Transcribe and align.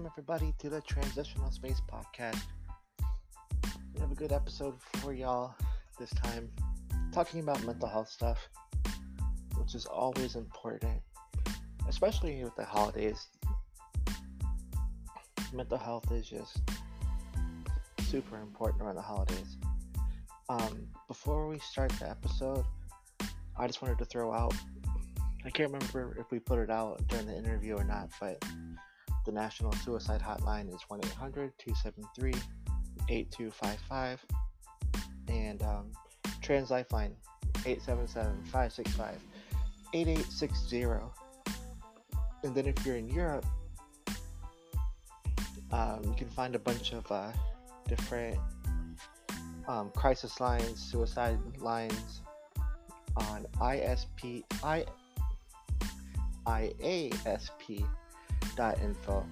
welcome 0.00 0.12
everybody 0.16 0.54
to 0.58 0.70
the 0.70 0.80
Transitional 0.80 1.50
Space 1.50 1.82
Podcast. 1.92 2.40
We 3.92 4.00
have 4.00 4.10
a 4.10 4.14
good 4.14 4.32
episode 4.32 4.80
for 4.80 5.12
y'all 5.12 5.54
this 5.98 6.08
time, 6.10 6.48
talking 7.12 7.40
about 7.40 7.62
mental 7.66 7.86
health 7.86 8.08
stuff, 8.08 8.38
which 9.58 9.74
is 9.74 9.84
always 9.84 10.36
important, 10.36 11.02
especially 11.86 12.42
with 12.42 12.56
the 12.56 12.64
holidays. 12.64 13.26
Mental 15.52 15.76
health 15.76 16.10
is 16.12 16.26
just 16.26 16.62
super 18.04 18.40
important 18.40 18.82
around 18.82 18.94
the 18.94 19.02
holidays. 19.02 19.58
Um, 20.48 20.88
before 21.08 21.46
we 21.46 21.58
start 21.58 21.92
the 22.00 22.08
episode, 22.08 22.64
I 23.58 23.66
just 23.66 23.82
wanted 23.82 23.98
to 23.98 24.06
throw 24.06 24.32
out 24.32 24.54
I 25.44 25.48
can't 25.48 25.72
remember 25.72 26.16
if 26.20 26.30
we 26.30 26.38
put 26.38 26.58
it 26.58 26.70
out 26.70 27.06
during 27.08 27.26
the 27.26 27.36
interview 27.36 27.74
or 27.74 27.84
not, 27.84 28.10
but 28.20 28.44
the 29.24 29.32
National 29.32 29.72
Suicide 29.72 30.20
Hotline 30.20 30.74
is 30.74 30.80
1 30.88 31.00
800 31.04 31.52
273 31.58 32.34
8255. 33.08 34.24
And 35.28 35.62
um, 35.62 35.92
Trans 36.40 36.70
Lifeline 36.70 37.14
877 37.66 38.44
565 38.44 39.16
8860. 39.92 40.86
And 42.42 42.54
then 42.54 42.66
if 42.66 42.86
you're 42.86 42.96
in 42.96 43.08
Europe, 43.08 43.44
um, 45.72 46.00
you 46.04 46.14
can 46.16 46.28
find 46.28 46.54
a 46.54 46.58
bunch 46.58 46.92
of 46.92 47.10
uh, 47.12 47.30
different 47.86 48.38
um, 49.68 49.90
crisis 49.94 50.40
lines, 50.40 50.80
suicide 50.80 51.38
lines 51.58 52.22
on 53.16 53.46
ISP, 53.60 54.44
I, 54.64 54.84
IASP.info. 58.56 59.26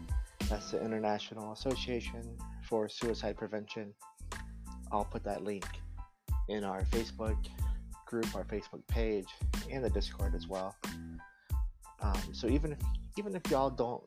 That's 0.48 0.70
the 0.70 0.82
International 0.82 1.52
Association 1.52 2.22
for 2.62 2.88
Suicide 2.88 3.36
Prevention. 3.36 3.92
I'll 4.90 5.04
put 5.04 5.24
that 5.24 5.44
link 5.44 5.66
in 6.48 6.64
our 6.64 6.82
Facebook 6.84 7.36
group, 8.06 8.34
our 8.34 8.44
Facebook 8.44 8.86
page, 8.88 9.26
and 9.70 9.84
the 9.84 9.90
Discord 9.90 10.34
as 10.34 10.48
well. 10.48 10.74
Um, 12.00 12.20
so 12.32 12.48
even 12.48 12.72
if 12.72 12.78
even 13.18 13.34
if 13.34 13.42
y'all 13.50 13.70
don't 13.70 14.02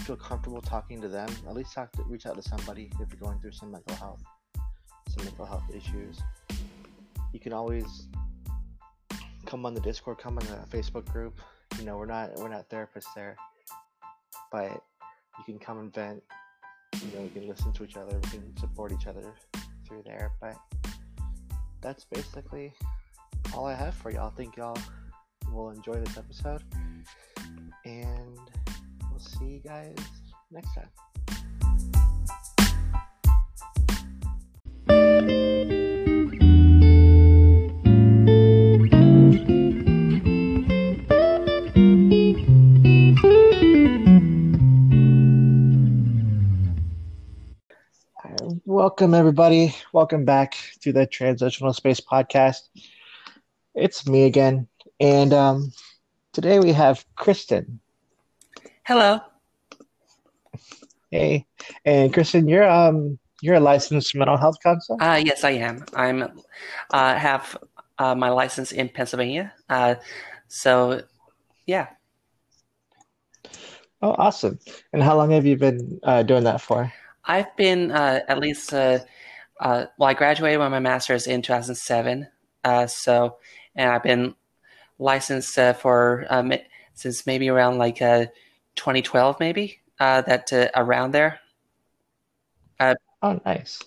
feel 0.00 0.16
comfortable 0.16 0.62
talking 0.62 1.00
to 1.02 1.08
them, 1.08 1.28
at 1.46 1.54
least 1.54 1.74
talk 1.74 1.92
to, 1.92 2.02
reach 2.04 2.26
out 2.26 2.34
to 2.36 2.42
somebody 2.42 2.90
if 3.00 3.12
you're 3.12 3.20
going 3.20 3.38
through 3.40 3.52
some 3.52 3.70
mental 3.70 3.94
health, 3.96 4.22
some 5.08 5.24
mental 5.24 5.44
health 5.44 5.64
issues. 5.72 6.20
You 7.32 7.38
can 7.38 7.52
always 7.52 8.08
come 9.46 9.66
on 9.66 9.74
the 9.74 9.80
Discord, 9.80 10.18
come 10.18 10.38
on 10.38 10.46
the 10.46 10.76
Facebook 10.76 11.06
group, 11.12 11.38
you 11.78 11.84
know 11.84 11.96
we're 11.96 12.06
not 12.06 12.34
we're 12.36 12.48
not 12.48 12.68
therapists 12.68 13.12
there 13.14 13.36
but 14.50 14.82
you 15.38 15.44
can 15.44 15.58
come 15.58 15.78
and 15.78 15.92
vent. 15.92 16.22
You 16.94 17.12
know 17.14 17.22
we 17.22 17.28
can 17.28 17.48
listen 17.48 17.72
to 17.72 17.84
each 17.84 17.96
other. 17.96 18.18
We 18.24 18.30
can 18.30 18.56
support 18.56 18.92
each 18.92 19.06
other 19.06 19.34
through 19.86 20.02
there. 20.04 20.32
But 20.40 20.56
that's 21.80 22.04
basically 22.04 22.72
all 23.54 23.66
i 23.66 23.74
have 23.74 23.94
for 23.94 24.10
y'all. 24.10 24.28
I 24.28 24.36
think 24.36 24.56
y'all. 24.56 24.76
Will 25.52 25.70
enjoy 25.70 25.94
this 25.94 26.16
episode. 26.16 26.62
And 27.84 28.38
we'll 29.10 29.18
see 29.18 29.46
you 29.46 29.58
guys 29.58 29.96
next 30.52 30.70
time 30.74 30.90
Welcome, 48.90 49.14
everybody. 49.14 49.72
Welcome 49.92 50.24
back 50.24 50.56
to 50.80 50.92
the 50.92 51.06
Transitional 51.06 51.72
Space 51.72 52.00
Podcast. 52.00 52.70
It's 53.72 54.04
me 54.08 54.24
again, 54.24 54.66
and 54.98 55.32
um, 55.32 55.72
today 56.32 56.58
we 56.58 56.72
have 56.72 57.06
Krysten. 57.16 57.78
Hello. 58.84 59.20
Hey, 61.08 61.46
and 61.84 62.12
Krysten, 62.12 62.50
you're 62.50 62.68
um 62.68 63.16
you're 63.40 63.54
a 63.54 63.60
licensed 63.60 64.12
mental 64.16 64.36
health 64.36 64.56
counselor. 64.60 65.00
Uh, 65.00 65.22
yes, 65.24 65.44
I 65.44 65.50
am. 65.50 65.84
I'm 65.94 66.28
uh, 66.90 67.14
have 67.14 67.56
uh, 67.96 68.16
my 68.16 68.30
license 68.30 68.72
in 68.72 68.88
Pennsylvania. 68.88 69.52
Uh, 69.68 69.94
so, 70.48 71.02
yeah. 71.64 71.86
Oh, 74.02 74.16
awesome! 74.18 74.58
And 74.92 75.00
how 75.00 75.16
long 75.16 75.30
have 75.30 75.46
you 75.46 75.56
been 75.56 76.00
uh, 76.02 76.24
doing 76.24 76.42
that 76.42 76.60
for? 76.60 76.92
I've 77.24 77.54
been 77.56 77.90
uh, 77.90 78.20
at 78.28 78.38
least 78.38 78.72
uh, 78.72 79.00
uh, 79.60 79.86
well, 79.98 80.08
I 80.08 80.14
graduated 80.14 80.58
with 80.58 80.70
my 80.70 80.80
master's 80.80 81.26
in 81.26 81.42
2007. 81.42 82.26
Uh, 82.64 82.86
so, 82.86 83.36
and 83.74 83.90
I've 83.90 84.02
been 84.02 84.34
licensed 84.98 85.58
uh, 85.58 85.74
for 85.74 86.26
um, 86.30 86.52
since 86.94 87.26
maybe 87.26 87.48
around 87.48 87.78
like 87.78 87.98
2012, 87.98 89.36
maybe 89.38 89.80
that 89.98 90.70
around 90.74 91.12
there. 91.12 91.40
oh, 92.80 93.40
nice. 93.44 93.82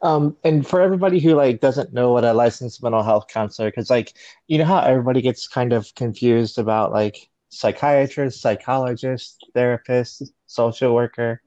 Um, 0.00 0.36
and 0.44 0.64
for 0.64 0.80
everybody 0.80 1.18
who 1.18 1.34
like 1.34 1.60
doesn't 1.60 1.92
know 1.92 2.12
what 2.12 2.24
a 2.24 2.32
licensed 2.32 2.82
mental 2.82 3.02
health 3.02 3.26
counselor, 3.28 3.68
because 3.68 3.90
like 3.90 4.14
you 4.46 4.58
know 4.58 4.64
how 4.64 4.80
everybody 4.80 5.20
gets 5.20 5.48
kind 5.48 5.72
of 5.72 5.92
confused 5.96 6.58
about 6.58 6.92
like 6.92 7.28
psychiatrist, 7.48 8.40
psychologist, 8.40 9.44
therapist, 9.54 10.30
social 10.46 10.94
worker 10.94 11.42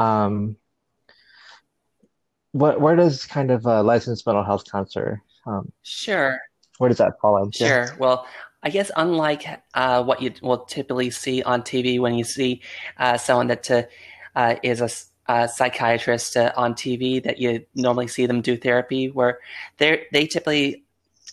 um, 0.00 0.56
what 2.52 2.80
where 2.80 2.96
does 2.96 3.26
kind 3.26 3.50
of 3.50 3.66
a 3.66 3.82
licensed 3.82 4.26
mental 4.26 4.42
health 4.42 4.64
counselor? 4.70 5.22
Um, 5.46 5.70
sure. 5.82 6.40
Where 6.78 6.88
does 6.88 6.98
that 6.98 7.20
fall 7.20 7.42
in? 7.42 7.50
Sure. 7.52 7.94
Well, 7.98 8.26
I 8.62 8.70
guess 8.70 8.90
unlike 8.96 9.44
uh, 9.74 10.02
what 10.02 10.22
you 10.22 10.32
will 10.42 10.64
typically 10.64 11.10
see 11.10 11.42
on 11.42 11.62
TV 11.62 12.00
when 12.00 12.14
you 12.14 12.24
see 12.24 12.62
uh, 12.98 13.18
someone 13.18 13.48
that 13.48 13.70
uh, 13.70 13.82
uh 14.34 14.56
is 14.62 14.80
a, 14.80 14.90
a 15.32 15.48
psychiatrist 15.48 16.36
uh, 16.36 16.52
on 16.56 16.74
TV, 16.74 17.22
that 17.22 17.38
you 17.38 17.66
normally 17.74 18.08
see 18.08 18.26
them 18.26 18.40
do 18.40 18.56
therapy, 18.56 19.10
where 19.10 19.38
they 19.76 20.06
they 20.12 20.26
typically, 20.26 20.84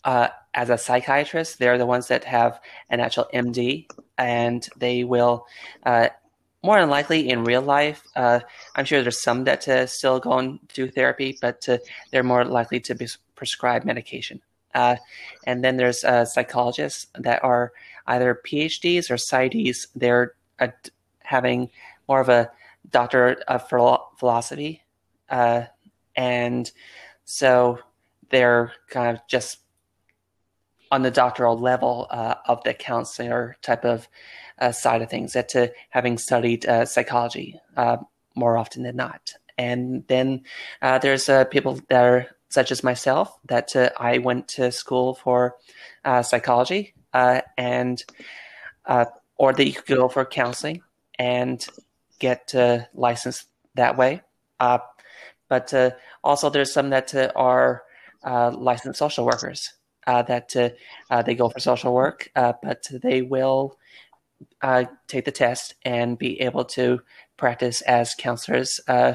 uh, 0.03 0.27
as 0.53 0.69
a 0.69 0.77
psychiatrist, 0.77 1.57
they're 1.57 1.77
the 1.77 1.85
ones 1.85 2.09
that 2.09 2.25
have 2.25 2.59
an 2.89 3.00
actual 3.00 3.27
MD, 3.33 3.88
and 4.17 4.67
they 4.77 5.06
will 5.06 5.45
more 6.67 6.81
than 6.81 6.89
likely 6.89 7.29
in 7.29 7.45
real 7.45 7.61
life, 7.61 8.03
uh, 8.17 8.41
I'm 8.75 8.83
sure 8.83 9.01
there's 9.01 9.22
some 9.22 9.45
that 9.45 9.66
uh, 9.69 9.88
still 9.88 10.19
go 10.19 10.38
and 10.38 10.59
do 10.73 10.91
therapy, 10.91 11.38
but 11.41 11.67
uh, 11.69 11.78
they're 12.11 12.23
more 12.23 12.44
likely 12.44 12.81
to 12.81 12.94
be 12.94 13.07
prescribed 13.35 13.85
medication. 13.85 14.41
Uh, 14.75 14.97
and 15.45 15.63
then 15.63 15.77
there's 15.77 16.03
uh, 16.03 16.25
psychologists 16.25 17.07
that 17.16 17.41
are 17.41 17.72
either 18.07 18.41
PhDs 18.45 19.09
or 19.09 19.16
PsyDs. 19.16 19.88
They're 19.95 20.33
uh, 20.59 20.67
having 21.19 21.69
more 22.09 22.19
of 22.19 22.27
a 22.27 22.51
doctorate 22.91 23.39
of 23.47 23.69
philosophy. 24.19 24.83
and 26.17 26.72
so 27.23 27.79
they're 28.29 28.73
kind 28.89 29.16
of 29.16 29.25
just 29.29 29.59
on 30.91 31.01
the 31.01 31.11
doctoral 31.11 31.57
level 31.57 32.07
of 32.11 32.61
the 32.66 32.73
counselor 32.73 33.56
type 33.61 33.85
of 33.85 34.09
side 34.72 35.01
of 35.01 35.09
things, 35.09 35.34
that 35.34 35.50
to 35.50 35.72
having 35.90 36.18
studied 36.18 36.66
uh, 36.66 36.85
psychology 36.85 37.59
uh, 37.75 37.97
more 38.35 38.57
often 38.57 38.84
than 38.84 38.95
not. 38.95 39.34
And 39.57 40.03
then 40.07 40.44
uh, 40.81 41.00
there's 41.00 41.29
uh, 41.29 41.45
people 41.45 41.79
that 41.90 42.03
are 42.03 42.28
such 42.50 42.72
as 42.72 42.84
myself 42.84 43.38
that 43.50 43.75
I 44.00 44.19
went 44.19 44.47
to 44.50 44.72
school 44.72 45.16
for 45.16 45.56
psychology 46.21 46.94
and 47.13 48.04
or 48.86 49.54
that 49.54 49.65
you 49.65 49.74
could 49.74 49.98
go 49.98 50.07
for 50.07 50.24
counseling 50.25 50.81
and 51.19 51.65
get 52.19 52.54
licensed 52.94 53.48
that 53.75 53.98
way. 53.98 54.21
but 54.59 55.74
also 56.24 56.50
there's 56.50 56.71
some 56.71 56.89
that 56.92 57.13
are 57.36 57.83
licensed 58.24 59.00
social 59.00 59.25
workers 59.25 59.74
uh, 60.07 60.21
that 60.24 60.56
uh, 61.09 61.21
they 61.21 61.36
go 61.36 61.50
for 61.50 61.59
social 61.59 61.94
work, 61.94 62.31
uh, 62.36 62.54
but 62.63 62.88
they 63.04 63.21
will 63.21 63.77
uh, 64.62 64.86
take 65.07 65.25
the 65.25 65.31
test 65.31 65.75
and 65.83 66.18
be 66.18 66.42
able 66.42 66.65
to 66.65 67.01
practice 67.38 67.81
as 67.81 68.15
counselors, 68.15 68.80
uh, 68.88 69.13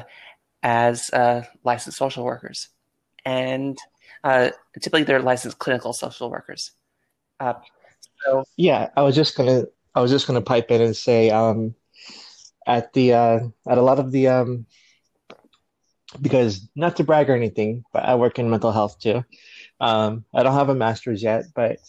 as 0.61 1.09
uh, 1.11 1.43
licensed 1.63 1.97
social 1.97 2.23
workers, 2.23 2.69
and 3.25 3.77
uh, 4.23 4.49
typically 4.81 5.03
they're 5.03 5.21
licensed 5.21 5.59
clinical 5.59 5.93
social 5.93 6.29
workers. 6.29 6.71
Uh, 7.39 7.53
so 8.25 8.43
yeah, 8.55 8.89
I 8.95 9.01
was 9.01 9.15
just 9.15 9.35
gonna 9.35 9.65
I 9.93 10.01
was 10.01 10.11
just 10.11 10.27
gonna 10.27 10.41
pipe 10.41 10.71
in 10.71 10.81
and 10.81 10.95
say 10.95 11.29
um, 11.29 11.75
at 12.65 12.93
the 12.93 13.11
at 13.11 13.77
a 13.77 13.81
lot 13.81 13.99
of 13.99 14.11
the 14.11 14.29
um, 14.29 14.65
because 16.21 16.69
not 16.75 16.95
to 16.97 17.03
brag 17.03 17.29
or 17.29 17.35
anything, 17.35 17.83
but 17.91 18.03
I 18.03 18.15
work 18.15 18.39
in 18.39 18.49
mental 18.49 18.71
health 18.71 18.99
too. 18.99 19.23
Um, 19.79 20.25
I 20.33 20.43
don't 20.43 20.53
have 20.53 20.69
a 20.69 20.75
master's 20.75 21.21
yet, 21.21 21.45
but 21.53 21.79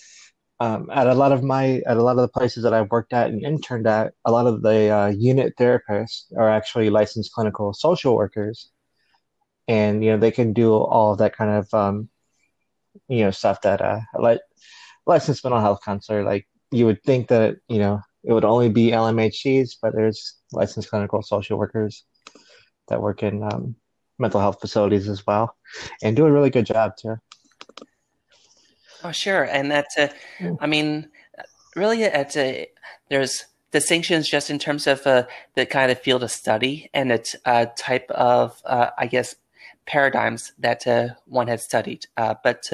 um, 0.64 0.88
at 0.90 1.06
a 1.06 1.14
lot 1.14 1.32
of 1.32 1.42
my 1.42 1.82
at 1.86 1.98
a 1.98 2.02
lot 2.02 2.16
of 2.16 2.22
the 2.22 2.28
places 2.38 2.62
that 2.62 2.72
I've 2.72 2.90
worked 2.90 3.12
at 3.12 3.28
and 3.28 3.44
interned 3.44 3.86
at, 3.86 4.14
a 4.24 4.32
lot 4.32 4.46
of 4.46 4.62
the 4.62 4.88
uh, 4.88 5.08
unit 5.08 5.54
therapists 5.58 6.32
are 6.38 6.48
actually 6.48 6.88
licensed 6.88 7.32
clinical 7.34 7.74
social 7.74 8.16
workers, 8.16 8.70
and 9.68 10.02
you 10.02 10.10
know 10.10 10.18
they 10.18 10.30
can 10.30 10.54
do 10.54 10.72
all 10.72 11.12
of 11.12 11.18
that 11.18 11.36
kind 11.36 11.50
of 11.50 11.74
um, 11.74 12.08
you 13.08 13.24
know 13.24 13.30
stuff 13.30 13.60
that 13.60 13.82
uh, 13.82 14.00
licensed 15.06 15.44
mental 15.44 15.60
health 15.60 15.80
counselor. 15.84 16.24
Like 16.24 16.48
you 16.70 16.86
would 16.86 17.02
think 17.02 17.28
that 17.28 17.56
you 17.68 17.78
know 17.78 18.00
it 18.22 18.32
would 18.32 18.46
only 18.46 18.70
be 18.70 18.90
LMHCs, 18.90 19.76
but 19.82 19.94
there's 19.94 20.36
licensed 20.52 20.88
clinical 20.88 21.20
social 21.22 21.58
workers 21.58 22.04
that 22.88 23.02
work 23.02 23.22
in 23.22 23.42
um, 23.42 23.76
mental 24.18 24.40
health 24.40 24.60
facilities 24.62 25.10
as 25.10 25.26
well, 25.26 25.54
and 26.02 26.16
do 26.16 26.24
a 26.24 26.32
really 26.32 26.50
good 26.50 26.64
job 26.64 26.92
too. 26.96 27.16
Oh, 29.04 29.12
sure, 29.12 29.44
and 29.44 29.70
that's 29.70 29.98
a, 29.98 30.10
I 30.60 30.66
mean, 30.66 31.10
really, 31.76 32.04
it's 32.04 32.36
a 32.38 32.68
there's 33.10 33.44
distinctions 33.70 34.28
just 34.28 34.48
in 34.48 34.58
terms 34.58 34.86
of 34.86 35.06
uh, 35.06 35.24
the 35.56 35.66
kind 35.66 35.92
of 35.92 36.00
field 36.00 36.22
of 36.22 36.30
study 36.30 36.88
and 36.94 37.12
its 37.12 37.36
uh, 37.44 37.66
type 37.76 38.10
of, 38.12 38.62
uh, 38.64 38.90
I 38.96 39.06
guess, 39.06 39.36
paradigms 39.84 40.52
that 40.58 40.86
uh, 40.86 41.08
one 41.26 41.48
has 41.48 41.62
studied, 41.62 42.06
uh, 42.16 42.34
but 42.42 42.66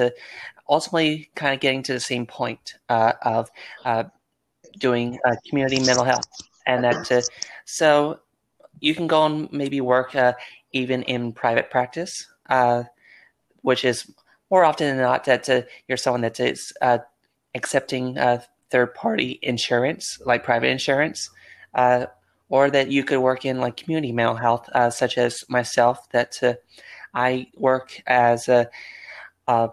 ultimately, 0.69 1.29
kind 1.35 1.53
of 1.53 1.59
getting 1.59 1.83
to 1.83 1.93
the 1.93 1.99
same 1.99 2.25
point 2.25 2.75
uh, 2.87 3.11
of 3.23 3.51
doing 4.77 5.19
community 5.49 5.79
mental 5.83 6.05
health, 6.05 6.29
and 6.65 6.83
that 6.85 7.27
so 7.65 8.21
you 8.79 8.95
can 8.95 9.07
go 9.07 9.25
and 9.25 9.51
maybe 9.51 9.81
work 9.81 10.15
even 10.71 11.03
in 11.03 11.33
private 11.33 11.69
practice, 11.69 12.25
which 13.63 13.83
is 13.83 14.09
more 14.51 14.65
often 14.65 14.87
than 14.87 14.97
not 14.97 15.23
that 15.23 15.49
uh, 15.49 15.61
you're 15.87 15.97
someone 15.97 16.21
that 16.21 16.39
is 16.39 16.73
uh, 16.81 16.99
accepting 17.55 18.17
uh, 18.17 18.41
third 18.69 18.93
party 18.93 19.39
insurance, 19.41 20.19
like 20.25 20.43
private 20.43 20.67
insurance, 20.67 21.29
uh, 21.73 22.05
or 22.49 22.69
that 22.69 22.91
you 22.91 23.03
could 23.05 23.19
work 23.21 23.45
in 23.45 23.59
like 23.59 23.77
community 23.77 24.11
mental 24.11 24.35
health, 24.35 24.69
uh, 24.75 24.89
such 24.89 25.17
as 25.17 25.45
myself, 25.49 26.09
that 26.11 26.37
uh, 26.43 26.53
I 27.13 27.47
work 27.55 28.01
as 28.05 28.49
a, 28.49 28.69
a 29.47 29.69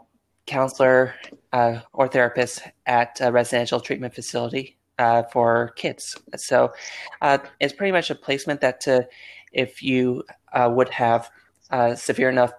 counselor 0.46 1.14
or 1.92 2.08
therapist 2.08 2.62
at 2.86 3.18
a 3.20 3.32
residential 3.32 3.80
treatment 3.80 4.14
facility 4.14 4.78
for 5.32 5.72
kids. 5.76 6.16
So 6.36 6.72
it's 7.60 7.74
pretty 7.74 7.92
much 7.92 8.10
a 8.10 8.14
placement 8.14 8.60
that 8.62 8.86
if 9.52 9.82
you 9.82 10.24
would 10.56 10.88
have 10.88 11.30
severe 11.96 12.30
enough 12.30 12.52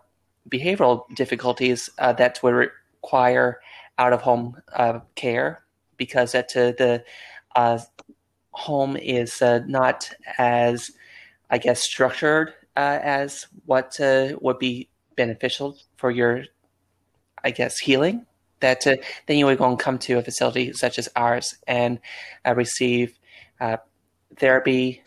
behavioral 0.49 1.03
difficulties 1.15 1.89
uh, 1.99 2.13
that 2.13 2.39
would 2.43 2.69
require 3.01 3.59
out 3.97 4.13
of 4.13 4.21
home 4.21 4.55
uh, 4.73 4.99
care 5.15 5.63
because 5.97 6.31
that 6.31 6.55
uh, 6.55 6.71
the 6.77 7.03
uh, 7.55 7.79
home 8.51 8.97
is 8.97 9.41
uh, 9.41 9.59
not 9.67 10.09
as, 10.37 10.91
I 11.49 11.57
guess, 11.57 11.83
structured 11.83 12.53
as 12.75 13.45
what 13.65 13.97
would 13.99 14.57
be 14.57 14.87
beneficial 15.17 15.77
for 15.97 16.11
your, 16.11 16.45
I 17.43 17.51
guess, 17.51 17.77
healing. 17.77 18.25
That 18.61 18.83
then 18.83 19.37
you 19.37 19.45
would 19.45 19.57
go 19.57 19.69
and 19.69 19.77
come 19.79 19.99
to 19.99 20.17
a 20.17 20.23
facility 20.23 20.71
such 20.73 20.97
as 20.97 21.09
ours 21.15 21.55
and 21.67 21.99
receive 22.55 23.17
therapy, 24.37 25.03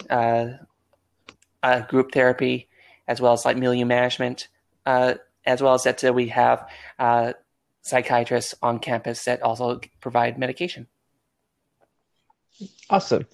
group 1.89 2.13
therapy, 2.13 2.69
as 3.09 3.21
well 3.21 3.33
as 3.33 3.45
like 3.45 3.57
milieu 3.57 3.85
management, 3.85 4.49
uh, 4.87 5.15
as 5.45 5.63
well 5.63 5.75
as 5.75 5.85
that 5.85 6.03
uh, 6.05 6.13
we 6.13 6.29
have 6.29 6.69
uh, 6.99 7.33
psychiatrists 7.83 8.55
on 8.63 8.79
campus 8.79 9.25
that 9.25 9.43
also 9.43 9.81
provide 10.01 10.39
medication. 10.39 10.87
Awesome. 12.91 13.27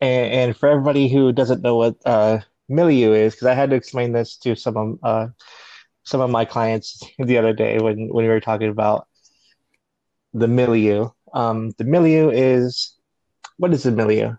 And, 0.00 0.32
and 0.32 0.56
for 0.56 0.68
everybody 0.68 1.08
who 1.08 1.32
doesn't 1.32 1.62
know 1.62 1.76
what 1.76 1.96
uh, 2.04 2.38
milieu 2.68 3.12
is, 3.12 3.34
because 3.34 3.46
I 3.46 3.54
had 3.54 3.70
to 3.70 3.76
explain 3.76 4.12
this 4.12 4.36
to 4.38 4.56
some 4.56 4.76
of 4.76 4.98
uh, 5.02 5.28
some 6.04 6.20
of 6.20 6.30
my 6.30 6.44
clients 6.44 7.00
the 7.18 7.38
other 7.38 7.52
day 7.52 7.78
when, 7.78 8.08
when 8.08 8.24
we 8.24 8.28
were 8.28 8.40
talking 8.40 8.68
about 8.68 9.06
the 10.32 10.48
milieu. 10.48 11.08
Um, 11.32 11.70
the 11.78 11.84
milieu 11.84 12.30
is 12.30 12.96
what 13.56 13.72
is 13.72 13.84
the 13.84 13.92
milieu? 13.92 14.34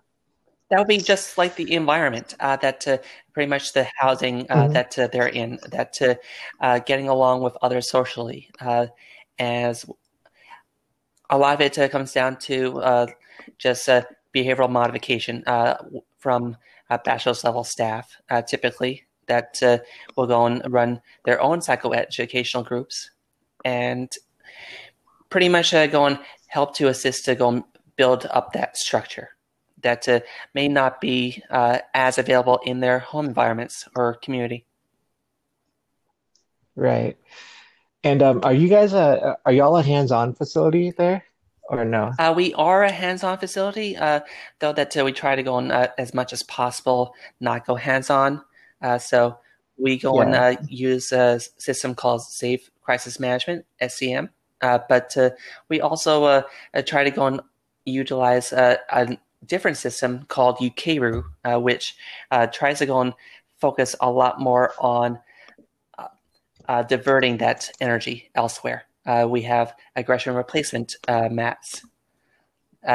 That 0.70 0.80
would 0.80 0.88
be 0.88 0.98
just 0.98 1.38
like 1.38 1.56
the 1.56 1.72
environment 1.74 2.36
uh, 2.40 2.56
that 2.58 2.88
uh, 2.88 2.98
pretty 3.34 3.50
much 3.50 3.74
the 3.74 3.88
housing 3.96 4.50
uh, 4.50 4.64
mm-hmm. 4.64 4.74
that 4.74 4.98
uh, 4.98 5.08
they're 5.08 5.28
in, 5.28 5.60
that 5.72 6.02
uh, 6.02 6.16
uh, 6.62 6.80
getting 6.80 7.08
along 7.08 7.42
with 7.42 7.56
others 7.62 7.90
socially, 7.90 8.50
as 9.40 9.86
a 11.30 11.38
lot 11.38 11.54
of 11.54 11.62
it 11.62 11.92
comes 11.92 12.14
down 12.14 12.38
to 12.38 13.08
just 13.58 13.88
behavioral 14.34 14.70
modification 14.70 15.44
from 16.18 16.58
bachelor's 17.04 17.44
level 17.44 17.64
staff, 17.64 18.16
typically 18.48 19.04
that 19.28 19.60
will 20.16 20.28
go 20.28 20.46
and 20.46 20.62
run 20.72 21.02
their 21.26 21.42
own 21.42 21.60
psychoeducational 21.60 22.66
groups, 22.66 23.12
and 23.66 24.12
pretty 25.30 25.50
much 25.50 25.72
go 25.72 26.06
and 26.06 26.20
help 26.48 26.76
to 26.76 26.88
assist 26.88 27.26
to 27.26 27.36
go 27.36 27.50
and 27.50 27.64
build 27.96 28.28
up 28.32 28.54
that 28.54 28.78
structure 28.78 29.33
that 29.84 30.08
uh, 30.10 30.22
may 30.54 30.68
not 30.68 31.00
be 31.00 31.44
uh, 31.50 31.80
as 31.94 32.18
available 32.18 32.60
in 32.66 32.80
their 32.80 33.00
home 33.00 33.26
environments 33.26 33.88
or 33.96 34.16
community. 34.16 34.66
Right. 36.76 37.18
And 38.04 38.22
um, 38.22 38.42
are 38.44 38.54
you 38.54 38.68
guys 38.68 38.94
a 38.94 39.38
are 39.46 39.54
y'all 39.54 39.78
a 39.78 39.84
hands-on 39.84 40.34
facility 40.34 40.92
there, 40.92 41.24
or 41.64 41.86
no? 41.86 42.12
Uh, 42.20 42.34
we 42.36 42.54
are 42.56 42.84
a 42.84 42.92
hands-on 42.92 43.38
facility, 43.38 43.96
uh, 43.96 44.22
though 44.60 44.74
that 44.74 44.98
uh, 44.98 45.06
we 45.06 45.14
try 45.14 45.36
to 45.36 45.44
go 45.44 45.54
on 45.54 45.72
uh, 45.72 45.88
as 45.98 46.14
much 46.14 46.34
as 46.34 46.44
possible, 46.44 47.14
not 47.40 47.66
go 47.66 47.76
hands-on. 47.76 48.42
so 49.00 49.38
we 49.78 49.98
go 49.98 50.22
yeah. 50.22 50.50
and 50.50 50.70
use 50.70 51.12
a 51.14 51.40
system 51.58 51.96
called 51.96 52.24
Safe 52.24 52.70
Crisis 52.82 53.22
Management 53.22 53.66
(SCM), 53.82 54.28
but 54.60 55.16
we 55.70 55.80
also 55.80 56.44
try 56.86 57.06
to 57.06 57.12
go 57.12 57.28
and 57.28 57.42
utilize 57.86 58.52
a 58.52 59.18
different 59.46 59.78
system 59.78 60.26
called 60.28 60.58
Ukeru, 60.58 61.24
uh, 61.44 61.60
which 61.60 61.96
uh, 62.32 62.48
tries 62.48 62.80
to 62.80 62.86
go 62.86 63.02
and 63.02 63.14
focus 63.60 63.96
a 64.02 64.10
lot 64.10 64.40
more 64.40 64.74
on 64.80 65.20
uh, 65.98 66.08
uh 66.68 66.84
diverting 66.84 67.38
that 67.38 67.70
energy 67.80 68.30
elsewhere. 68.36 68.86
Uh, 69.06 69.28
we 69.30 69.42
have 69.42 69.74
aggression 69.96 70.34
replacement 70.34 70.96
mats. 71.30 71.86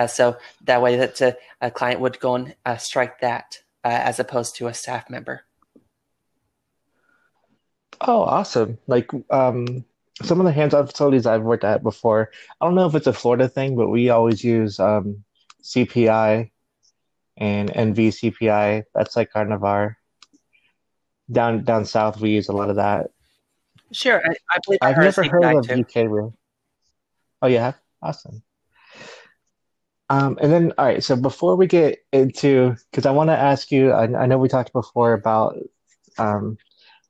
so 0.08 0.36
that 0.64 0.80
way 0.80 0.96
that 0.96 1.38
a 1.60 1.70
client 1.70 2.00
would 2.00 2.18
go 2.20 2.34
and 2.34 2.54
strike 2.78 3.20
that 3.20 3.58
as 3.84 4.18
opposed 4.18 4.56
to 4.56 4.66
a 4.68 4.74
staff 4.74 5.08
member. 5.10 5.44
Oh, 8.00 8.22
awesome. 8.22 8.78
Like 8.86 9.10
um, 9.30 9.84
some 10.22 10.40
of 10.40 10.46
the 10.46 10.52
hands-on 10.52 10.86
facilities 10.86 11.26
I've 11.26 11.42
worked 11.42 11.64
at 11.64 11.82
before, 11.82 12.30
I 12.60 12.64
don't 12.64 12.74
know 12.74 12.86
if 12.86 12.94
it's 12.94 13.06
a 13.06 13.12
Florida 13.12 13.48
thing, 13.48 13.76
but 13.76 13.88
we 13.88 14.10
always 14.10 14.44
use 14.44 14.78
um, 14.78 15.24
CPI 15.74 16.50
and 17.36 17.70
NV 17.70 17.96
CPI. 18.08 18.84
That's 18.94 19.16
like 19.16 19.30
of 19.34 19.90
down 21.30 21.64
down 21.64 21.84
south. 21.84 22.20
We 22.20 22.30
use 22.30 22.48
a 22.48 22.52
lot 22.52 22.70
of 22.70 22.76
that. 22.76 23.08
Sure, 23.92 24.20
I, 24.24 24.34
I 24.50 24.58
believe 24.64 24.78
I 24.82 24.88
have 24.88 24.98
never 24.98 25.24
heard 25.24 25.44
of 25.44 25.66
too. 25.66 25.84
Ukeru. 25.84 26.32
Oh, 27.40 27.46
yeah, 27.46 27.72
awesome. 28.02 28.42
Um, 30.10 30.38
and 30.40 30.52
then, 30.52 30.72
all 30.78 30.86
right. 30.86 31.04
So 31.04 31.16
before 31.16 31.56
we 31.56 31.66
get 31.66 31.98
into, 32.12 32.74
because 32.90 33.06
I 33.06 33.10
want 33.10 33.28
to 33.28 33.38
ask 33.38 33.70
you, 33.70 33.92
I, 33.92 34.04
I, 34.04 34.26
know 34.26 34.38
we 34.38 34.48
talked 34.48 34.72
before 34.72 35.12
about 35.12 35.58
um, 36.16 36.56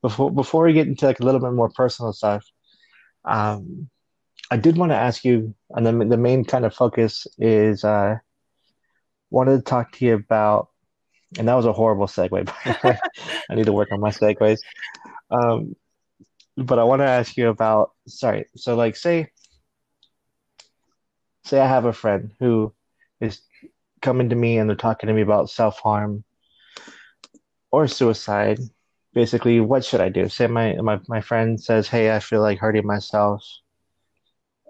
before 0.01 0.31
before 0.31 0.65
we 0.65 0.73
get 0.73 0.87
into 0.87 1.05
like 1.05 1.19
a 1.19 1.23
little 1.23 1.39
bit 1.39 1.53
more 1.53 1.69
personal 1.69 2.13
stuff. 2.13 2.45
Um, 3.23 3.89
I 4.51 4.57
did 4.57 4.77
want 4.77 4.91
to 4.91 4.97
ask 4.97 5.23
you, 5.23 5.55
and 5.71 5.85
the 5.85 6.05
the 6.05 6.17
main 6.17 6.43
kind 6.43 6.65
of 6.65 6.75
focus 6.75 7.25
is 7.37 7.83
uh, 7.83 8.17
wanted 9.29 9.57
to 9.57 9.61
talk 9.61 9.91
to 9.93 10.05
you 10.05 10.15
about, 10.15 10.69
and 11.37 11.47
that 11.47 11.55
was 11.55 11.65
a 11.65 11.73
horrible 11.73 12.07
segue. 12.07 12.51
I 13.49 13.55
need 13.55 13.65
to 13.65 13.73
work 13.73 13.91
on 13.91 13.99
my 13.99 14.09
segues. 14.09 14.59
Um, 15.31 15.75
but 16.57 16.79
I 16.79 16.83
want 16.83 17.01
to 17.01 17.05
ask 17.07 17.37
you 17.37 17.49
about, 17.49 17.91
sorry, 18.07 18.45
so 18.55 18.75
like 18.75 18.95
say, 18.95 19.29
say 21.45 21.59
I 21.59 21.67
have 21.67 21.85
a 21.85 21.93
friend 21.93 22.31
who 22.39 22.73
is 23.21 23.41
coming 24.01 24.29
to 24.29 24.35
me 24.35 24.57
and 24.57 24.69
they're 24.69 24.75
talking 24.75 25.07
to 25.07 25.13
me 25.13 25.21
about 25.21 25.49
self 25.49 25.79
harm 25.79 26.23
or 27.71 27.87
suicide. 27.87 28.59
Basically, 29.13 29.59
what 29.59 29.83
should 29.85 30.01
I 30.01 30.09
do? 30.09 30.29
Say 30.29 30.47
my, 30.47 30.75
my 30.75 30.99
my 31.07 31.21
friend 31.21 31.59
says, 31.59 31.87
"Hey, 31.87 32.15
I 32.15 32.19
feel 32.19 32.41
like 32.41 32.59
hurting 32.59 32.85
myself," 32.85 33.43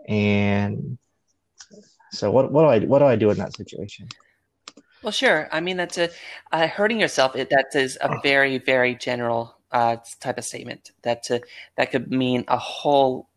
and 0.07 0.97
so 2.11 2.31
what 2.31 2.51
what 2.51 2.63
do 2.63 2.67
I 2.67 2.79
what 2.87 2.99
do 2.99 3.05
I 3.05 3.15
do 3.15 3.29
in 3.31 3.37
that 3.37 3.55
situation? 3.55 4.07
Well, 5.01 5.11
sure. 5.11 5.47
I 5.51 5.61
mean, 5.61 5.77
that's 5.77 5.97
a 5.97 6.09
uh, 6.51 6.67
hurting 6.67 6.99
yourself. 6.99 7.35
It, 7.35 7.49
that 7.51 7.73
is 7.73 7.97
a 8.01 8.19
very, 8.21 8.57
very 8.57 8.95
general 8.95 9.55
uh, 9.71 9.97
type 10.19 10.37
of 10.37 10.45
statement. 10.45 10.91
That 11.03 11.29
uh, 11.31 11.39
that 11.77 11.91
could 11.91 12.11
mean 12.11 12.43
a 12.47 12.57
whole 12.57 13.29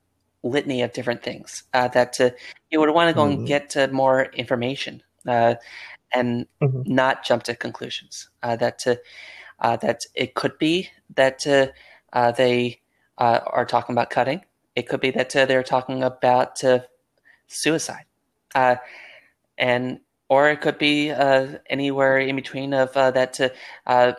litany 0.43 0.83
of 0.83 0.93
different 0.93 1.23
things 1.23 1.65
uh, 1.73 1.89
that 1.89 2.21
uh, 2.21 2.31
you 2.71 2.81
would 2.81 2.91
want 2.91 3.09
to 3.09 3.15
go 3.15 3.23
mm-hmm. 3.23 3.39
and 3.39 3.47
get 3.47 3.77
uh, 3.77 3.89
more 3.93 4.25
information 4.33 5.03
uh, 5.27 5.55
and 6.13 6.47
mm-hmm. 6.61 6.83
not 6.85 7.25
jump 7.25 7.45
to 7.45 7.55
conclusions. 7.55 8.29
Uh, 8.43 8.57
that 8.57 8.85
uh, 9.61 9.77
that 9.77 10.05
it 10.15 10.35
could 10.35 10.59
be 10.59 10.89
that 11.15 11.45
they 12.37 12.81
are 13.19 13.67
talking 13.67 13.95
about 13.95 14.11
cutting. 14.11 14.41
It 14.75 14.89
could 14.89 15.01
be 15.01 15.11
that 15.13 15.31
they're 15.31 15.63
talking 15.63 16.03
about 16.03 16.61
suicide, 17.47 18.07
and 19.59 20.01
or 20.33 20.49
it 20.51 20.61
could 20.63 20.79
be 20.79 21.11
anywhere 21.77 22.19
in 22.19 22.37
between 22.37 22.73
of 22.75 22.93
that. 22.95 23.39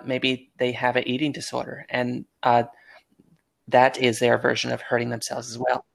maybe 0.05 0.51
they 0.57 0.71
have 0.71 0.95
an 0.95 1.07
eating 1.07 1.31
disorder 1.31 1.85
and 1.89 2.25
that 3.67 3.97
is 3.97 4.19
their 4.19 4.37
version 4.37 4.71
of 4.71 4.81
hurting 4.81 5.09
themselves 5.09 5.49
as 5.49 5.57
well. 5.57 5.85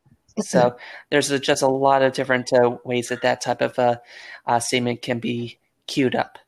So 0.40 0.76
there's 1.10 1.30
a, 1.30 1.38
just 1.38 1.62
a 1.62 1.68
lot 1.68 2.02
of 2.02 2.12
different 2.12 2.52
uh, 2.52 2.76
ways 2.84 3.08
that 3.08 3.22
that 3.22 3.40
type 3.40 3.60
of 3.60 3.78
uh, 3.78 3.96
uh, 4.46 4.60
statement 4.60 5.02
can 5.02 5.18
be 5.18 5.58
queued 5.86 6.14
up, 6.14 6.38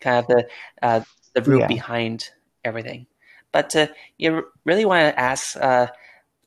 kind 0.00 0.18
of 0.18 0.26
the 0.26 0.48
uh, 0.82 1.00
the 1.32 1.42
root 1.42 1.60
yeah. 1.60 1.66
behind 1.66 2.30
everything. 2.64 3.06
But 3.52 3.74
uh, 3.74 3.86
you 4.18 4.44
really 4.64 4.84
want 4.84 5.14
to 5.14 5.18
ask 5.18 5.56
uh, 5.56 5.88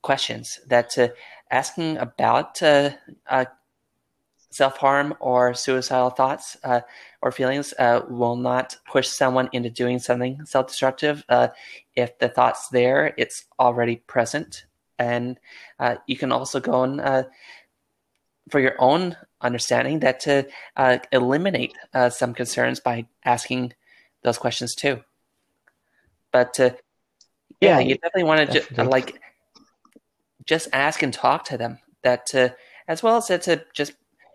questions 0.01 0.59
that 0.67 0.95
asking 1.49 1.97
about 1.97 2.61
self 4.53 4.77
harm 4.77 5.15
or 5.19 5.55
suicidal 5.55 6.11
thoughts 6.11 6.55
uh, 6.63 6.81
or 7.23 7.31
feelings 7.31 7.73
uh, 7.79 8.01
will 8.07 8.35
not 8.35 8.77
push 8.85 9.07
someone 9.07 9.49
into 9.51 9.69
doing 9.69 9.97
something 9.97 10.45
self 10.45 10.67
destructive. 10.67 11.25
Uh, 11.27 11.47
if 11.95 12.17
the 12.19 12.29
thought's 12.29 12.69
there, 12.69 13.15
it's 13.17 13.45
already 13.59 13.95
present. 13.95 14.65
And 14.99 15.39
uh, 15.79 15.95
you 16.05 16.17
can 16.17 16.31
also 16.31 16.59
go 16.59 16.73
on 16.73 16.99
uh, 16.99 17.23
for 18.51 18.59
your 18.59 18.75
own 18.77 19.17
understanding 19.41 20.01
that 20.01 20.19
to 20.21 20.47
uh, 20.77 20.99
eliminate 21.11 21.73
some 22.11 22.33
concerns 22.33 22.79
by 22.79 23.07
asking 23.25 23.73
those 24.21 24.37
questions 24.37 24.75
too. 24.75 25.01
But 26.31 26.57
yeah, 26.59 26.73
yeah, 27.59 27.79
you 27.79 27.95
definitely 27.95 28.25
want 28.25 28.51
to 28.51 28.59
ju- 28.59 28.83
like 28.83 29.19
just 30.45 30.67
ask 30.73 31.01
and 31.01 31.13
talk 31.13 31.45
to 31.45 31.57
them. 31.57 31.79
That 32.03 32.31
as 32.87 33.01
well 33.01 33.17
as 33.17 33.27
to 33.27 33.65
just 33.73 33.93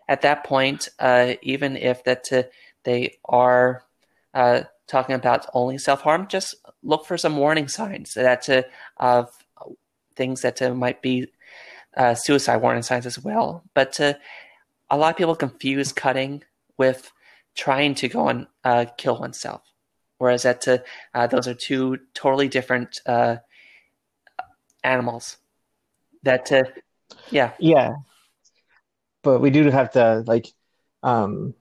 at 0.09 0.21
that 0.23 0.43
point, 0.43 0.89
uh, 0.99 1.33
even 1.43 1.77
if 1.77 2.03
that 2.03 2.33
uh, 2.33 2.43
they 2.83 3.19
are 3.25 3.83
uh, 4.33 4.63
talking 4.87 5.15
about 5.15 5.45
only 5.53 5.77
self 5.77 6.01
harm, 6.01 6.27
just 6.27 6.55
look 6.81 7.05
for 7.05 7.15
some 7.17 7.37
warning 7.37 7.67
signs 7.67 8.15
that 8.15 8.49
uh, 8.49 8.63
of 8.97 9.31
things 10.15 10.41
that 10.41 10.61
uh, 10.63 10.73
might 10.73 11.03
be 11.03 11.27
uh, 11.95 12.15
suicide 12.15 12.57
warning 12.57 12.81
signs 12.81 13.05
as 13.05 13.19
well. 13.19 13.63
But 13.75 13.99
a 13.99 14.97
lot 14.97 15.11
of 15.11 15.17
people 15.17 15.35
confuse 15.35 15.93
cutting 15.93 16.43
with 16.77 17.11
trying 17.55 17.93
to 17.95 18.09
go 18.09 18.27
and 18.27 18.47
kill 18.97 19.19
oneself, 19.19 19.61
whereas 20.17 20.41
that 20.41 20.61
those 21.29 21.47
are 21.47 21.53
two 21.53 21.99
totally 22.15 22.47
different 22.47 22.99
animals. 24.83 25.37
That 26.23 26.51
yeah, 27.29 27.51
yeah 27.59 27.93
but 29.23 29.39
we 29.39 29.49
do 29.49 29.69
have 29.69 29.91
to 29.91 30.23
like 30.27 30.47
um 31.03 31.53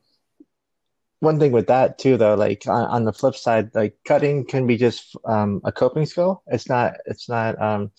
one 1.20 1.38
thing 1.38 1.52
with 1.52 1.66
that 1.66 1.98
too 1.98 2.16
though 2.16 2.34
like 2.34 2.62
on, 2.66 2.84
on 2.84 3.04
the 3.04 3.12
flip 3.12 3.34
side 3.34 3.74
like 3.74 3.96
cutting 4.04 4.44
can 4.44 4.66
be 4.66 4.76
just 4.76 5.16
um 5.24 5.60
a 5.64 5.72
coping 5.72 6.06
skill. 6.06 6.42
It's 6.46 6.68
not 6.68 6.94
it's 7.06 7.28
not 7.28 7.60
um 7.60 7.90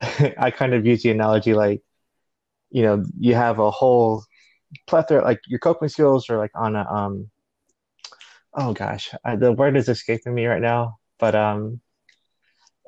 i 0.38 0.50
kind 0.50 0.74
of 0.74 0.84
use 0.84 1.02
the 1.02 1.10
analogy 1.10 1.54
like 1.54 1.80
you 2.70 2.82
know 2.82 3.04
you 3.18 3.34
have 3.34 3.60
a 3.60 3.70
whole 3.70 4.24
plethora 4.88 5.22
like 5.22 5.40
your 5.46 5.60
coping 5.60 5.88
skills 5.88 6.28
are 6.28 6.38
like 6.38 6.50
on 6.56 6.74
a 6.74 6.84
um 6.90 7.30
oh 8.54 8.72
gosh 8.72 9.14
I, 9.24 9.36
the 9.36 9.52
word 9.52 9.76
is 9.76 9.88
escaping 9.88 10.34
me 10.34 10.46
right 10.46 10.60
now 10.60 10.98
but 11.20 11.36
um 11.36 11.80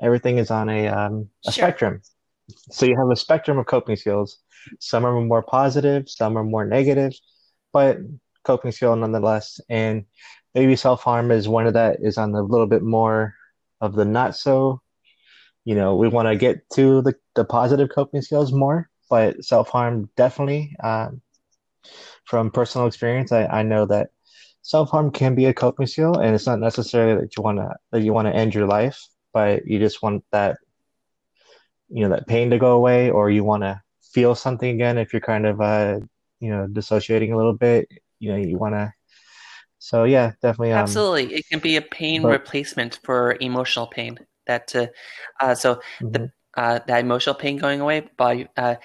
everything 0.00 0.38
is 0.38 0.50
on 0.50 0.68
a 0.68 0.88
um 0.88 1.28
a 1.46 1.52
sure. 1.52 1.62
spectrum. 1.62 2.02
So 2.70 2.86
you 2.86 2.96
have 2.96 3.10
a 3.10 3.16
spectrum 3.16 3.58
of 3.58 3.66
coping 3.66 3.96
skills 3.96 4.38
some 4.80 5.04
are 5.04 5.20
more 5.20 5.42
positive, 5.42 6.08
some 6.08 6.36
are 6.38 6.44
more 6.44 6.64
negative, 6.64 7.12
but 7.72 7.98
coping 8.44 8.72
skill 8.72 8.94
nonetheless. 8.96 9.60
And 9.68 10.04
maybe 10.54 10.76
self 10.76 11.02
harm 11.02 11.30
is 11.30 11.48
one 11.48 11.66
of 11.66 11.74
that 11.74 11.98
is 12.00 12.18
on 12.18 12.34
a 12.34 12.42
little 12.42 12.66
bit 12.66 12.82
more 12.82 13.34
of 13.80 13.94
the 13.94 14.04
not 14.04 14.36
so. 14.36 14.80
You 15.64 15.74
know, 15.74 15.96
we 15.96 16.08
want 16.08 16.28
to 16.28 16.36
get 16.36 16.68
to 16.74 17.00
the, 17.00 17.14
the 17.34 17.44
positive 17.44 17.88
coping 17.88 18.20
skills 18.20 18.52
more, 18.52 18.90
but 19.08 19.42
self 19.44 19.70
harm 19.70 20.10
definitely. 20.16 20.76
Um, 20.82 21.22
from 22.24 22.50
personal 22.50 22.86
experience, 22.86 23.32
I, 23.32 23.46
I 23.46 23.62
know 23.62 23.86
that 23.86 24.10
self 24.62 24.90
harm 24.90 25.10
can 25.10 25.34
be 25.34 25.46
a 25.46 25.54
coping 25.54 25.86
skill, 25.86 26.18
and 26.18 26.34
it's 26.34 26.46
not 26.46 26.60
necessarily 26.60 27.20
that 27.20 27.36
you 27.36 27.42
want 27.42 27.58
to 27.58 27.74
that 27.92 28.02
you 28.02 28.12
want 28.12 28.28
to 28.28 28.34
end 28.34 28.54
your 28.54 28.66
life, 28.66 29.00
but 29.32 29.66
you 29.66 29.78
just 29.78 30.02
want 30.02 30.24
that 30.32 30.56
you 31.88 32.02
know 32.02 32.14
that 32.14 32.26
pain 32.26 32.50
to 32.50 32.58
go 32.58 32.72
away, 32.72 33.10
or 33.10 33.30
you 33.30 33.44
want 33.44 33.62
to 33.62 33.80
feel 34.14 34.34
something 34.34 34.70
again 34.70 34.96
if 34.96 35.12
you're 35.12 35.20
kind 35.20 35.44
of 35.44 35.60
uh 35.60 35.98
you 36.40 36.48
know 36.48 36.66
dissociating 36.68 37.32
a 37.32 37.36
little 37.36 37.52
bit 37.52 37.88
you 38.20 38.30
know 38.30 38.36
you 38.36 38.56
want 38.56 38.74
to 38.74 38.92
so 39.78 40.04
yeah 40.04 40.32
definitely 40.40 40.72
um, 40.72 40.78
absolutely 40.78 41.34
it 41.34 41.44
can 41.50 41.58
be 41.58 41.76
a 41.76 41.82
pain 41.82 42.22
but, 42.22 42.28
replacement 42.28 43.00
for 43.02 43.36
emotional 43.40 43.88
pain 43.88 44.18
that 44.46 44.74
uh, 44.76 44.86
uh 45.40 45.54
so 45.54 45.74
mm-hmm. 45.74 46.12
the 46.12 46.32
uh 46.56 46.78
that 46.86 47.00
emotional 47.00 47.34
pain 47.34 47.56
going 47.56 47.80
away 47.80 48.08
by 48.16 48.48
uh 48.56 48.76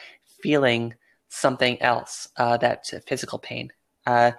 feeling 0.42 0.94
something 1.30 1.80
else 1.82 2.28
uh 2.38 2.58
that 2.58 2.92
physical 3.08 3.38
pain 3.38 3.72
uh 4.08 4.32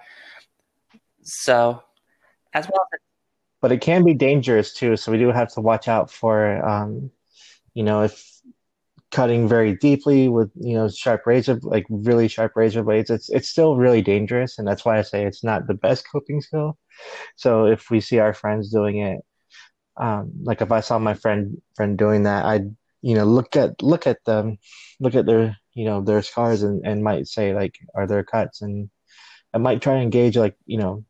so 1.21 1.81
as 2.53 2.67
well 2.67 2.85
but 3.61 3.71
it 3.71 3.79
can 3.79 4.03
be 4.03 4.13
dangerous 4.13 4.73
too 4.73 4.97
so 4.97 5.11
we 5.11 5.17
do 5.17 5.31
have 5.31 5.53
to 5.53 5.61
watch 5.61 5.87
out 5.87 6.11
for 6.11 6.63
um 6.67 7.09
you 7.73 7.83
know 7.83 8.01
if 8.01 8.40
cutting 9.11 9.47
very 9.47 9.75
deeply 9.75 10.29
with 10.29 10.51
you 10.55 10.73
know 10.73 10.87
sharp 10.89 11.25
razor 11.25 11.59
like 11.63 11.85
really 11.89 12.27
sharp 12.27 12.53
razor 12.55 12.83
blades 12.83 13.09
it's 13.09 13.29
it's 13.29 13.49
still 13.49 13.75
really 13.75 14.01
dangerous 14.01 14.57
and 14.57 14.67
that's 14.67 14.85
why 14.85 14.97
i 14.97 15.01
say 15.01 15.25
it's 15.25 15.43
not 15.43 15.67
the 15.67 15.73
best 15.73 16.05
coping 16.11 16.41
skill. 16.41 16.77
So 17.35 17.65
if 17.65 17.89
we 17.89 17.99
see 18.01 18.19
our 18.19 18.33
friends 18.33 18.71
doing 18.71 18.97
it 18.99 19.21
um 19.97 20.31
like 20.43 20.61
if 20.61 20.71
i 20.71 20.79
saw 20.79 20.97
my 20.99 21.13
friend 21.13 21.61
friend 21.75 21.97
doing 21.97 22.23
that 22.23 22.45
i'd 22.45 22.75
you 23.01 23.15
know 23.15 23.25
look 23.25 23.55
at 23.55 23.81
look 23.81 24.07
at 24.07 24.23
them 24.25 24.57
look 24.99 25.15
at 25.15 25.25
their 25.25 25.57
you 25.73 25.85
know 25.85 26.01
their 26.01 26.21
scars 26.21 26.63
and 26.63 26.85
and 26.85 27.03
might 27.03 27.27
say 27.27 27.53
like 27.53 27.77
are 27.95 28.07
there 28.07 28.23
cuts? 28.23 28.61
And 28.61 28.89
i 29.53 29.57
might 29.57 29.81
try 29.81 29.95
and 29.95 30.03
engage 30.03 30.37
like 30.37 30.55
you 30.65 30.77
know 30.77 31.03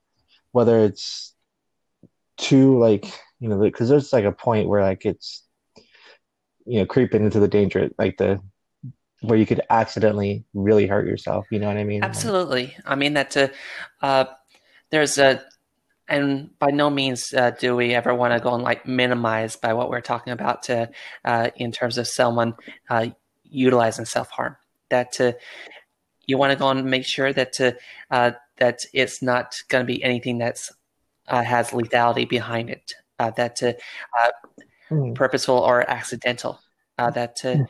whether 0.52 0.80
it's 0.80 1.36
too 2.38 2.80
like 2.80 3.06
you 3.40 3.50
know 3.50 3.60
because 3.60 3.90
there's 3.90 4.14
like 4.14 4.26
a 4.26 4.32
point 4.32 4.68
where 4.68 4.82
like 4.82 5.06
it's 5.06 5.46
you 6.66 6.80
know 6.80 6.86
creeping 6.86 7.24
into 7.24 7.40
the 7.40 7.48
danger 7.48 7.90
like 7.98 8.18
the 8.18 8.40
where 9.22 9.38
you 9.38 9.46
could 9.46 9.62
accidentally 9.70 10.44
really 10.54 10.88
hurt 10.88 11.08
yourself 11.08 11.46
you 11.52 11.60
know 11.60 11.68
what 11.68 11.78
i 11.78 11.84
mean? 11.84 12.04
Absolutely. 12.04 12.76
I 12.86 12.96
mean 12.96 13.14
that 13.14 13.38
uh, 13.38 13.48
uh, 14.02 14.26
there's 14.90 15.18
a 15.18 15.44
and 16.08 16.58
by 16.60 16.72
no 16.72 16.90
means 16.90 17.34
uh, 17.34 17.52
do 17.52 17.76
we 17.76 17.94
ever 17.94 18.14
want 18.14 18.34
to 18.34 18.40
go 18.40 18.54
and 18.54 18.64
like 18.64 18.86
minimize 18.86 19.56
by 19.56 19.74
what 19.74 19.90
we're 19.90 20.02
talking 20.02 20.34
about 20.34 20.64
to 20.64 20.90
uh, 21.24 21.50
in 21.56 21.72
terms 21.72 21.98
of 21.98 22.08
someone 22.08 22.56
uh, 22.90 23.08
utilizing 23.44 24.06
self-harm. 24.06 24.58
That 24.90 25.22
uh, 25.22 25.34
you 26.26 26.38
want 26.38 26.52
to 26.52 26.60
go 26.60 26.70
and 26.70 26.84
make 26.84 27.06
sure 27.06 27.32
that 27.32 27.54
to 27.54 27.78
that 28.10 28.80
it's 28.94 29.22
not 29.22 29.56
going 29.70 29.84
to 29.84 29.88
be 29.88 30.04
anything 30.04 30.38
that's 30.38 30.72
has 31.28 31.70
lethality 31.70 32.28
behind 32.28 32.70
it. 32.70 32.94
That 33.18 33.62
mm. 34.92 35.16
purposeful 35.16 35.58
or 35.58 35.90
accidental. 35.90 36.60
Uh, 36.98 37.10
that 37.10 37.38
uh, 37.44 37.56
mm. 37.56 37.66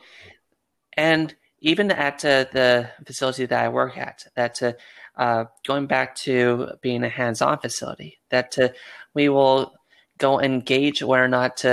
and 0.96 1.34
even 1.60 1.90
at 1.90 2.24
uh, 2.24 2.44
the 2.52 2.90
facility 3.06 3.46
that 3.46 3.64
I 3.64 3.68
work 3.68 3.96
at, 3.96 4.26
that 4.34 4.62
uh, 4.62 4.72
uh, 5.16 5.44
going 5.64 5.86
back 5.86 6.16
to 6.16 6.72
being 6.82 7.04
a 7.04 7.08
hands-on 7.08 7.60
facility, 7.60 8.18
that 8.30 8.58
uh, 8.58 8.68
we 9.14 9.28
will 9.28 9.72
go 10.18 10.40
engage 10.40 11.02
whether 11.02 11.24
or 11.24 11.28
not 11.28 11.64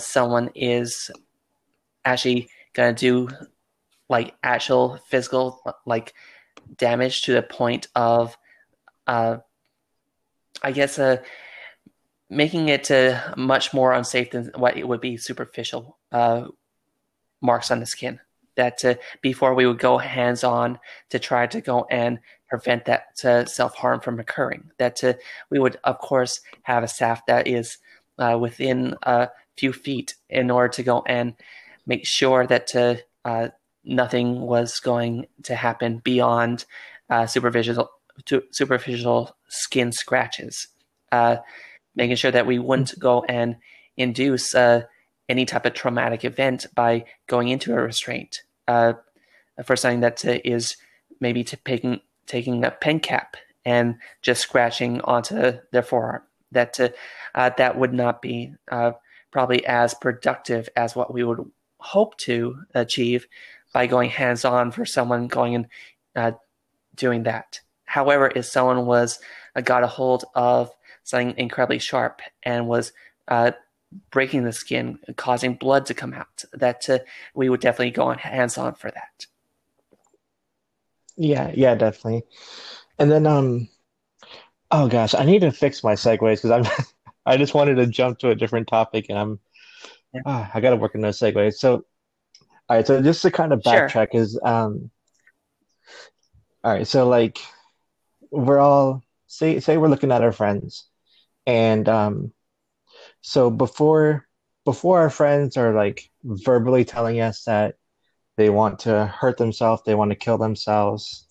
someone 0.00 0.50
is 0.54 1.10
actually 2.04 2.48
going 2.74 2.94
to 2.94 3.00
do 3.00 3.28
like 4.08 4.34
actual 4.42 4.98
physical 5.08 5.60
like 5.84 6.14
damage 6.76 7.22
to 7.22 7.32
the 7.32 7.42
point 7.42 7.88
of 7.94 8.36
uh, 9.06 9.38
I 10.62 10.72
guess 10.72 10.98
uh, 10.98 11.18
making 12.28 12.68
it 12.68 12.90
uh, 12.90 13.34
much 13.36 13.72
more 13.72 13.92
unsafe 13.92 14.30
than 14.30 14.50
what 14.56 14.76
it 14.76 14.86
would 14.86 15.00
be 15.00 15.16
superficial 15.16 15.96
uh, 16.12 16.46
marks 17.40 17.70
on 17.70 17.80
the 17.80 17.86
skin. 17.86 18.20
That 18.56 18.84
uh, 18.84 18.94
before 19.20 19.54
we 19.54 19.66
would 19.66 19.78
go 19.78 19.98
hands 19.98 20.42
on 20.42 20.78
to 21.10 21.18
try 21.18 21.46
to 21.46 21.60
go 21.60 21.86
and 21.90 22.18
prevent 22.48 22.86
that 22.86 23.22
uh, 23.24 23.44
self 23.44 23.74
harm 23.74 24.00
from 24.00 24.18
occurring. 24.18 24.70
That 24.78 25.04
uh, 25.04 25.14
we 25.50 25.58
would, 25.58 25.76
of 25.84 25.98
course, 25.98 26.40
have 26.62 26.82
a 26.82 26.88
staff 26.88 27.26
that 27.26 27.46
is 27.46 27.76
uh, 28.18 28.38
within 28.40 28.96
a 29.02 29.28
few 29.58 29.74
feet 29.74 30.14
in 30.30 30.50
order 30.50 30.68
to 30.68 30.82
go 30.82 31.02
and 31.06 31.34
make 31.86 32.06
sure 32.06 32.46
that 32.46 32.74
nothing 33.86 34.40
was 34.40 34.80
going 34.80 35.26
to 35.44 35.54
happen 35.54 35.98
beyond 35.98 36.64
uh, 37.08 37.26
superficial 37.26 37.90
superficial 38.50 39.36
skin 39.48 39.92
scratches, 39.92 40.68
uh, 41.12 41.36
making 41.96 42.16
sure 42.16 42.30
that 42.30 42.46
we 42.46 42.58
wouldn't 42.58 42.98
go 42.98 43.24
and 43.24 43.56
induce 43.96 44.54
uh, 44.54 44.82
any 45.28 45.44
type 45.44 45.66
of 45.66 45.74
traumatic 45.74 46.24
event 46.24 46.66
by 46.74 47.04
going 47.26 47.48
into 47.48 47.72
a 47.72 47.82
restraint 47.82 48.42
uh, 48.68 48.92
for 49.64 49.74
something 49.74 50.00
that 50.00 50.22
is 50.24 50.76
maybe 51.20 51.42
taking 51.42 52.00
taking 52.26 52.64
a 52.64 52.70
pen 52.70 53.00
cap 53.00 53.36
and 53.64 53.96
just 54.22 54.42
scratching 54.42 55.00
onto 55.02 55.58
their 55.72 55.82
forearm. 55.82 56.22
That 56.52 56.78
uh, 57.34 57.50
that 57.56 57.78
would 57.78 57.92
not 57.92 58.22
be 58.22 58.52
uh, 58.70 58.92
probably 59.30 59.66
as 59.66 59.94
productive 59.94 60.68
as 60.76 60.94
what 60.94 61.12
we 61.12 61.24
would 61.24 61.50
hope 61.78 62.16
to 62.18 62.62
achieve 62.74 63.26
by 63.72 63.86
going 63.86 64.10
hands 64.10 64.44
on 64.44 64.70
for 64.70 64.84
someone 64.84 65.26
going 65.26 65.54
and 65.54 65.66
uh, 66.14 66.32
doing 66.94 67.24
that. 67.24 67.60
However, 67.84 68.30
if 68.34 68.46
someone 68.46 68.86
was 68.86 69.18
uh, 69.54 69.60
got 69.60 69.82
a 69.82 69.88
hold 69.88 70.24
of 70.34 70.70
something 71.06 71.34
incredibly 71.38 71.78
sharp 71.78 72.20
and 72.42 72.66
was 72.66 72.92
uh, 73.28 73.52
breaking 74.10 74.42
the 74.42 74.52
skin, 74.52 74.98
causing 75.16 75.54
blood 75.54 75.86
to 75.86 75.94
come 75.94 76.12
out, 76.12 76.44
that 76.52 76.90
uh, 76.90 76.98
we 77.34 77.48
would 77.48 77.60
definitely 77.60 77.92
go 77.92 78.08
on 78.08 78.18
hands 78.18 78.58
on 78.58 78.74
for 78.74 78.90
that. 78.90 79.26
Yeah, 81.16 81.52
yeah, 81.54 81.76
definitely. 81.76 82.24
And 82.98 83.10
then, 83.10 83.24
um, 83.24 83.68
oh 84.72 84.88
gosh, 84.88 85.14
I 85.14 85.24
need 85.24 85.42
to 85.42 85.52
fix 85.52 85.84
my 85.84 85.94
segues 85.94 86.42
because 86.42 86.50
I'm, 86.50 86.64
I 87.26 87.36
just 87.36 87.54
wanted 87.54 87.76
to 87.76 87.86
jump 87.86 88.18
to 88.18 88.30
a 88.30 88.34
different 88.34 88.66
topic, 88.66 89.06
and 89.08 89.18
I'm, 89.18 89.38
yeah. 90.12 90.22
oh, 90.26 90.50
I 90.52 90.60
got 90.60 90.70
to 90.70 90.76
work 90.76 90.96
on 90.96 91.02
those 91.02 91.18
segues. 91.18 91.54
So, 91.54 91.84
all 92.68 92.76
right, 92.76 92.86
so 92.86 93.00
just 93.00 93.22
to 93.22 93.30
kind 93.30 93.52
of 93.52 93.60
backtrack 93.60 94.10
sure. 94.12 94.20
is, 94.20 94.40
um, 94.42 94.90
all 96.64 96.72
right, 96.72 96.86
so 96.86 97.08
like, 97.08 97.38
we're 98.32 98.58
all 98.58 99.04
say 99.26 99.60
say 99.60 99.76
we're 99.76 99.88
looking 99.88 100.12
at 100.12 100.22
our 100.22 100.32
friends, 100.32 100.88
and 101.46 101.88
um, 101.88 102.32
so 103.20 103.50
before 103.50 104.26
before 104.64 105.00
our 105.00 105.10
friends 105.10 105.56
are 105.56 105.74
like 105.74 106.10
verbally 106.24 106.84
telling 106.84 107.20
us 107.20 107.44
that 107.44 107.76
they 108.36 108.50
want 108.50 108.80
to 108.80 109.06
hurt 109.06 109.38
themselves, 109.38 109.82
they 109.86 109.94
want 109.94 110.10
to 110.10 110.16
kill 110.16 110.38
themselves, 110.38 111.26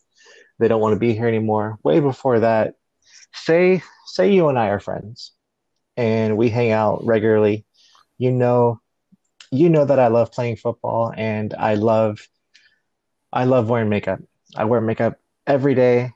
they 0.60 0.68
don't 0.68 0.82
want 0.82 0.94
to 0.94 1.00
be 1.00 1.14
here 1.14 1.28
anymore. 1.28 1.78
Way 1.84 2.00
before 2.00 2.40
that, 2.40 2.76
say 3.34 3.82
say 4.08 4.32
you 4.34 4.50
and 4.50 4.58
I 4.58 4.70
are 4.70 4.80
friends 4.80 5.34
and 5.98 6.38
we 6.38 6.50
hang 6.50 6.72
out 6.72 7.06
regularly. 7.06 7.66
You 8.18 8.32
know 8.32 8.80
you 9.52 9.70
know 9.70 9.86
that 9.86 10.00
I 10.00 10.08
love 10.08 10.32
playing 10.32 10.58
football 10.58 11.14
and 11.16 11.54
I 11.54 11.76
love 11.76 12.20
I 13.32 13.46
love 13.46 13.70
wearing 13.70 13.90
makeup. 13.90 14.20
I 14.56 14.66
wear 14.66 14.82
makeup 14.82 15.20
every 15.46 15.76
day. 15.76 16.12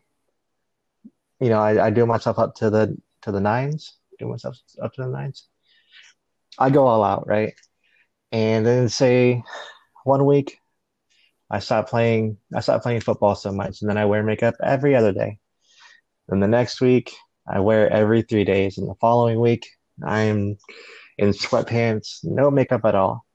You 1.39 1.50
know, 1.50 1.60
I, 1.60 1.88
I 1.88 1.89
do 1.89 2.06
myself 2.06 2.39
up 2.39 2.56
to 2.56 2.70
the 2.70 2.98
to 3.24 3.32
the 3.32 3.42
nines, 3.42 3.98
do 4.18 4.28
myself 4.28 4.58
up 4.82 4.94
to 4.94 5.04
the 5.04 5.10
nines. 5.10 5.48
I 6.58 6.70
go 6.70 6.88
all 6.88 7.04
out, 7.04 7.28
right? 7.28 7.54
And 8.32 8.66
then 8.66 8.90
say 8.90 9.44
one 10.04 10.26
week 10.26 10.60
I 11.50 11.60
stop 11.60 11.90
playing 11.90 12.38
I 12.56 12.60
stop 12.60 12.84
playing 12.84 13.02
football 13.02 13.36
so 13.36 13.52
much 13.52 13.82
and 13.82 13.90
then 13.90 13.98
I 13.98 14.06
wear 14.06 14.24
makeup 14.24 14.56
every 14.64 14.96
other 14.96 15.12
day. 15.12 15.40
Then 16.28 16.40
the 16.40 16.48
next 16.48 16.82
week 16.82 17.12
I 17.48 17.60
wear 17.60 17.88
it 17.88 17.94
every 17.94 18.22
three 18.22 18.44
days 18.44 18.78
and 18.78 18.88
the 18.88 18.96
following 18.96 19.40
week 19.40 19.68
I'm 20.06 20.58
in 21.18 21.30
sweatpants, 21.30 22.20
no 22.24 22.52
makeup 22.52 22.86
at 22.86 22.96
all. 22.96 23.26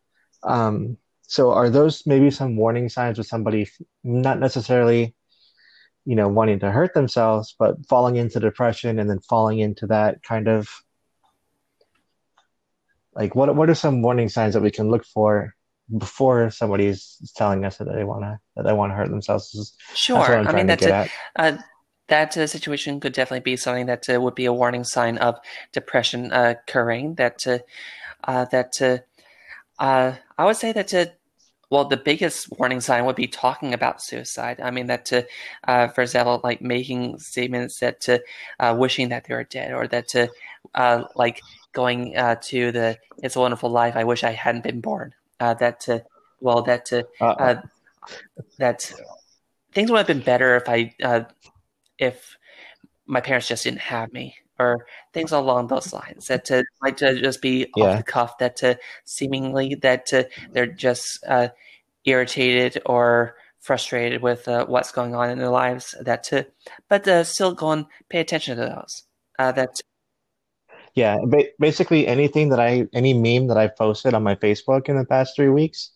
Um, 0.42 0.96
so 1.22 1.52
are 1.52 1.70
those 1.70 2.06
maybe 2.06 2.30
some 2.30 2.56
warning 2.56 2.88
signs 2.88 3.18
with 3.18 3.26
somebody 3.26 3.68
not 4.04 4.38
necessarily 4.38 5.14
you 6.04 6.16
know 6.16 6.28
wanting 6.28 6.58
to 6.58 6.70
hurt 6.70 6.94
themselves 6.94 7.54
but 7.58 7.76
falling 7.86 8.16
into 8.16 8.38
depression 8.40 8.98
and 8.98 9.08
then 9.08 9.20
falling 9.20 9.58
into 9.58 9.86
that 9.86 10.22
kind 10.22 10.48
of 10.48 10.68
like 13.14 13.34
what 13.34 13.54
what 13.54 13.70
are 13.70 13.74
some 13.74 14.02
warning 14.02 14.28
signs 14.28 14.54
that 14.54 14.62
we 14.62 14.70
can 14.70 14.90
look 14.90 15.04
for 15.04 15.54
before 15.98 16.50
somebody's 16.50 17.18
telling 17.36 17.64
us 17.64 17.76
that 17.76 17.92
they 17.92 18.04
want 18.04 18.22
to 18.22 18.38
that 18.56 18.64
they 18.64 18.72
want 18.72 18.90
to 18.90 18.96
hurt 18.96 19.10
themselves? 19.10 19.76
Sure. 19.94 20.38
I 20.38 20.52
mean 20.52 20.66
that's 20.66 20.84
a, 20.84 21.08
uh, 21.36 21.58
that 22.08 22.36
uh, 22.36 22.46
situation 22.46 23.00
could 23.00 23.12
definitely 23.12 23.40
be 23.40 23.56
something 23.56 23.86
that 23.86 24.08
uh, 24.08 24.20
would 24.20 24.34
be 24.34 24.46
a 24.46 24.52
warning 24.52 24.84
sign 24.84 25.18
of 25.18 25.38
depression 25.72 26.32
uh, 26.32 26.54
occurring 26.58 27.14
that 27.14 27.46
uh, 27.46 27.58
uh, 28.24 28.44
that 28.46 29.02
i 29.78 30.44
would 30.44 30.56
say 30.56 30.72
that 30.72 31.16
well, 31.70 31.84
the 31.84 31.96
biggest 31.96 32.50
warning 32.58 32.80
sign 32.80 33.04
would 33.04 33.16
be 33.16 33.26
talking 33.26 33.74
about 33.74 34.02
suicide. 34.02 34.60
I 34.60 34.70
mean, 34.70 34.86
that 34.88 35.04
to, 35.06 35.26
uh, 35.66 35.88
for 35.88 36.02
example, 36.02 36.40
like 36.44 36.60
making 36.60 37.18
statements 37.18 37.80
that 37.80 38.00
to 38.02 38.22
uh, 38.60 38.74
wishing 38.78 39.08
that 39.08 39.24
they 39.24 39.34
were 39.34 39.44
dead, 39.44 39.72
or 39.72 39.86
that 39.88 40.08
to, 40.08 40.30
uh, 40.74 41.04
like 41.14 41.40
going 41.72 42.16
uh, 42.16 42.36
to 42.42 42.72
the 42.72 42.98
"It's 43.22 43.36
a 43.36 43.40
Wonderful 43.40 43.70
Life." 43.70 43.96
I 43.96 44.04
wish 44.04 44.24
I 44.24 44.32
hadn't 44.32 44.64
been 44.64 44.80
born. 44.80 45.14
Uh, 45.40 45.54
that 45.54 45.80
to, 45.80 46.04
well, 46.40 46.62
that 46.62 46.86
to, 46.86 47.06
uh, 47.20 47.56
that 48.58 48.92
things 49.72 49.90
would 49.90 49.98
have 49.98 50.06
been 50.06 50.20
better 50.20 50.56
if 50.56 50.68
I, 50.68 50.94
if 51.98 52.36
my 53.06 53.20
parents 53.20 53.48
just 53.48 53.64
didn't 53.64 53.80
have 53.80 54.12
me 54.12 54.36
or 54.58 54.86
things 55.12 55.32
along 55.32 55.66
those 55.66 55.92
lines 55.92 56.26
that 56.26 56.44
to 56.44 56.64
might 56.80 56.96
to 56.96 57.20
just 57.20 57.42
be 57.42 57.66
yeah. 57.76 57.84
off 57.84 57.96
the 57.98 58.02
cuff 58.04 58.38
that 58.38 58.56
to 58.56 58.78
seemingly 59.04 59.74
that 59.82 60.06
to 60.06 60.28
they're 60.52 60.66
just 60.66 61.24
uh, 61.28 61.48
irritated 62.04 62.80
or 62.86 63.36
frustrated 63.60 64.22
with 64.22 64.46
uh, 64.46 64.66
what's 64.66 64.92
going 64.92 65.14
on 65.14 65.30
in 65.30 65.38
their 65.38 65.48
lives 65.48 65.94
that 66.00 66.22
to 66.22 66.46
but 66.88 67.06
uh, 67.08 67.24
still 67.24 67.54
go 67.54 67.70
and 67.70 67.86
pay 68.08 68.20
attention 68.20 68.56
to 68.56 68.62
those 68.62 69.04
uh, 69.38 69.50
that 69.52 69.70
yeah 70.94 71.16
ba- 71.26 71.48
basically 71.58 72.06
anything 72.06 72.48
that 72.48 72.60
i 72.60 72.86
any 72.92 73.12
meme 73.14 73.48
that 73.48 73.56
i 73.56 73.66
posted 73.66 74.14
on 74.14 74.22
my 74.22 74.34
facebook 74.34 74.88
in 74.88 74.96
the 74.96 75.04
past 75.04 75.34
three 75.34 75.48
weeks 75.48 75.90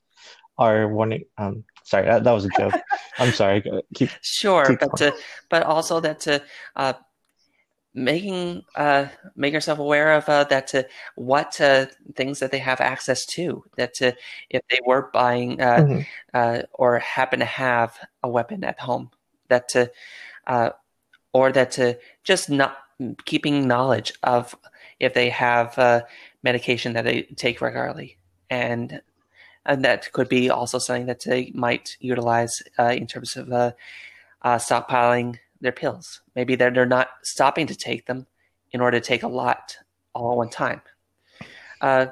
are 0.57 0.89
warning 0.89 1.23
um 1.37 1.63
sorry 1.85 2.07
that, 2.07 2.25
that 2.25 2.33
was 2.33 2.45
a 2.45 2.49
joke 2.59 2.75
i'm 3.19 3.33
sorry 3.33 3.63
keep 3.95 4.11
sure 4.23 4.65
keep 4.65 4.81
but 4.81 4.97
to, 4.97 5.15
but 5.49 5.63
also 5.63 6.01
that 6.01 6.21
to 6.21 6.43
uh 6.77 6.93
making 7.95 8.65
uh, 8.77 9.07
make 9.35 9.53
yourself 9.53 9.79
aware 9.79 10.13
of 10.13 10.29
uh, 10.29 10.45
that 10.45 10.67
to 10.69 10.87
what 11.17 11.61
uh, 11.61 11.87
things 12.15 12.39
that 12.39 12.51
they 12.51 12.59
have 12.59 12.81
access 12.81 13.25
to 13.25 13.65
that 13.77 14.01
if 14.01 14.63
they 14.71 14.79
were 14.87 15.11
buying 15.13 15.61
uh, 15.61 15.77
mm-hmm. 15.77 16.01
Uh, 16.35 16.63
or 16.75 16.99
happen 16.99 17.39
to 17.41 17.45
have 17.45 17.99
a 18.23 18.29
weapon 18.29 18.63
at 18.63 18.79
home 18.79 19.11
that 19.49 19.69
to 19.69 19.91
uh, 20.47 20.71
or 21.33 21.51
that 21.53 21.71
to 21.73 21.99
just 22.23 22.51
not 22.51 22.79
keeping 23.25 23.67
knowledge 23.67 24.13
of 24.23 24.55
if 25.01 25.15
they 25.15 25.31
have 25.31 26.05
medication 26.43 26.93
that 26.93 27.05
they 27.05 27.23
take 27.37 27.61
regularly 27.61 28.19
and 28.51 29.01
and 29.65 29.85
that 29.85 30.13
could 30.13 30.29
be 30.29 30.49
also 30.51 30.79
something 30.79 31.07
that 31.07 31.25
they 31.25 31.51
might 31.55 31.97
utilize 32.01 32.63
in 32.79 33.07
terms 33.07 33.37
of 33.37 33.49
stockpiling 34.45 35.39
their 35.61 35.73
pills. 35.73 36.21
Maybe 36.35 36.57
they're, 36.57 36.71
they're 36.71 36.87
not 36.87 37.09
stopping 37.23 37.67
to 37.67 37.75
take 37.75 38.07
them 38.07 38.27
in 38.73 38.81
order 38.81 39.01
to 39.01 39.05
take 39.05 39.23
a 39.23 39.29
lot 39.29 39.77
all 40.15 40.33
at 40.33 40.37
one 40.37 40.51
time. 40.51 40.81
Uh, 41.81 42.07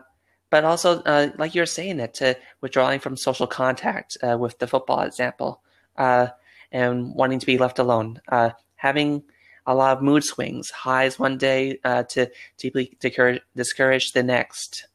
but 0.51 0.65
also, 0.65 1.03
uh, 1.03 1.31
like 1.39 1.55
you're 1.55 1.67
saying, 1.67 1.97
that 1.99 2.15
to 2.15 2.37
withdrawing 2.61 3.01
from 3.01 3.17
social 3.17 3.47
contact 3.47 4.17
uh, 4.23 4.37
with 4.39 4.59
the 4.59 4.67
football 4.67 5.03
example 5.03 5.61
uh, 5.97 6.29
and 6.73 7.15
wanting 7.15 7.39
to 7.41 7.47
be 7.47 7.59
left 7.59 7.79
alone, 7.79 8.21
uh, 8.29 8.51
having 8.77 9.23
a 9.67 9.75
lot 9.75 9.97
of 9.97 10.03
mood 10.03 10.23
swings, 10.23 10.71
highs 10.71 11.19
one 11.19 11.37
day 11.37 11.79
uh, 11.85 12.05
to 12.05 12.31
deeply 12.57 12.97
discouraged 13.01 14.15
the 14.15 14.23
next, 14.23 14.87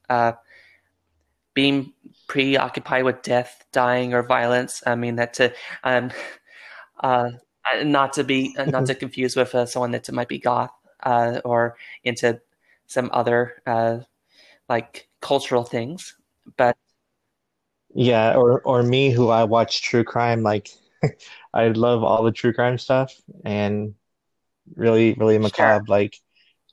being 1.53 1.91
preoccupied 2.27 3.03
with 3.03 3.21
death, 3.21 3.65
dying, 3.73 4.13
or 4.13 4.23
violence. 4.23 4.81
I 4.87 4.95
mean, 4.95 5.17
that 5.17 5.33
to 5.33 5.53
um, 5.83 6.11
uh, 7.65 7.83
not 7.83 8.13
to 8.13 8.23
be 8.23 8.55
uh, 8.57 8.65
not 8.65 8.85
to 8.85 8.95
confuse 9.03 9.35
with 9.35 9.53
uh, 9.55 9.65
someone 9.65 9.91
that 9.91 10.11
might 10.11 10.27
be 10.27 10.39
goth 10.39 10.71
uh, 11.03 11.41
or 11.45 11.77
into 12.03 12.39
some 12.87 13.09
other 13.13 13.61
uh, 13.65 13.99
like 14.69 15.07
cultural 15.21 15.63
things 15.63 16.15
but 16.57 16.75
yeah 17.93 18.35
or 18.35 18.61
or 18.61 18.83
me 18.83 19.11
who 19.11 19.29
i 19.29 19.43
watch 19.43 19.81
true 19.81 20.03
crime 20.03 20.43
like 20.43 20.69
i 21.53 21.67
love 21.67 22.03
all 22.03 22.23
the 22.23 22.31
true 22.31 22.53
crime 22.53 22.77
stuff 22.77 23.13
and 23.45 23.93
really 24.75 25.13
really 25.13 25.37
macabre 25.37 25.85
sure. 25.85 25.95
like 25.95 26.15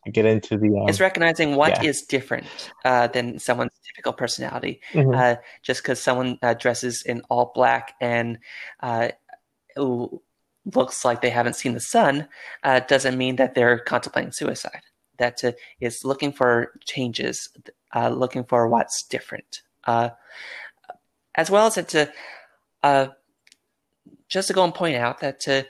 I 0.07 0.11
get 0.11 0.25
into 0.25 0.57
the 0.57 0.69
um, 0.69 0.89
it's 0.89 1.01
recognizing 1.01 1.57
what 1.57 1.83
yeah. 1.83 1.91
is 1.91 2.03
different 2.03 2.47
uh, 2.85 3.09
than 3.09 3.39
someone's 3.39 3.73
typical 3.85 4.13
personality 4.13 4.81
mm-hmm. 4.93 5.13
uh, 5.13 5.37
just 5.63 5.83
because 5.83 6.01
someone 6.01 6.39
uh, 6.41 6.55
dresses 6.55 7.03
in 7.03 7.21
all 7.29 7.53
black 7.55 7.95
and 8.01 8.39
uh, 8.81 9.09
looks 10.75 11.05
like 11.05 11.21
they 11.21 11.31
haven't 11.31 11.57
seen 11.57 11.75
the 11.75 11.81
sun 11.81 12.29
uh, 12.63 12.81
doesn't 12.81 13.19
mean 13.19 13.37
that 13.37 13.55
they're 13.55 13.79
contemplating 13.79 14.33
suicide. 14.33 14.83
That 15.19 15.43
uh, 15.45 15.53
is 15.81 16.05
looking 16.05 16.33
for 16.33 16.73
changes, 16.85 17.49
uh, 17.95 18.11
looking 18.11 18.45
for 18.45 18.69
what's 18.69 19.03
different, 19.03 19.63
uh, 19.85 20.11
as 21.35 21.51
well 21.51 21.67
as 21.67 21.75
to 21.75 22.13
uh, 22.83 23.09
just 24.29 24.49
to 24.49 24.55
go 24.55 24.65
and 24.65 24.75
point 24.75 24.97
out 24.97 25.21
that 25.21 25.41
to 25.41 25.67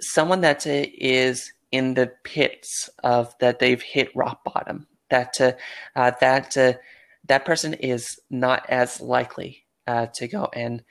someone 0.00 0.42
that 0.42 0.66
is 0.66 1.52
in 1.72 1.94
the 1.94 2.12
pits 2.22 2.88
of 3.02 3.34
that 3.40 3.58
they've 3.58 3.82
hit 3.82 4.14
rock 4.14 4.44
bottom, 4.44 4.86
that 5.10 5.34
that 5.94 6.78
that 7.28 7.44
person 7.44 7.74
is 7.74 8.20
not 8.30 8.64
as 8.68 9.00
likely 9.00 9.64
to 10.12 10.28
go 10.28 10.48
and 10.52 10.84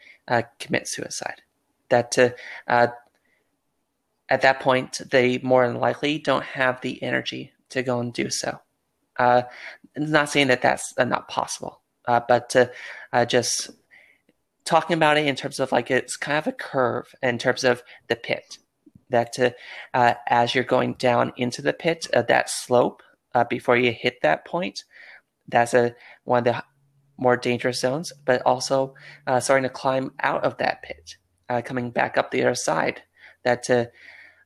commit 0.59 0.87
suicide. 0.87 1.41
That 1.89 2.17
uh, 2.67 2.87
at 4.29 4.41
that 4.41 4.59
point, 4.59 5.01
they 5.11 5.37
more 5.39 5.67
than 5.67 5.79
likely 5.79 6.17
don't 6.17 6.43
have 6.43 6.81
the 6.81 7.01
energy 7.03 7.51
to 7.69 7.83
go 7.83 7.99
and 7.99 8.13
do 8.13 8.29
so. 8.29 8.59
Uh, 9.17 9.43
not 9.95 10.29
saying 10.29 10.47
that 10.47 10.61
that's 10.61 10.93
not 10.97 11.27
possible, 11.27 11.81
but 12.05 12.55
just 13.27 13.71
talking 14.65 14.95
about 14.95 15.17
it 15.17 15.27
in 15.27 15.35
terms 15.35 15.59
of 15.59 15.71
like 15.71 15.89
it's 15.89 16.17
kind 16.17 16.37
of 16.37 16.47
a 16.47 16.51
curve 16.51 17.13
in 17.23 17.37
terms 17.37 17.63
of 17.63 17.83
the 18.07 18.15
pit. 18.15 18.57
That 19.09 19.37
uh, 19.93 20.15
as 20.27 20.55
you're 20.55 20.63
going 20.63 20.95
down 20.95 21.31
into 21.37 21.61
the 21.61 21.73
pit, 21.73 22.07
uh, 22.13 22.23
that 22.23 22.49
slope 22.49 23.03
uh, 23.35 23.43
before 23.43 23.77
you 23.77 23.91
hit 23.91 24.17
that 24.23 24.45
point, 24.45 24.83
that's 25.47 25.75
a 25.75 25.95
one 26.23 26.39
of 26.39 26.43
the 26.45 26.63
more 27.17 27.37
dangerous 27.37 27.79
zones. 27.79 28.11
But 28.25 28.41
also 28.45 28.95
uh, 29.27 29.39
starting 29.39 29.63
to 29.63 29.69
climb 29.69 30.11
out 30.19 30.43
of 30.43 30.57
that 30.57 30.81
pit, 30.81 31.15
uh, 31.49 31.61
coming 31.63 31.91
back 31.91 32.17
up 32.17 32.31
the 32.31 32.41
other 32.41 32.55
side. 32.55 33.03
That 33.43 33.69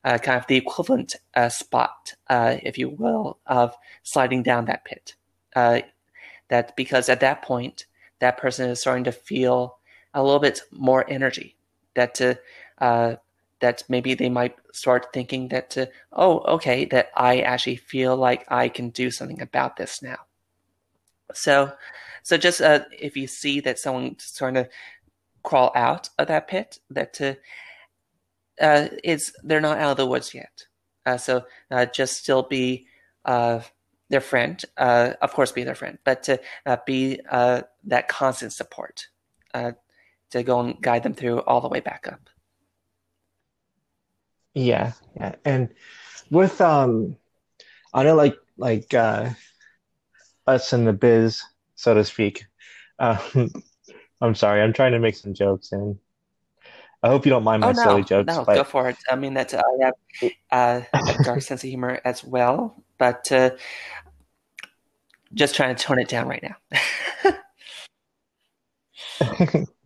uh, 0.04 0.18
kind 0.18 0.38
of 0.38 0.46
the 0.46 0.56
equivalent 0.56 1.16
spot, 1.48 2.14
if 2.30 2.78
you 2.78 2.88
will, 2.88 3.38
of 3.46 3.76
sliding 4.02 4.42
down 4.42 4.64
that 4.66 4.84
pit. 4.84 5.14
that 5.54 6.76
because 6.76 7.08
at 7.08 7.20
that 7.20 7.42
point, 7.42 7.86
that 8.20 8.38
person 8.38 8.70
is 8.70 8.80
starting 8.80 9.04
to 9.04 9.12
feel 9.12 9.78
a 10.14 10.22
little 10.22 10.38
bit 10.40 10.60
more 10.70 11.04
energy. 11.08 11.56
That 11.94 12.14
to 12.16 12.38
uh, 12.78 13.16
that 13.60 13.84
maybe 13.88 14.14
they 14.14 14.30
might 14.30 14.56
start 14.72 15.12
thinking 15.12 15.48
that 15.48 15.70
to 15.70 15.90
oh 16.12 16.40
okay 16.54 16.84
that 16.86 17.10
I 17.16 17.40
actually 17.40 17.76
feel 17.76 18.16
like 18.16 18.44
I 18.48 18.68
can 18.68 18.90
do 18.90 19.10
something 19.10 19.42
about 19.42 19.76
this 19.76 20.02
now. 20.02 20.18
So 21.34 21.72
so 22.22 22.36
just 22.36 22.60
uh, 22.60 22.84
if 22.92 23.16
you 23.16 23.26
see 23.26 23.60
that 23.60 23.78
someone's 23.78 24.24
starting 24.24 24.64
to 24.64 24.70
crawl 25.42 25.72
out 25.74 26.10
of 26.18 26.28
that 26.28 26.48
pit, 26.48 26.78
that 26.90 27.14
to 27.14 27.36
uh, 28.60 28.88
it's 29.02 29.32
they're 29.42 29.60
not 29.60 29.78
out 29.78 29.92
of 29.92 29.96
the 29.96 30.06
woods 30.06 30.34
yet. 30.34 30.66
Uh, 31.06 31.16
so 31.16 31.44
uh, 31.70 31.86
just 31.86 32.18
still 32.18 32.42
be 32.42 32.86
uh, 33.24 33.60
their 34.10 34.20
friend, 34.20 34.62
uh, 34.76 35.14
of 35.22 35.32
course, 35.32 35.52
be 35.52 35.64
their 35.64 35.74
friend, 35.74 35.98
but 36.04 36.22
to 36.24 36.38
uh, 36.66 36.76
be 36.86 37.20
that 37.30 38.08
constant 38.08 38.52
support. 38.52 39.08
To 39.54 40.44
go 40.44 40.60
and 40.60 40.80
guide 40.80 41.02
them 41.02 41.14
through 41.14 41.40
all 41.40 41.60
the 41.60 41.68
way 41.68 41.80
back 41.80 42.06
up. 42.06 42.20
Yeah, 44.54 44.92
yeah. 45.16 45.34
And 45.44 45.70
with 46.30 46.60
um 46.60 47.16
I 47.92 48.04
know 48.04 48.14
like 48.14 48.36
like 48.56 48.94
us 48.94 50.72
in 50.72 50.84
the 50.84 50.92
biz, 50.92 51.42
so 51.74 51.94
to 51.94 52.04
speak. 52.04 52.44
Um, 53.00 53.50
I'm 54.20 54.34
sorry, 54.36 54.62
I'm 54.62 54.72
trying 54.72 54.92
to 54.92 55.00
make 55.00 55.16
some 55.16 55.34
jokes 55.34 55.72
and 55.72 55.98
I 57.02 57.08
hope 57.08 57.24
you 57.24 57.30
don't 57.30 57.44
mind 57.44 57.60
my 57.60 57.68
oh, 57.68 57.72
no, 57.72 57.82
silly 57.82 58.04
jokes. 58.04 58.26
No, 58.26 58.44
but... 58.44 58.54
go 58.56 58.64
for 58.64 58.88
it. 58.88 58.96
I 59.08 59.16
mean 59.16 59.34
that 59.34 59.54
uh, 59.54 59.62
I 59.82 59.84
have 59.84 59.94
uh, 60.50 60.80
a 60.92 61.22
dark 61.24 61.42
sense 61.48 61.64
of 61.64 61.68
humor 61.68 62.00
as 62.04 62.22
well, 62.22 62.82
but 62.98 63.30
uh, 63.32 63.50
just 65.32 65.54
trying 65.54 65.74
to 65.74 65.82
tone 65.82 65.98
it 65.98 66.08
down 66.08 66.28
right 66.28 66.42
now. 66.42 66.56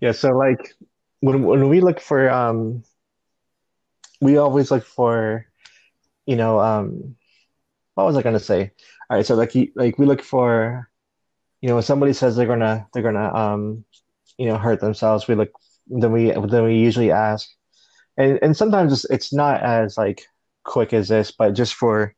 Yeah, 0.00 0.12
so 0.12 0.30
like 0.30 0.74
when 1.20 1.42
when 1.44 1.68
we 1.68 1.80
look 1.80 2.00
for 2.00 2.30
um 2.30 2.82
we 4.20 4.38
always 4.38 4.70
look 4.70 4.84
for 4.84 5.46
you 6.26 6.36
know 6.36 6.58
um 6.58 7.16
what 7.94 8.06
was 8.06 8.16
I 8.16 8.22
gonna 8.22 8.40
say? 8.40 8.72
All 9.08 9.16
right, 9.16 9.26
so 9.26 9.34
like 9.34 9.54
you, 9.54 9.70
like 9.76 9.98
we 9.98 10.06
look 10.06 10.22
for 10.22 10.88
you 11.60 11.68
know 11.68 11.74
when 11.74 11.82
somebody 11.84 12.14
says 12.14 12.34
they're 12.34 12.46
gonna 12.46 12.88
they're 12.92 13.02
gonna 13.02 13.34
um 13.34 13.84
you 14.38 14.46
know 14.46 14.56
hurt 14.56 14.80
themselves, 14.80 15.28
we 15.28 15.34
look 15.34 15.52
then 15.86 16.12
we 16.12 16.30
then 16.30 16.64
we 16.64 16.76
usually 16.76 17.10
ask 17.10 17.48
and 18.16 18.38
and 18.42 18.56
sometimes 18.56 18.92
it's, 18.92 19.04
it's 19.06 19.32
not 19.32 19.62
as 19.62 19.96
like 19.96 20.22
quick 20.64 20.92
as 20.92 21.08
this, 21.08 21.32
but 21.32 21.54
just 21.54 21.74
for 21.74 22.14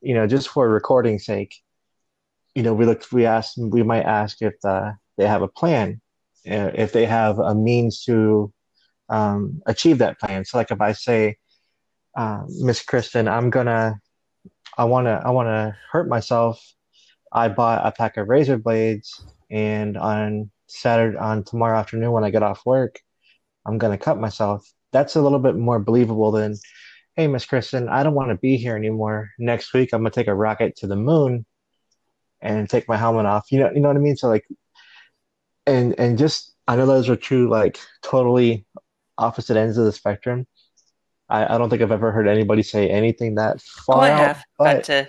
you 0.00 0.14
know 0.14 0.26
just 0.26 0.48
for 0.48 0.68
recording 0.68 1.18
sake, 1.18 1.54
you 2.54 2.62
know 2.62 2.74
we 2.74 2.86
look 2.86 3.04
we 3.12 3.26
ask 3.26 3.54
we 3.56 3.82
might 3.82 4.04
ask 4.04 4.40
if 4.42 4.54
uh, 4.64 4.92
they 5.16 5.26
have 5.26 5.42
a 5.42 5.48
plan 5.48 6.00
uh, 6.48 6.70
if 6.74 6.92
they 6.92 7.06
have 7.06 7.38
a 7.38 7.54
means 7.54 8.04
to 8.04 8.52
um, 9.08 9.62
achieve 9.66 9.98
that 9.98 10.20
plan. 10.20 10.44
So, 10.44 10.58
like 10.58 10.70
if 10.70 10.80
I 10.80 10.92
say, 10.92 11.36
uh, 12.16 12.42
Miss 12.60 12.84
Krysten, 12.84 13.28
I'm 13.30 13.50
gonna, 13.50 14.00
I 14.78 14.84
wanna, 14.84 15.20
I 15.24 15.30
wanna 15.30 15.76
hurt 15.90 16.08
myself. 16.08 16.62
I 17.32 17.48
bought 17.48 17.84
a 17.84 17.90
pack 17.90 18.16
of 18.16 18.28
razor 18.28 18.58
blades, 18.58 19.24
and 19.50 19.96
on 19.96 20.50
Saturday, 20.66 21.16
on 21.18 21.44
tomorrow 21.44 21.78
afternoon 21.78 22.12
when 22.12 22.24
I 22.24 22.30
get 22.30 22.42
off 22.42 22.64
work, 22.66 23.00
I'm 23.66 23.78
gonna 23.78 23.98
cut 23.98 24.18
myself. 24.18 24.66
That's 24.92 25.16
a 25.16 25.22
little 25.22 25.38
bit 25.38 25.56
more 25.56 25.78
believable 25.78 26.30
than, 26.30 26.56
hey, 27.16 27.26
Miss 27.26 27.46
Krysten, 27.46 27.88
I 27.88 28.02
don't 28.02 28.14
want 28.14 28.30
to 28.30 28.36
be 28.36 28.56
here 28.56 28.76
anymore. 28.76 29.30
Next 29.38 29.72
week, 29.72 29.92
I'm 29.92 30.00
gonna 30.00 30.10
take 30.10 30.28
a 30.28 30.34
rocket 30.34 30.76
to 30.76 30.86
the 30.86 30.96
moon 30.96 31.46
and 32.40 32.68
take 32.68 32.88
my 32.88 32.96
helmet 32.96 33.26
off. 33.26 33.50
You 33.50 33.60
know, 33.60 33.70
you 33.74 33.80
know 33.80 33.88
what 33.88 33.96
I 33.96 34.00
mean. 34.00 34.16
So 34.16 34.28
like, 34.28 34.46
and 35.66 35.98
and 35.98 36.18
just 36.18 36.54
I 36.68 36.76
know 36.76 36.86
those 36.86 37.08
are 37.08 37.16
two 37.16 37.48
like 37.48 37.78
totally 38.02 38.66
opposite 39.18 39.56
ends 39.56 39.78
of 39.78 39.84
the 39.84 39.92
spectrum. 39.92 40.46
I, 41.28 41.54
I 41.54 41.58
don't 41.58 41.70
think 41.70 41.82
I've 41.82 41.90
ever 41.90 42.12
heard 42.12 42.28
anybody 42.28 42.62
say 42.62 42.88
anything 42.90 43.36
that 43.36 43.60
far. 43.60 43.96
Oh, 43.96 44.00
I 44.00 44.10
out, 44.10 44.18
have, 44.18 44.44
but 44.58 44.86
but, 44.86 44.90
uh, 44.90 45.04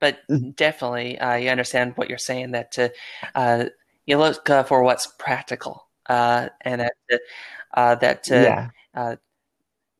but 0.00 0.18
mm-hmm. 0.30 0.50
definitely 0.50 1.18
I 1.18 1.46
understand 1.48 1.94
what 1.96 2.08
you're 2.08 2.18
saying. 2.18 2.52
That 2.52 2.78
uh, 2.78 2.88
uh, 3.34 3.64
you 4.06 4.18
look 4.18 4.48
uh, 4.48 4.62
for 4.62 4.82
what's 4.82 5.06
practical, 5.18 5.88
uh, 6.08 6.48
and 6.62 6.80
that 6.80 7.20
uh, 7.74 7.94
that 7.96 8.28
yeah. 8.30 8.70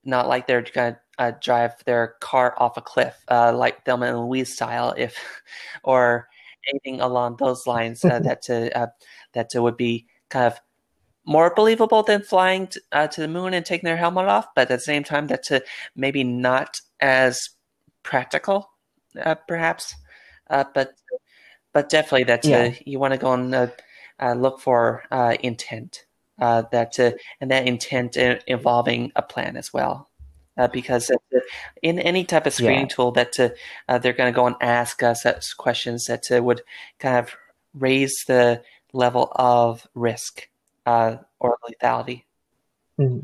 not 0.05 0.29
like 0.29 0.47
they're 0.47 0.63
gonna 0.63 0.99
drive 1.41 1.73
their 1.85 2.15
car 2.21 2.55
off 2.59 2.77
a 2.77 2.83
cliff, 2.83 3.17
like 3.29 3.85
Thelma 3.85 4.07
and 4.07 4.21
Louise 4.21 4.53
style, 4.53 4.95
if 4.97 5.17
or 5.83 6.29
anything 6.69 7.01
along 7.01 7.37
those 7.37 7.67
lines. 7.67 8.01
that 8.03 8.47
that 9.33 9.51
would 9.55 9.77
be 9.77 10.07
kind 10.31 10.47
of 10.47 10.61
more 11.27 11.53
believable 11.55 12.03
than 12.03 12.23
flying 12.23 12.69
t- 12.69 12.81
uh, 12.93 13.09
to 13.09 13.21
the 13.21 13.29
moon 13.29 13.53
and 13.53 13.67
taking 13.67 13.87
their 13.87 13.97
helmet 13.97 14.27
off, 14.27 14.47
but 14.55 14.63
at 14.63 14.69
the 14.69 14.79
same 14.79 15.03
time, 15.03 15.27
that's 15.27 15.51
uh, 15.51 15.61
maybe 15.97 16.23
not 16.23 16.81
as 17.01 17.51
practical, 18.05 18.71
uh, 19.21 19.35
perhaps. 19.35 19.97
Uh, 20.49 20.65
but 20.73 20.95
but 21.73 21.89
definitely 21.89 22.25
that 22.25 22.47
uh, 22.47 22.49
yeah. 22.49 22.75
you 22.87 22.99
want 22.99 23.13
to 23.13 23.19
go 23.19 23.29
on. 23.29 23.53
uh, 23.53 23.69
Uh, 24.21 24.35
look 24.35 24.61
for 24.61 25.05
uh, 25.11 25.37
intent. 25.41 26.05
Uh, 26.39 26.63
that 26.71 26.99
and 27.41 27.51
that 27.51 27.67
intent 27.67 28.17
involving 28.47 29.11
a 29.17 29.23
plan 29.23 29.57
as 29.57 29.73
well. 29.73 30.11
because 30.73 31.11
in 31.83 31.99
any 31.99 32.25
type 32.25 32.47
of 32.47 32.53
screening 32.53 32.81
yeah. 32.81 32.95
tool, 32.95 33.13
that 33.13 33.33
they're 33.37 34.13
going 34.13 34.33
to 34.33 34.37
go 34.37 34.47
and 34.47 34.57
ask 34.61 35.03
us 35.03 35.55
questions 35.55 36.05
that 36.07 36.27
would 36.45 36.63
kind 36.99 37.17
of 37.17 37.35
raise 37.75 38.25
the 38.27 38.63
level 38.93 39.31
of 39.37 39.87
risk 39.95 40.49
uh, 40.87 41.17
or 41.39 41.59
lethality. 41.69 42.25
Mm-hmm. 42.99 43.21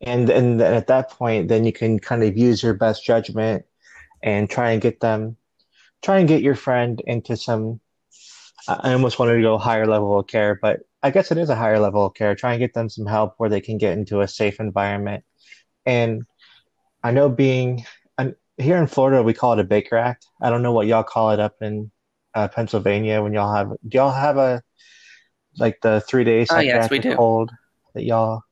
And 0.00 0.30
and 0.30 0.60
at 0.60 0.86
that 0.86 1.10
point, 1.10 1.48
then 1.48 1.64
you 1.64 1.72
can 1.72 1.98
kind 1.98 2.22
of 2.22 2.36
use 2.36 2.62
your 2.62 2.74
best 2.74 3.04
judgment 3.04 3.64
and 4.22 4.48
try 4.48 4.70
and 4.70 4.80
get 4.80 5.00
them, 5.00 5.36
try 6.02 6.18
and 6.18 6.28
get 6.28 6.42
your 6.42 6.54
friend 6.54 7.00
into 7.06 7.36
some. 7.36 7.80
I 8.68 8.92
almost 8.92 9.18
wanted 9.18 9.36
to 9.36 9.42
go 9.42 9.58
higher 9.58 9.86
level 9.86 10.18
of 10.18 10.26
care, 10.26 10.58
but 10.60 10.80
I 11.02 11.10
guess 11.10 11.30
it 11.30 11.38
is 11.38 11.48
a 11.48 11.56
higher 11.56 11.78
level 11.78 12.04
of 12.06 12.14
care. 12.14 12.34
Try 12.34 12.52
and 12.52 12.60
get 12.60 12.74
them 12.74 12.88
some 12.88 13.06
help 13.06 13.34
where 13.38 13.48
they 13.48 13.60
can 13.60 13.78
get 13.78 13.96
into 13.96 14.20
a 14.20 14.28
safe 14.28 14.60
environment. 14.60 15.24
And 15.86 16.24
I 17.02 17.12
know 17.12 17.28
being 17.28 17.84
here 18.58 18.76
in 18.76 18.86
Florida, 18.88 19.22
we 19.22 19.32
call 19.32 19.52
it 19.54 19.60
a 19.60 19.64
Baker 19.64 19.96
Act. 19.96 20.26
I 20.42 20.50
don't 20.50 20.62
know 20.62 20.72
what 20.72 20.86
y'all 20.86 21.04
call 21.04 21.30
it 21.30 21.40
up 21.40 21.56
in 21.62 21.90
uh, 22.34 22.48
Pennsylvania 22.48 23.22
when 23.22 23.32
y'all 23.32 23.54
have. 23.54 23.70
Do 23.70 23.98
y'all 23.98 24.10
have 24.10 24.36
a 24.36 24.62
like 25.56 25.80
the 25.80 26.02
three 26.06 26.24
days? 26.24 26.48
oh, 26.50 26.58
yes, 26.58 26.90
we 26.90 26.98
do. 26.98 27.14
hold 27.14 27.50
that 27.94 28.04
y'all? 28.04 28.42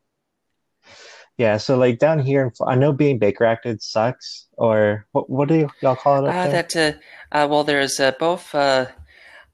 Yeah, 1.37 1.59
so 1.59 1.77
like 1.77 1.99
down 1.99 2.19
here, 2.19 2.45
in, 2.45 2.67
I 2.67 2.77
know 2.77 2.93
being 2.93 3.19
Baker 3.19 3.45
acted 3.45 3.83
sucks, 3.83 4.47
or 4.57 5.07
what? 5.13 5.29
What 5.29 5.49
do 5.49 5.69
y'all 5.83 5.97
call 5.97 6.25
it? 6.25 6.31
Uh, 6.31 6.49
that 6.49 6.77
uh, 6.77 6.93
uh, 7.33 7.47
well, 7.51 7.65
there's 7.65 8.01
uh, 8.01 8.13
both 8.13 8.55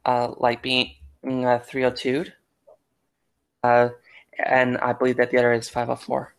uh, 0.04 0.34
like 0.38 0.62
being 0.62 0.94
uh, 1.24 1.58
302, 1.60 2.30
uh, 3.62 3.88
and 4.44 4.78
I 4.78 4.92
believe 4.92 5.16
that 5.16 5.30
the 5.30 5.38
other 5.38 5.52
is 5.52 5.68
504. 5.68 6.34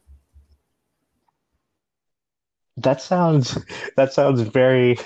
That 2.78 3.02
sounds 3.02 3.58
that 3.98 4.14
sounds 4.14 4.42
very 4.42 4.98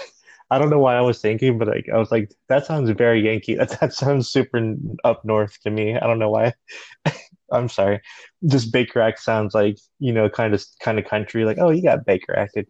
I 0.50 0.58
don't 0.58 0.70
know 0.70 0.80
why 0.80 0.96
I 0.96 1.02
was 1.02 1.20
thinking, 1.20 1.58
but 1.58 1.68
like 1.68 1.90
I 1.94 1.98
was 1.98 2.12
like, 2.12 2.32
that 2.48 2.66
sounds 2.66 2.90
very 2.92 3.22
Yankee. 3.22 3.56
That 3.58 3.80
that 3.80 3.94
sounds 3.94 4.30
super 4.30 4.76
up 5.04 5.26
north 5.26 5.60
to 5.64 5.70
me. 5.70 5.96
I 5.98 6.08
don't 6.08 6.20
know 6.20 6.30
why. 6.30 6.54
I'm 7.52 7.70
sorry, 7.70 8.02
just 8.46 8.74
Baker 8.74 9.00
Act 9.00 9.20
sounds 9.20 9.54
like 9.54 9.78
you 10.00 10.12
know 10.14 10.30
kind 10.30 10.54
of 10.54 10.64
kind 10.82 11.00
of 11.00 11.06
country. 11.06 11.46
Like 11.46 11.58
oh, 11.60 11.72
you 11.72 11.84
got 11.84 12.06
Baker 12.06 12.38
acted, 12.38 12.68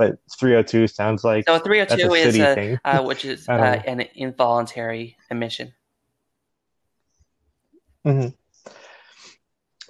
but 0.00 0.16
302 0.38 0.86
sounds 0.86 1.24
like 1.24 1.44
so 1.46 1.58
302 1.58 2.14
a 2.14 2.16
is 2.16 2.38
a, 2.38 2.80
uh, 2.86 3.02
which 3.08 3.26
is 3.26 3.46
uh, 3.50 3.82
an 3.86 4.00
involuntary 4.14 5.18
admission. 5.30 5.74
Mm-hmm. 8.06 8.28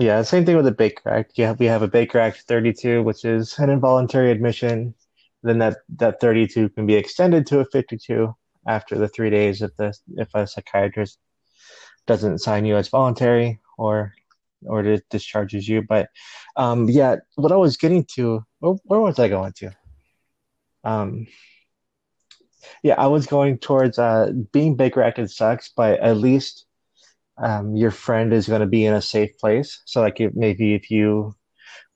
Yeah, 0.03 0.23
same 0.23 0.44
thing 0.44 0.57
with 0.57 0.64
the 0.64 0.73
Baker 0.73 1.09
Act. 1.09 1.35
Yeah, 1.37 1.55
we 1.57 1.66
have 1.66 1.83
a 1.83 1.88
Baker 1.88 2.18
Act 2.18 2.42
32, 2.49 3.05
which 3.05 3.25
is 3.25 3.57
an 3.61 3.70
involuntary 3.70 4.33
admission. 4.33 4.94
Then 5.44 5.59
that 5.59 5.77
that 5.99 6.20
32 6.20 6.70
can 6.70 6.87
be 6.87 6.94
extended 6.94 7.46
to 7.46 7.61
a 7.61 7.64
52 7.66 8.35
after 8.66 8.99
the 8.99 9.07
three 9.07 9.31
days 9.31 9.62
if 9.62 9.70
the 9.77 9.96
if 10.16 10.35
a 10.35 10.44
psychiatrist 10.44 11.20
doesn't 12.09 12.38
sign 12.38 12.64
you 12.64 12.77
as 12.77 12.88
voluntary 12.88 13.61
or 13.79 14.12
or 14.66 14.85
it 14.85 15.05
discharges 15.09 15.68
you. 15.68 15.83
But 15.83 16.09
um, 16.57 16.88
yeah, 16.88 17.16
what 17.37 17.53
I 17.53 17.57
was 17.57 17.77
getting 17.77 18.05
to, 18.16 18.44
where, 18.59 18.75
where 18.85 19.01
was 19.01 19.20
I 19.20 19.29
going 19.29 19.53
to? 19.59 19.70
Um, 20.85 21.27
yeah, 22.83 22.95
I 22.99 23.07
was 23.07 23.27
going 23.27 23.59
towards 23.59 23.99
uh, 23.99 24.33
being 24.53 24.77
Baker 24.77 25.03
acted 25.03 25.31
sucks, 25.31 25.71
but 25.75 26.01
at 26.01 26.16
least 26.16 26.66
um, 27.38 27.75
your 27.77 27.90
friend 27.90 28.33
is 28.33 28.49
going 28.49 28.61
to 28.61 28.66
be 28.66 28.85
in 28.85 28.95
a 28.95 29.03
safe 29.03 29.37
place. 29.38 29.81
So 29.87 30.01
like 30.01 30.21
if, 30.21 30.33
maybe 30.35 30.75
if 30.75 30.90
you 30.90 31.35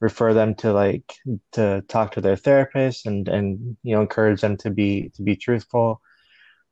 refer 0.01 0.35
them 0.35 0.55
to 0.55 0.73
like 0.73 1.13
to 1.53 1.83
talk 1.89 2.13
to 2.13 2.21
their 2.21 2.37
therapist 2.37 3.07
and 3.07 3.29
and 3.29 3.77
you 3.83 3.95
know 3.95 4.03
encourage 4.03 4.41
them 4.41 4.57
to 4.59 4.71
be 4.71 5.11
to 5.15 5.23
be 5.23 5.37
truthful 5.37 6.01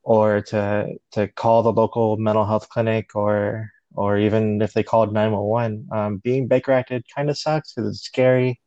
or 0.02 0.40
to 0.42 0.86
to 1.12 1.28
call 1.28 1.62
the 1.62 1.72
local 1.72 2.16
mental 2.16 2.44
health 2.44 2.68
clinic 2.68 3.14
or 3.14 3.70
or 3.94 4.18
even 4.18 4.60
if 4.60 4.72
they 4.72 4.82
called 4.82 5.12
911 5.12 5.88
um, 5.92 6.18
being 6.18 6.48
baker 6.48 6.72
acted 6.72 7.04
kind 7.14 7.30
of 7.30 7.38
sucks 7.38 7.72
because 7.72 7.90
it's 7.90 8.02
scary 8.02 8.60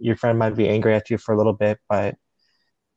your 0.00 0.16
friend 0.16 0.38
might 0.38 0.56
be 0.56 0.68
angry 0.68 0.94
at 0.94 1.10
you 1.10 1.18
for 1.18 1.34
a 1.34 1.38
little 1.38 1.52
bit 1.52 1.78
but 1.88 2.16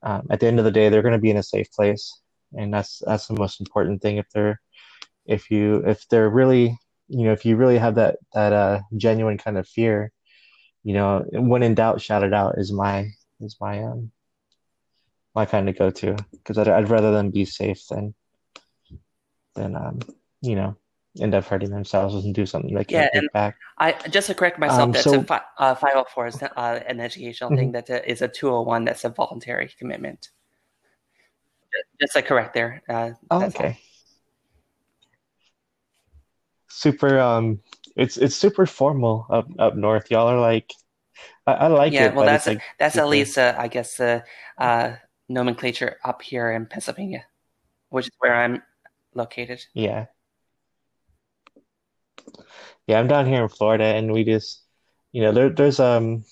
um, 0.06 0.26
at 0.30 0.40
the 0.40 0.48
end 0.48 0.60
of 0.60 0.66
the 0.66 0.72
day 0.72 0.90
they're 0.90 1.02
going 1.02 1.14
to 1.14 1.20
be 1.20 1.32
in 1.32 1.38
a 1.38 1.44
safe 1.44 1.72
place 1.72 2.22
and 2.54 2.74
that's 2.74 3.02
that's 3.06 3.28
the 3.28 3.34
most 3.34 3.60
important 3.60 4.02
thing. 4.02 4.18
If 4.18 4.30
they're 4.34 4.62
if 5.26 5.50
you 5.52 5.84
if 5.86 6.08
they're 6.10 6.30
really 6.30 6.78
you 7.08 7.26
know 7.26 7.34
if 7.34 7.46
you 7.46 7.56
really 7.56 7.78
have 7.78 7.96
that 7.96 8.18
that 8.34 8.54
uh 8.54 8.80
genuine 8.98 9.38
kind 9.38 9.58
of 9.58 9.68
fear 9.68 10.12
you 10.84 10.94
know 10.94 11.24
when 11.32 11.64
in 11.64 11.76
doubt 11.76 12.02
shout 12.02 12.24
it 12.24 12.34
out 12.34 12.58
is 12.58 12.72
my 12.72 13.10
is 13.42 13.58
my 13.60 13.84
um 13.84 14.12
my 15.34 15.46
kind 15.46 15.68
of 15.68 15.78
go-to. 15.78 16.16
Because 16.32 16.58
I'd, 16.58 16.70
I'd 16.70 16.90
rather 16.90 17.12
them 17.12 17.30
be 17.30 17.46
safe 17.46 17.82
than 17.90 18.16
than 19.56 19.76
um 19.76 20.00
you 20.42 20.56
know 20.56 20.76
end 21.20 21.34
up 21.34 21.46
hurting 21.46 21.70
themselves 21.70 22.26
and 22.26 22.34
do 22.34 22.46
something 22.46 22.74
they 22.74 22.84
can't 22.84 23.10
yeah, 23.14 23.22
get 23.22 23.34
back. 23.34 23.58
I 23.78 23.94
just 24.10 24.28
to 24.28 24.34
correct 24.34 24.60
myself, 24.60 24.82
um, 24.82 24.92
that's 24.92 25.04
so, 25.04 25.20
a 25.20 25.24
fi- 25.24 25.42
uh, 25.58 25.76
504 25.76 26.28
is 26.28 26.44
uh, 26.44 26.80
an 26.88 27.00
educational 27.00 27.50
mm-hmm. 27.50 27.58
thing. 27.58 27.72
That 27.72 27.90
is 28.10 28.22
a 28.22 28.28
201. 28.28 28.86
That's 28.86 29.04
a 29.04 29.10
voluntary 29.10 29.70
commitment. 29.78 30.30
Just 32.00 32.14
to 32.14 32.22
correct 32.22 32.54
there. 32.54 32.82
Uh, 32.88 33.12
oh, 33.32 33.44
okay. 33.46 33.68
All. 33.68 33.76
Super. 36.70 37.20
Um, 37.20 37.60
it's 37.96 38.18
it's 38.18 38.36
super 38.36 38.66
formal 38.66 39.26
up 39.30 39.48
up 39.60 39.76
north. 39.76 40.12
Y'all 40.12 40.28
are 40.28 40.40
like, 40.40 40.74
I, 41.48 41.54
I 41.54 41.68
like 41.68 41.94
yeah, 41.94 42.00
it. 42.00 42.04
Yeah, 42.10 42.14
well, 42.14 42.26
that's 42.26 42.48
like 42.48 42.62
that's 42.80 42.96
super... 42.96 43.04
at 43.06 43.10
least 43.10 43.38
uh, 43.38 43.56
I 43.58 43.68
guess 43.68 44.00
uh, 44.00 44.22
uh, 44.58 44.96
nomenclature 45.30 45.98
up 46.04 46.22
here 46.22 46.52
in 46.52 46.66
Pennsylvania, 46.66 47.26
which 47.90 48.08
is 48.08 48.12
where 48.20 48.36
I'm 48.36 48.62
located. 49.14 49.66
Yeah. 49.74 50.06
Yeah, 52.88 53.00
I'm 53.00 53.08
down 53.08 53.26
here 53.26 53.44
in 53.44 53.50
Florida, 53.50 53.86
and 53.86 54.12
we 54.12 54.24
just, 54.24 54.64
you 55.12 55.22
know, 55.22 55.32
there, 55.32 55.50
there's 55.50 55.80
um, 55.80 56.24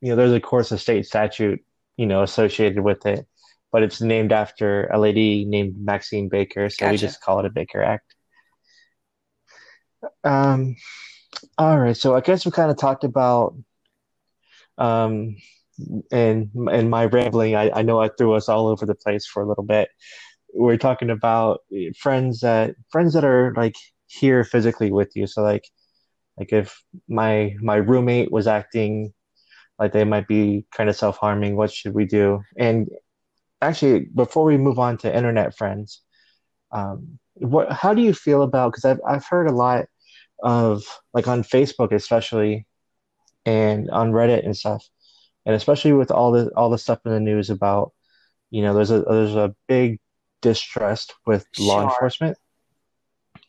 you 0.00 0.10
know, 0.10 0.16
there's 0.16 0.32
of 0.32 0.42
course 0.42 0.72
a 0.72 0.78
state 0.78 1.06
statute, 1.06 1.60
you 1.96 2.06
know, 2.06 2.22
associated 2.22 2.80
with 2.80 3.06
it, 3.06 3.26
but 3.70 3.82
it's 3.82 4.00
named 4.00 4.32
after 4.32 4.86
a 4.86 4.98
lady 4.98 5.44
named 5.44 5.74
Maxine 5.78 6.28
Baker, 6.28 6.68
so 6.68 6.76
gotcha. 6.80 6.92
we 6.92 6.98
just 6.98 7.20
call 7.20 7.38
it 7.38 7.46
a 7.46 7.50
Baker 7.50 7.82
Act. 7.82 8.14
Um, 10.24 10.76
all 11.56 11.78
right, 11.78 11.96
so 11.96 12.16
I 12.16 12.20
guess 12.20 12.44
we 12.44 12.50
kind 12.50 12.70
of 12.70 12.76
talked 12.76 13.04
about, 13.04 13.54
um, 14.78 15.36
and 16.10 16.50
and 16.70 16.90
my 16.90 17.06
rambling. 17.06 17.54
I, 17.54 17.70
I 17.70 17.82
know 17.82 18.00
I 18.00 18.08
threw 18.08 18.34
us 18.34 18.48
all 18.48 18.66
over 18.66 18.84
the 18.86 18.94
place 18.94 19.26
for 19.26 19.42
a 19.42 19.48
little 19.48 19.64
bit. 19.64 19.88
We're 20.52 20.76
talking 20.76 21.10
about 21.10 21.60
friends 21.98 22.40
that 22.40 22.74
friends 22.90 23.14
that 23.14 23.24
are 23.24 23.54
like 23.56 23.76
here 24.12 24.44
physically 24.44 24.92
with 24.92 25.10
you. 25.14 25.26
So 25.26 25.42
like 25.42 25.64
like 26.38 26.52
if 26.52 26.82
my 27.08 27.54
my 27.60 27.76
roommate 27.76 28.32
was 28.32 28.46
acting 28.46 29.12
like 29.78 29.92
they 29.92 30.04
might 30.04 30.28
be 30.28 30.64
kind 30.76 30.88
of 30.88 30.96
self 30.96 31.16
harming, 31.18 31.56
what 31.56 31.72
should 31.72 31.94
we 31.94 32.04
do? 32.04 32.42
And 32.56 32.88
actually, 33.60 34.06
before 34.14 34.44
we 34.44 34.56
move 34.56 34.78
on 34.78 34.96
to 34.98 35.14
internet 35.14 35.56
friends, 35.56 36.02
um, 36.72 37.18
what 37.34 37.72
how 37.72 37.94
do 37.94 38.02
you 38.02 38.14
feel 38.14 38.42
about? 38.42 38.72
Because 38.72 38.84
I've 38.84 39.00
I've 39.06 39.26
heard 39.26 39.48
a 39.48 39.52
lot 39.52 39.86
of 40.42 40.84
like 41.14 41.28
on 41.28 41.42
Facebook 41.42 41.92
especially, 41.92 42.66
and 43.46 43.90
on 43.90 44.12
Reddit 44.12 44.44
and 44.44 44.56
stuff, 44.56 44.86
and 45.46 45.54
especially 45.54 45.92
with 45.92 46.10
all 46.10 46.32
the 46.32 46.50
all 46.56 46.70
the 46.70 46.78
stuff 46.78 47.00
in 47.04 47.12
the 47.12 47.20
news 47.20 47.50
about, 47.50 47.92
you 48.50 48.62
know, 48.62 48.74
there's 48.74 48.90
a 48.90 49.02
there's 49.02 49.34
a 49.34 49.54
big 49.68 50.00
distrust 50.42 51.14
with 51.26 51.46
sure. 51.52 51.66
law 51.66 51.82
enforcement, 51.82 52.36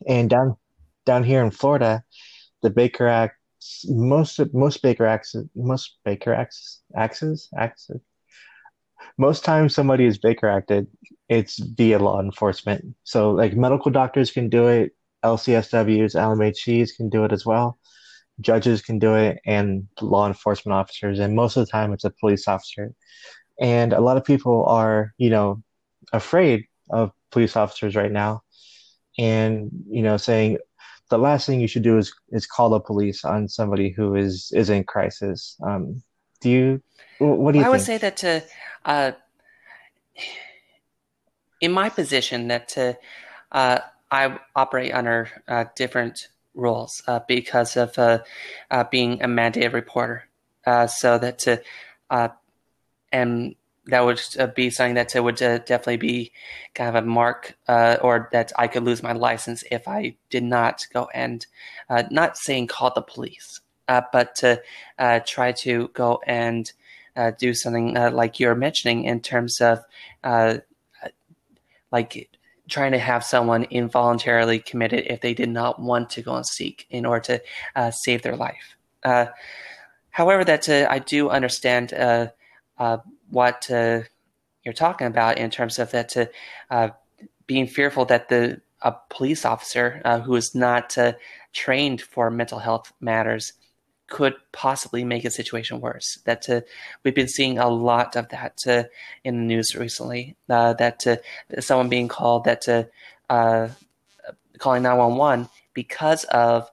and 0.08 0.30
down 0.30 0.56
down 1.06 1.24
here 1.24 1.42
in 1.42 1.50
Florida, 1.50 2.02
the 2.62 2.70
Baker 2.70 3.06
Act 3.06 3.36
most 3.86 4.40
most 4.52 4.82
Baker 4.82 5.06
Acts 5.06 5.34
most 5.54 5.98
Baker 6.04 6.34
Acts 6.34 6.82
axes 6.96 7.48
axes 7.56 8.00
most 9.18 9.44
times 9.44 9.74
somebody 9.74 10.06
is 10.06 10.18
Baker 10.18 10.48
acted, 10.48 10.86
it's 11.28 11.58
via 11.58 11.98
law 11.98 12.20
enforcement. 12.20 12.96
So 13.04 13.30
like 13.30 13.54
medical 13.54 13.90
doctors 13.90 14.30
can 14.30 14.48
do 14.48 14.66
it, 14.66 14.92
LCSWs, 15.24 16.14
LMHCs 16.14 16.96
can 16.96 17.08
do 17.08 17.24
it 17.24 17.32
as 17.32 17.46
well. 17.46 17.78
Judges 18.40 18.82
can 18.82 18.98
do 18.98 19.14
it, 19.14 19.38
and 19.46 19.86
law 20.00 20.26
enforcement 20.26 20.74
officers. 20.74 21.20
And 21.20 21.36
most 21.36 21.56
of 21.56 21.64
the 21.64 21.70
time, 21.70 21.92
it's 21.92 22.04
a 22.04 22.10
police 22.10 22.48
officer. 22.48 22.92
And 23.60 23.92
a 23.92 24.00
lot 24.00 24.16
of 24.16 24.24
people 24.24 24.64
are, 24.66 25.14
you 25.18 25.30
know, 25.30 25.62
afraid 26.12 26.64
of 26.90 27.12
police 27.30 27.56
officers 27.56 27.94
right 27.94 28.10
now, 28.10 28.42
and 29.18 29.70
you 29.88 30.02
know, 30.02 30.16
saying 30.16 30.58
the 31.10 31.18
last 31.18 31.46
thing 31.46 31.60
you 31.60 31.68
should 31.68 31.82
do 31.82 31.98
is 31.98 32.12
is 32.30 32.46
call 32.46 32.70
the 32.70 32.80
police 32.80 33.24
on 33.24 33.48
somebody 33.48 33.90
who 33.90 34.14
is 34.14 34.50
is 34.54 34.70
in 34.70 34.84
crisis. 34.84 35.56
Um, 35.62 36.02
do 36.40 36.50
you? 36.50 36.82
What 37.18 37.52
do 37.52 37.58
you? 37.58 37.64
I 37.64 37.66
think? 37.66 37.72
would 37.72 37.80
say 37.82 37.98
that 37.98 38.16
to, 38.18 38.42
uh, 38.84 39.12
in 41.60 41.72
my 41.72 41.88
position, 41.88 42.48
that 42.48 42.68
to, 42.70 42.98
uh, 43.52 43.78
I 44.10 44.38
operate 44.54 44.92
under 44.92 45.28
uh, 45.48 45.66
different 45.76 46.28
rules 46.54 47.02
uh, 47.06 47.20
because 47.26 47.76
of 47.76 47.98
uh, 47.98 48.20
uh, 48.70 48.84
being 48.90 49.22
a 49.22 49.26
mandated 49.26 49.72
reporter. 49.72 50.28
Uh, 50.66 50.86
so 50.86 51.18
that 51.18 51.38
to, 51.40 51.62
and 53.12 53.54
that 53.86 54.00
would 54.00 54.20
be 54.54 54.70
something 54.70 54.94
that 54.94 55.14
would 55.14 55.36
definitely 55.36 55.96
be 55.96 56.32
kind 56.74 56.88
of 56.88 57.02
a 57.02 57.06
mark, 57.06 57.56
or 57.68 58.28
that 58.32 58.52
I 58.56 58.68
could 58.68 58.84
lose 58.84 59.02
my 59.02 59.12
license 59.12 59.64
if 59.70 59.86
I 59.86 60.16
did 60.30 60.44
not 60.44 60.86
go 60.92 61.08
and 61.12 61.46
not 62.10 62.36
saying 62.36 62.68
call 62.68 62.92
the 62.94 63.02
police, 63.02 63.60
but 63.86 64.34
to 64.36 64.62
try 65.26 65.52
to 65.52 65.88
go 65.88 66.20
and 66.26 66.72
do 67.38 67.54
something 67.54 67.94
like 67.94 68.40
you're 68.40 68.54
mentioning 68.54 69.04
in 69.04 69.20
terms 69.20 69.60
of 69.60 69.84
like 71.92 72.28
trying 72.68 72.92
to 72.92 72.98
have 72.98 73.22
someone 73.22 73.64
involuntarily 73.64 74.58
committed 74.58 75.06
if 75.06 75.20
they 75.20 75.34
did 75.34 75.50
not 75.50 75.80
want 75.80 76.10
to 76.10 76.22
go 76.22 76.34
and 76.34 76.46
seek 76.46 76.86
in 76.90 77.04
order 77.04 77.20
to 77.20 77.42
uh, 77.76 77.90
save 77.90 78.22
their 78.22 78.36
life. 78.36 78.76
Uh, 79.02 79.26
however, 80.10 80.44
that 80.44 80.68
uh, 80.68 80.86
I 80.88 80.98
do 80.98 81.28
understand 81.28 81.92
uh, 81.92 82.28
uh, 82.78 82.98
what 83.30 83.70
uh, 83.70 84.00
you're 84.64 84.74
talking 84.74 85.06
about 85.06 85.38
in 85.38 85.50
terms 85.50 85.78
of 85.78 85.90
that 85.92 86.08
to 86.10 86.30
being 87.46 87.66
fearful 87.66 88.04
that 88.06 88.28
the 88.28 88.60
a 88.82 88.94
police 89.08 89.46
officer 89.46 90.02
who 90.24 90.34
is 90.36 90.54
not 90.54 90.96
trained 91.54 92.02
for 92.02 92.30
mental 92.30 92.58
health 92.58 92.92
matters 93.00 93.54
could 94.06 94.34
possibly 94.52 95.04
make 95.04 95.24
a 95.24 95.30
situation 95.30 95.80
worse. 95.80 96.18
That 96.24 96.48
uh, 96.48 96.60
we've 97.02 97.14
been 97.14 97.28
seeing 97.28 97.58
a 97.58 97.68
lot 97.68 98.16
of 98.16 98.28
that 98.28 98.60
uh, 98.66 98.84
in 99.24 99.36
the 99.36 99.42
news 99.42 99.74
recently. 99.74 100.36
Uh, 100.48 100.74
that 100.74 101.06
uh, 101.06 101.16
someone 101.60 101.88
being 101.88 102.08
called 102.08 102.44
that 102.44 102.68
uh, 102.68 102.84
uh, 103.30 103.68
calling 104.58 104.82
nine 104.82 104.98
one 104.98 105.16
one 105.16 105.48
because 105.72 106.24
of 106.24 106.70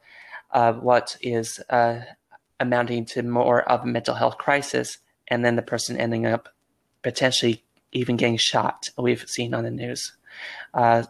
what 0.54 1.18
is 1.22 1.60
amounting 2.60 3.06
to 3.06 3.24
more 3.24 3.64
of 3.64 3.84
a 3.84 3.88
mental 3.88 4.16
health 4.16 4.38
crisis, 4.38 5.00
and 5.32 5.44
then 5.44 5.56
the 5.56 5.64
person 5.64 5.98
ending 5.98 6.28
up 6.28 6.50
potentially 7.02 7.64
even 7.92 8.18
getting 8.18 8.38
shot. 8.38 8.90
We've 8.98 9.28
seen 9.28 9.56
on 9.56 9.64
the 9.64 9.72
news, 9.72 10.14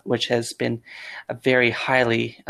which 0.03 0.27
has 0.27 0.53
been 0.53 0.81
very 1.43 1.71
highly 1.71 2.41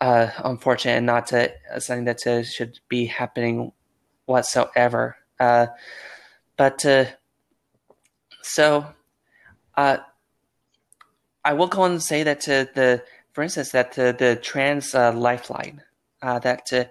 uh, 0.00 0.30
unfortunate 0.44 0.96
and 0.96 1.06
not 1.06 1.26
to, 1.28 1.52
uh, 1.72 1.80
something 1.80 2.04
that 2.06 2.26
uh, 2.26 2.42
should 2.42 2.80
be 2.88 3.06
happening 3.06 3.72
whatsoever. 4.26 5.16
Uh, 5.38 5.66
but 6.56 6.84
uh, 6.86 7.04
so 8.42 8.86
uh, 9.76 9.98
I 11.44 11.52
will 11.52 11.66
go 11.66 11.82
on 11.82 11.92
and 11.92 12.02
say 12.02 12.22
that 12.22 12.42
the, 12.42 13.02
for 13.32 13.42
instance, 13.42 13.70
that 13.70 13.92
the 13.92 14.38
trans 14.42 14.94
lifeline 14.94 15.82
that 16.22 16.90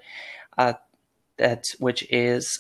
that 1.38 1.64
which 1.80 2.06
is 2.12 2.60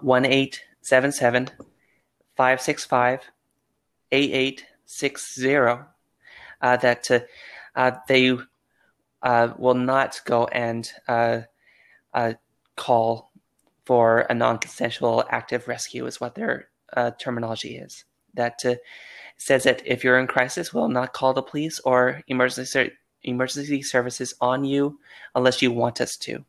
one 0.00 0.24
eight 0.24 0.62
seven 0.80 1.12
seven 1.12 1.48
five 2.36 2.60
six 2.60 2.84
five 2.84 3.20
eight 4.10 4.32
eight 4.32 4.66
six 4.84 5.34
zero 5.34 5.86
that 6.60 7.08
they 8.08 8.36
uh, 9.22 9.52
will 9.56 9.74
not 9.74 10.20
go 10.24 10.46
and 10.46 10.92
uh, 11.08 11.40
uh, 12.12 12.34
call 12.76 13.30
for 13.84 14.20
a 14.30 14.34
non-consensual 14.34 15.24
active 15.30 15.68
rescue 15.68 16.06
is 16.06 16.20
what 16.20 16.34
their 16.34 16.68
uh, 16.96 17.10
terminology 17.18 17.76
is. 17.76 18.04
That 18.34 18.60
uh, 18.64 18.76
says 19.36 19.64
that 19.64 19.82
if 19.84 20.04
you're 20.04 20.18
in 20.18 20.26
crisis, 20.26 20.72
we'll 20.72 20.88
not 20.88 21.12
call 21.12 21.34
the 21.34 21.42
police 21.42 21.80
or 21.80 22.22
emergency 22.28 22.92
emergency 23.24 23.82
services 23.82 24.34
on 24.40 24.64
you 24.64 24.98
unless 25.36 25.62
you 25.62 25.70
want 25.70 26.00
us 26.00 26.16
to. 26.16 26.44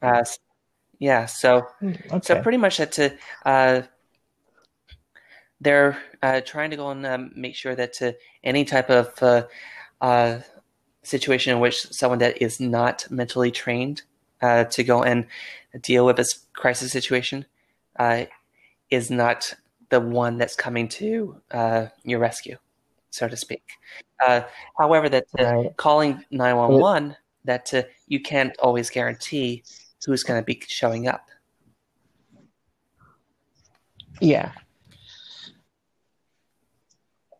Uh, 0.00 0.24
yeah, 1.02 1.26
so 1.26 1.66
hmm, 1.80 1.94
okay. 2.12 2.20
so 2.22 2.40
pretty 2.40 2.58
much 2.58 2.76
that 2.76 2.92
to 2.92 3.12
uh, 3.44 3.82
they're 5.60 5.98
uh, 6.22 6.40
trying 6.42 6.70
to 6.70 6.76
go 6.76 6.90
and 6.90 7.04
um, 7.04 7.32
make 7.34 7.56
sure 7.56 7.74
that 7.74 7.92
to 7.94 8.14
any 8.44 8.64
type 8.64 8.88
of 8.88 9.20
uh, 9.20 9.42
uh, 10.00 10.38
situation 11.02 11.52
in 11.52 11.58
which 11.58 11.82
someone 11.90 12.20
that 12.20 12.40
is 12.40 12.60
not 12.60 13.04
mentally 13.10 13.50
trained 13.50 14.02
uh, 14.42 14.62
to 14.62 14.84
go 14.84 15.02
and 15.02 15.26
deal 15.80 16.06
with 16.06 16.18
this 16.18 16.46
crisis 16.52 16.92
situation 16.92 17.46
uh, 17.98 18.26
is 18.88 19.10
not 19.10 19.54
the 19.88 19.98
one 19.98 20.38
that's 20.38 20.54
coming 20.54 20.86
to 20.86 21.36
uh, 21.50 21.86
your 22.04 22.20
rescue, 22.20 22.56
so 23.10 23.26
to 23.26 23.36
speak. 23.36 23.64
Uh, 24.24 24.42
however, 24.78 25.08
that 25.08 25.24
right. 25.36 25.76
calling 25.76 26.24
nine 26.30 26.56
one 26.56 26.78
one 26.78 27.16
that 27.44 27.74
uh, 27.74 27.82
you 28.06 28.20
can't 28.20 28.56
always 28.60 28.88
guarantee 28.88 29.64
who's 30.04 30.22
going 30.22 30.40
to 30.40 30.44
be 30.44 30.62
showing 30.66 31.08
up. 31.08 31.26
Yeah. 34.20 34.52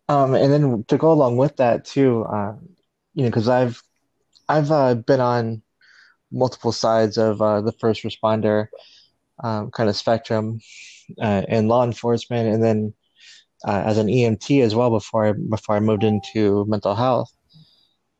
Um, 0.08 0.34
and 0.34 0.52
then 0.52 0.84
to 0.88 0.98
go 0.98 1.12
along 1.12 1.36
with 1.36 1.56
that 1.56 1.84
too, 1.84 2.24
uh, 2.24 2.54
you 3.14 3.22
know, 3.24 3.30
because 3.30 3.48
I've 3.48 3.80
I've 4.48 4.70
uh, 4.70 4.94
been 4.94 5.20
on 5.20 5.62
multiple 6.30 6.72
sides 6.72 7.18
of 7.18 7.40
uh, 7.40 7.60
the 7.60 7.72
first 7.72 8.02
responder 8.02 8.66
um, 9.42 9.70
kind 9.70 9.88
of 9.88 9.96
spectrum 9.96 10.60
uh, 11.20 11.42
in 11.48 11.68
law 11.68 11.84
enforcement, 11.84 12.52
and 12.52 12.62
then 12.62 12.94
uh, 13.66 13.82
as 13.86 13.98
an 13.98 14.08
EMT 14.08 14.62
as 14.62 14.74
well 14.74 14.90
before 14.90 15.28
I, 15.28 15.32
before 15.32 15.76
I 15.76 15.80
moved 15.80 16.04
into 16.04 16.64
mental 16.66 16.94
health, 16.94 17.32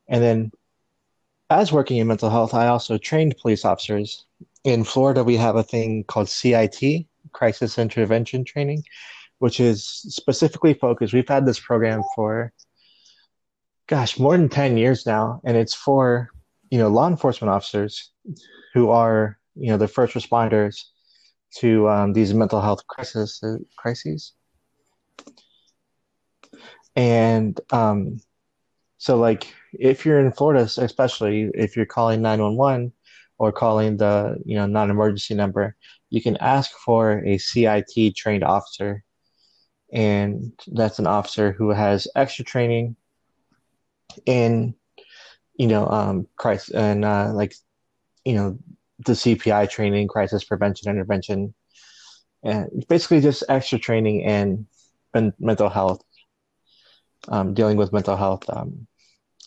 and 0.09 0.23
then 0.23 0.53
as 1.59 1.73
working 1.73 1.99
in 1.99 2.07
mental 2.07 2.31
health, 2.31 2.55
I 2.55 2.69
also 2.69 2.99
trained 2.99 3.37
police 3.41 3.65
officers. 3.65 4.27
In 4.65 4.85
Florida, 4.85 5.25
we 5.25 5.37
have 5.37 5.57
a 5.57 5.63
thing 5.63 6.05
called 6.05 6.29
CIT, 6.29 7.07
Crisis 7.33 7.79
Intervention 7.79 8.45
Training, 8.45 8.85
which 9.39 9.61
is 9.61 9.85
specifically 9.85 10.75
focused. 10.75 11.13
We've 11.13 11.29
had 11.29 11.47
this 11.47 11.61
program 11.61 12.03
for 12.15 12.53
gosh, 13.93 14.19
more 14.19 14.37
than 14.37 14.49
10 14.49 14.77
years 14.77 15.05
now. 15.07 15.41
And 15.45 15.57
it's 15.57 15.75
for, 15.75 16.31
you 16.71 16.79
know, 16.79 16.89
law 16.89 17.09
enforcement 17.09 17.51
officers 17.51 18.11
who 18.73 18.91
are, 18.91 19.39
you 19.55 19.71
know, 19.71 19.77
the 19.77 19.89
first 19.89 20.15
responders 20.15 20.85
to 21.57 21.89
um, 21.91 22.13
these 22.15 22.33
mental 22.33 22.61
health 22.61 22.87
crisis, 22.87 23.43
crises. 23.77 24.33
And 26.97 27.61
um, 27.71 28.19
so, 28.97 29.19
like, 29.19 29.55
if 29.73 30.05
you're 30.05 30.21
in 30.21 30.33
Florida, 30.33 30.69
especially 30.79 31.51
if 31.55 31.77
you're 31.77 31.87
calling 31.87 32.23
911 32.23 32.93
or 33.39 33.53
calling 33.53 33.97
the, 33.97 34.37
you 34.45 34.57
know, 34.57 34.67
non 34.67 34.91
emergency 34.91 35.35
number, 35.35 35.77
you 36.11 36.23
can 36.23 36.37
ask 36.39 36.71
for 36.85 37.25
a 37.25 37.39
CIT 37.39 38.15
trained 38.17 38.45
officer. 38.45 39.03
And 39.93 40.53
that's 40.69 40.99
an 40.99 41.07
officer 41.07 41.53
who 41.53 41.71
has 41.71 42.09
extra 42.15 42.45
training 42.45 42.97
in 44.27 44.75
you 45.55 45.67
know 45.67 45.87
um 45.89 46.27
crisis 46.37 46.75
and 46.75 47.05
uh 47.05 47.31
like 47.33 47.55
you 48.25 48.35
know 48.35 48.59
the 49.07 49.13
CPI 49.13 49.69
training 49.71 50.09
crisis 50.09 50.45
prevention 50.45 50.91
intervention 50.91 51.55
and 52.43 52.85
basically 52.89 53.21
just 53.21 53.45
extra 53.49 53.79
training 53.79 54.21
in, 54.21 54.67
in 55.15 55.33
mental 55.39 55.69
health 55.69 56.03
um, 57.29 57.55
dealing 57.55 57.77
with 57.77 57.93
mental 57.93 58.17
health 58.17 58.45
um, 58.49 58.87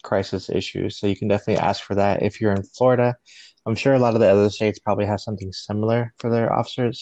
crisis 0.05 0.49
issues 0.49 0.97
so 0.97 1.07
you 1.07 1.15
can 1.15 1.27
definitely 1.27 1.61
ask 1.61 1.83
for 1.83 1.95
that. 1.95 2.23
If 2.23 2.39
you're 2.39 2.53
in 2.53 2.63
Florida 2.63 3.17
I'm 3.65 3.75
sure 3.75 3.93
a 3.93 3.99
lot 3.99 4.13
of 4.13 4.19
the 4.19 4.29
other 4.29 4.49
states 4.49 4.79
probably 4.79 5.07
have 5.07 5.19
something 5.19 5.51
similar 5.51 6.13
for 6.19 6.29
their 6.29 6.53
officers. 6.53 7.01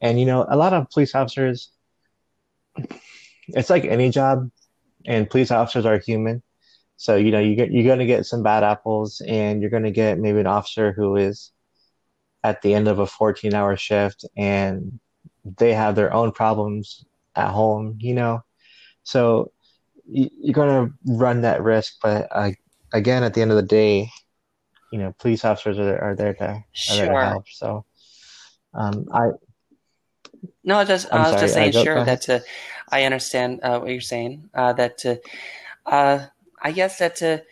And 0.00 0.20
you 0.20 0.26
know 0.26 0.46
a 0.48 0.56
lot 0.56 0.72
of 0.72 0.90
police 0.90 1.14
officers 1.14 1.70
it's 3.48 3.70
like 3.70 3.84
any 3.84 4.10
job 4.10 4.50
and 5.06 5.30
police 5.30 5.50
officers 5.50 5.86
are 5.86 5.98
human. 5.98 6.42
So 6.96 7.16
you 7.16 7.30
know 7.30 7.40
you 7.40 7.54
get 7.54 7.70
you're 7.70 7.84
going 7.84 8.00
to 8.00 8.06
get 8.06 8.26
some 8.26 8.42
bad 8.42 8.64
apples, 8.64 9.22
and 9.26 9.60
you're 9.60 9.70
going 9.70 9.84
to 9.84 9.90
get 9.90 10.18
maybe 10.18 10.40
an 10.40 10.46
officer 10.46 10.92
who 10.92 11.16
is 11.16 11.52
at 12.44 12.62
the 12.62 12.74
end 12.74 12.88
of 12.88 12.98
a 12.98 13.06
14 13.06 13.54
hour 13.54 13.76
shift 13.76 14.24
and 14.36 15.00
they 15.44 15.72
have 15.74 15.96
their 15.96 16.12
own 16.12 16.32
problems 16.32 17.04
at 17.34 17.50
home. 17.50 17.98
You 18.00 18.14
know, 18.14 18.44
so 19.02 19.52
you're 20.08 20.54
going 20.54 20.88
to 20.88 20.94
run 21.04 21.42
that 21.42 21.62
risk. 21.62 21.96
But 22.02 22.28
uh, 22.30 22.50
again, 22.92 23.22
at 23.22 23.34
the 23.34 23.42
end 23.42 23.50
of 23.50 23.56
the 23.56 23.62
day, 23.62 24.10
you 24.90 24.98
know, 24.98 25.14
police 25.18 25.44
officers 25.44 25.78
are, 25.78 25.98
are 25.98 26.16
there 26.16 26.34
to 26.34 26.64
sure. 26.72 26.96
there 26.96 27.12
to 27.12 27.24
help. 27.24 27.48
So 27.48 27.84
um, 28.74 29.06
I. 29.12 29.30
No, 30.64 30.84
just, 30.84 31.12
I 31.12 31.18
was 31.18 31.28
sorry, 31.28 31.40
just 31.40 31.54
saying, 31.54 31.72
sure, 31.72 32.04
that 32.04 32.28
uh, 32.28 32.40
I 32.90 33.04
understand 33.04 33.60
uh, 33.62 33.80
what 33.80 33.90
you're 33.90 34.00
saying. 34.00 34.48
Uh, 34.54 34.72
that 34.74 35.04
uh, 35.04 35.16
uh, 35.84 36.26
I 36.62 36.72
guess 36.72 36.98
that 36.98 37.44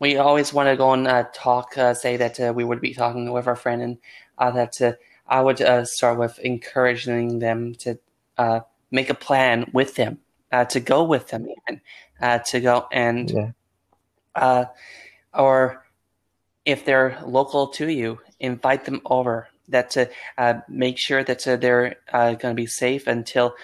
we 0.00 0.16
always 0.16 0.52
want 0.52 0.68
to 0.68 0.76
go 0.76 0.92
and 0.92 1.06
uh, 1.06 1.24
talk, 1.32 1.78
uh, 1.78 1.94
say 1.94 2.16
that 2.16 2.40
uh, 2.40 2.52
we 2.54 2.64
would 2.64 2.80
be 2.80 2.94
talking 2.94 3.30
with 3.30 3.46
our 3.46 3.56
friend, 3.56 3.80
and 3.82 3.98
uh, 4.38 4.50
that 4.50 4.98
I 5.26 5.40
would 5.40 5.58
start 5.86 6.18
with 6.18 6.38
encouraging 6.40 7.38
them 7.38 7.74
to 7.76 7.98
make 8.90 9.10
a 9.10 9.14
plan 9.14 9.70
with 9.72 9.94
them, 9.94 10.18
Uh, 10.54 10.64
to 10.64 10.80
go 10.80 11.02
with 11.02 11.26
them, 11.28 11.42
even 11.48 11.80
uh, 12.20 12.38
to 12.50 12.60
go 12.60 12.86
and, 12.92 13.30
yeah. 13.30 13.50
Uh, 14.36 14.64
or 15.32 15.84
if 16.64 16.84
they're 16.84 17.18
local 17.26 17.66
to 17.68 17.88
you, 17.90 18.20
invite 18.38 18.84
them 18.84 19.00
over. 19.04 19.48
That 19.68 19.90
to 19.90 20.08
make 20.68 20.98
sure 20.98 21.24
that 21.24 21.42
they're 21.44 21.96
going 22.12 22.38
to 22.38 22.54
be 22.54 22.66
safe 22.66 23.08
until 23.08 23.54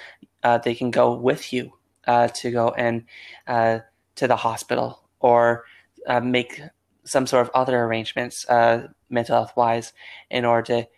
they 0.64 0.74
can 0.74 0.90
go 0.90 1.14
with 1.14 1.53
you 1.53 1.72
to 2.07 2.50
go 2.50 2.70
and 2.70 3.05
to 3.46 4.26
the 4.26 4.37
hospital 4.37 5.00
or 5.20 5.64
uh, 6.07 6.20
make 6.20 6.61
some 7.05 7.26
sort 7.26 7.46
of 7.46 7.50
other 7.55 7.79
arrangements, 7.85 8.48
uh, 8.48 8.88
mental 9.09 9.37
health 9.37 9.53
wise, 9.57 9.92
in 10.31 10.44
order 10.44 10.83
to 10.83 10.88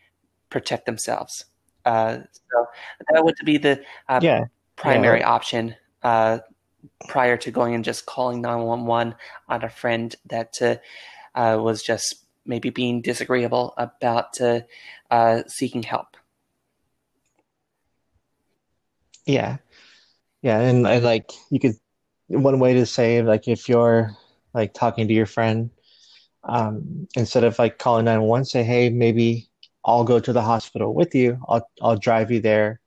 protect 0.50 0.86
themselves. 0.86 1.44
Uh, 1.84 2.18
so 2.50 2.66
that 3.10 3.24
would 3.24 3.34
be 3.44 3.58
the 3.58 3.82
uh, 4.08 4.20
yeah. 4.22 4.44
primary 4.76 5.20
yeah. 5.20 5.28
option 5.28 5.74
uh, 6.02 6.38
prior 7.08 7.36
to 7.36 7.50
going 7.50 7.74
and 7.74 7.84
just 7.84 8.06
calling 8.06 8.40
911 8.40 9.14
on 9.48 9.64
a 9.64 9.68
friend 9.68 10.14
that 10.28 10.60
uh, 11.34 11.58
was 11.60 11.82
just 11.82 12.24
maybe 12.44 12.70
being 12.70 13.00
disagreeable 13.02 13.74
about 13.76 14.38
seeking 15.48 15.82
help. 15.82 16.16
Yeah. 19.26 19.58
Yeah, 20.42 20.58
and, 20.58 20.86
and 20.86 21.04
like 21.04 21.30
you 21.50 21.60
could 21.60 21.76
one 22.28 22.58
way 22.58 22.74
to 22.74 22.86
say 22.86 23.22
like 23.22 23.46
if 23.46 23.68
you're 23.68 24.16
like 24.54 24.74
talking 24.74 25.08
to 25.08 25.14
your 25.14 25.26
friend 25.26 25.70
um, 26.44 27.06
instead 27.16 27.44
of 27.44 27.58
like 27.58 27.78
calling 27.78 28.04
911 28.04 28.44
say 28.46 28.62
hey 28.62 28.90
maybe 28.90 29.48
i'll 29.84 30.04
go 30.04 30.18
to 30.18 30.32
the 30.32 30.42
hospital 30.42 30.94
with 30.94 31.14
you 31.14 31.38
i'll 31.48 31.68
i'll 31.82 31.96
drive 31.96 32.30
you 32.30 32.40
there 32.40 32.80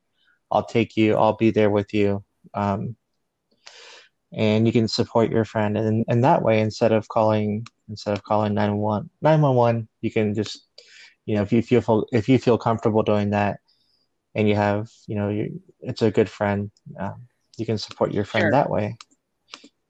i'll 0.52 0.66
take 0.66 0.98
you 0.98 1.16
i'll 1.16 1.36
be 1.36 1.52
there 1.52 1.70
with 1.70 1.94
you 1.94 2.24
um, 2.54 2.96
and 4.34 4.66
you 4.66 4.74
can 4.74 4.88
support 4.88 5.32
your 5.32 5.46
friend 5.46 5.78
and 5.78 6.06
and 6.08 6.24
that 6.24 6.42
way 6.42 6.60
instead 6.60 6.92
of 6.92 7.08
calling 7.08 7.66
instead 7.90 8.14
of 8.14 8.24
calling 8.24 8.54
911 8.54 9.10
911 9.22 9.88
you 10.02 10.12
can 10.12 10.34
just 10.34 10.66
you 11.26 11.36
know 11.36 11.42
if 11.42 11.52
you 11.52 11.62
feel 11.62 12.06
if 12.12 12.28
you 12.28 12.38
feel 12.38 12.58
comfortable 12.58 13.04
doing 13.04 13.32
that 13.32 13.60
and 14.34 14.50
you 14.50 14.56
have 14.56 14.90
you 15.08 15.16
know 15.16 15.30
you 15.30 15.62
it's 15.82 16.02
a 16.02 16.12
good 16.12 16.30
friend 16.30 16.72
um, 17.00 17.28
you 17.58 17.66
can 17.66 17.78
support 17.78 18.14
your 18.14 18.26
friend 18.26 18.46
sure. 18.46 18.52
that 18.52 18.70
way 18.70 18.98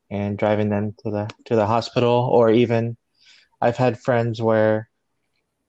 and 0.09 0.37
driving 0.37 0.69
them 0.69 0.93
to 1.03 1.11
the 1.11 1.29
to 1.45 1.55
the 1.55 1.65
hospital 1.65 2.29
or 2.31 2.51
even 2.51 2.95
I've 3.61 3.77
had 3.77 3.99
friends 3.99 4.41
where 4.41 4.89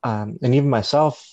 um, 0.03 0.39
and 0.43 0.55
even 0.55 0.71
myself 0.71 1.25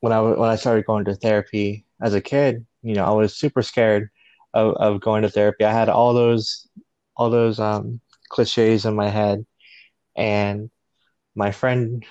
when 0.00 0.12
I 0.12 0.20
when 0.20 0.50
I 0.50 0.56
started 0.56 0.84
going 0.84 1.04
to 1.06 1.14
therapy 1.14 1.86
as 2.02 2.12
a 2.12 2.20
kid, 2.20 2.66
you 2.82 2.94
know, 2.94 3.04
I 3.04 3.10
was 3.10 3.36
super 3.38 3.62
scared 3.62 4.10
of, 4.54 4.74
of 4.76 5.00
going 5.00 5.22
to 5.22 5.30
therapy. 5.30 5.64
I 5.64 5.72
had 5.72 5.88
all 5.88 6.14
those 6.14 6.68
all 7.16 7.30
those 7.30 7.58
um, 7.60 8.00
cliches 8.28 8.84
in 8.86 8.94
my 8.94 9.08
head, 9.08 9.44
and 10.16 10.70
my 11.34 11.52
friend, 11.52 12.04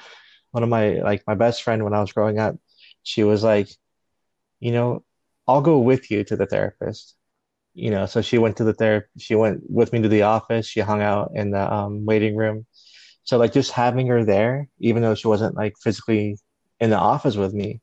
one 0.51 0.63
of 0.63 0.69
my 0.69 0.95
like 1.01 1.23
my 1.27 1.35
best 1.35 1.63
friend 1.63 1.83
when 1.83 1.93
I 1.93 2.01
was 2.01 2.13
growing 2.13 2.39
up, 2.39 2.57
she 3.03 3.23
was 3.23 3.43
like, 3.43 3.69
you 4.59 4.71
know, 4.71 5.03
I'll 5.47 5.61
go 5.61 5.79
with 5.79 6.11
you 6.11 6.23
to 6.25 6.35
the 6.35 6.45
therapist. 6.45 7.15
You 7.73 7.91
know, 7.91 8.05
so 8.05 8.21
she 8.21 8.37
went 8.37 8.57
to 8.57 8.65
the 8.65 8.73
therapy. 8.73 9.07
She 9.17 9.35
went 9.35 9.61
with 9.69 9.93
me 9.93 10.01
to 10.01 10.09
the 10.09 10.23
office. 10.23 10.67
She 10.67 10.81
hung 10.81 11.01
out 11.01 11.31
in 11.35 11.51
the 11.51 11.73
um, 11.73 12.05
waiting 12.05 12.35
room. 12.35 12.65
So 13.23 13.37
like 13.37 13.53
just 13.53 13.71
having 13.71 14.07
her 14.07 14.25
there, 14.25 14.67
even 14.79 15.01
though 15.01 15.15
she 15.15 15.27
wasn't 15.27 15.55
like 15.55 15.75
physically 15.81 16.37
in 16.79 16.89
the 16.89 16.97
office 16.97 17.35
with 17.37 17.53
me, 17.53 17.81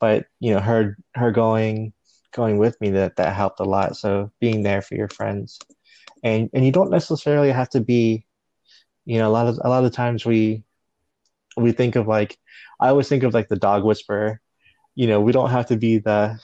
but 0.00 0.26
you 0.40 0.52
know 0.52 0.60
her 0.60 0.96
her 1.14 1.30
going 1.32 1.92
going 2.38 2.56
with 2.58 2.80
me 2.80 2.90
that 2.90 3.16
that 3.16 3.34
helped 3.34 3.60
a 3.60 3.64
lot. 3.64 3.96
So 3.96 4.30
being 4.40 4.62
there 4.62 4.80
for 4.82 4.94
your 4.94 5.08
friends, 5.08 5.58
and 6.22 6.48
and 6.54 6.64
you 6.64 6.72
don't 6.72 6.90
necessarily 6.90 7.50
have 7.52 7.68
to 7.70 7.80
be, 7.80 8.24
you 9.04 9.18
know, 9.18 9.28
a 9.28 9.34
lot 9.38 9.48
of 9.48 9.58
a 9.62 9.68
lot 9.68 9.84
of 9.84 9.92
times 9.92 10.24
we 10.24 10.64
we 11.56 11.72
think 11.72 11.96
of 11.96 12.06
like 12.08 12.38
I 12.80 12.88
always 12.88 13.08
think 13.08 13.24
of 13.24 13.34
like 13.34 13.48
the 13.48 13.56
dog 13.68 13.84
whisperer. 13.84 14.40
You 14.94 15.06
know, 15.08 15.20
we 15.20 15.32
don't 15.32 15.50
have 15.50 15.66
to 15.66 15.76
be 15.76 15.98
the 15.98 16.38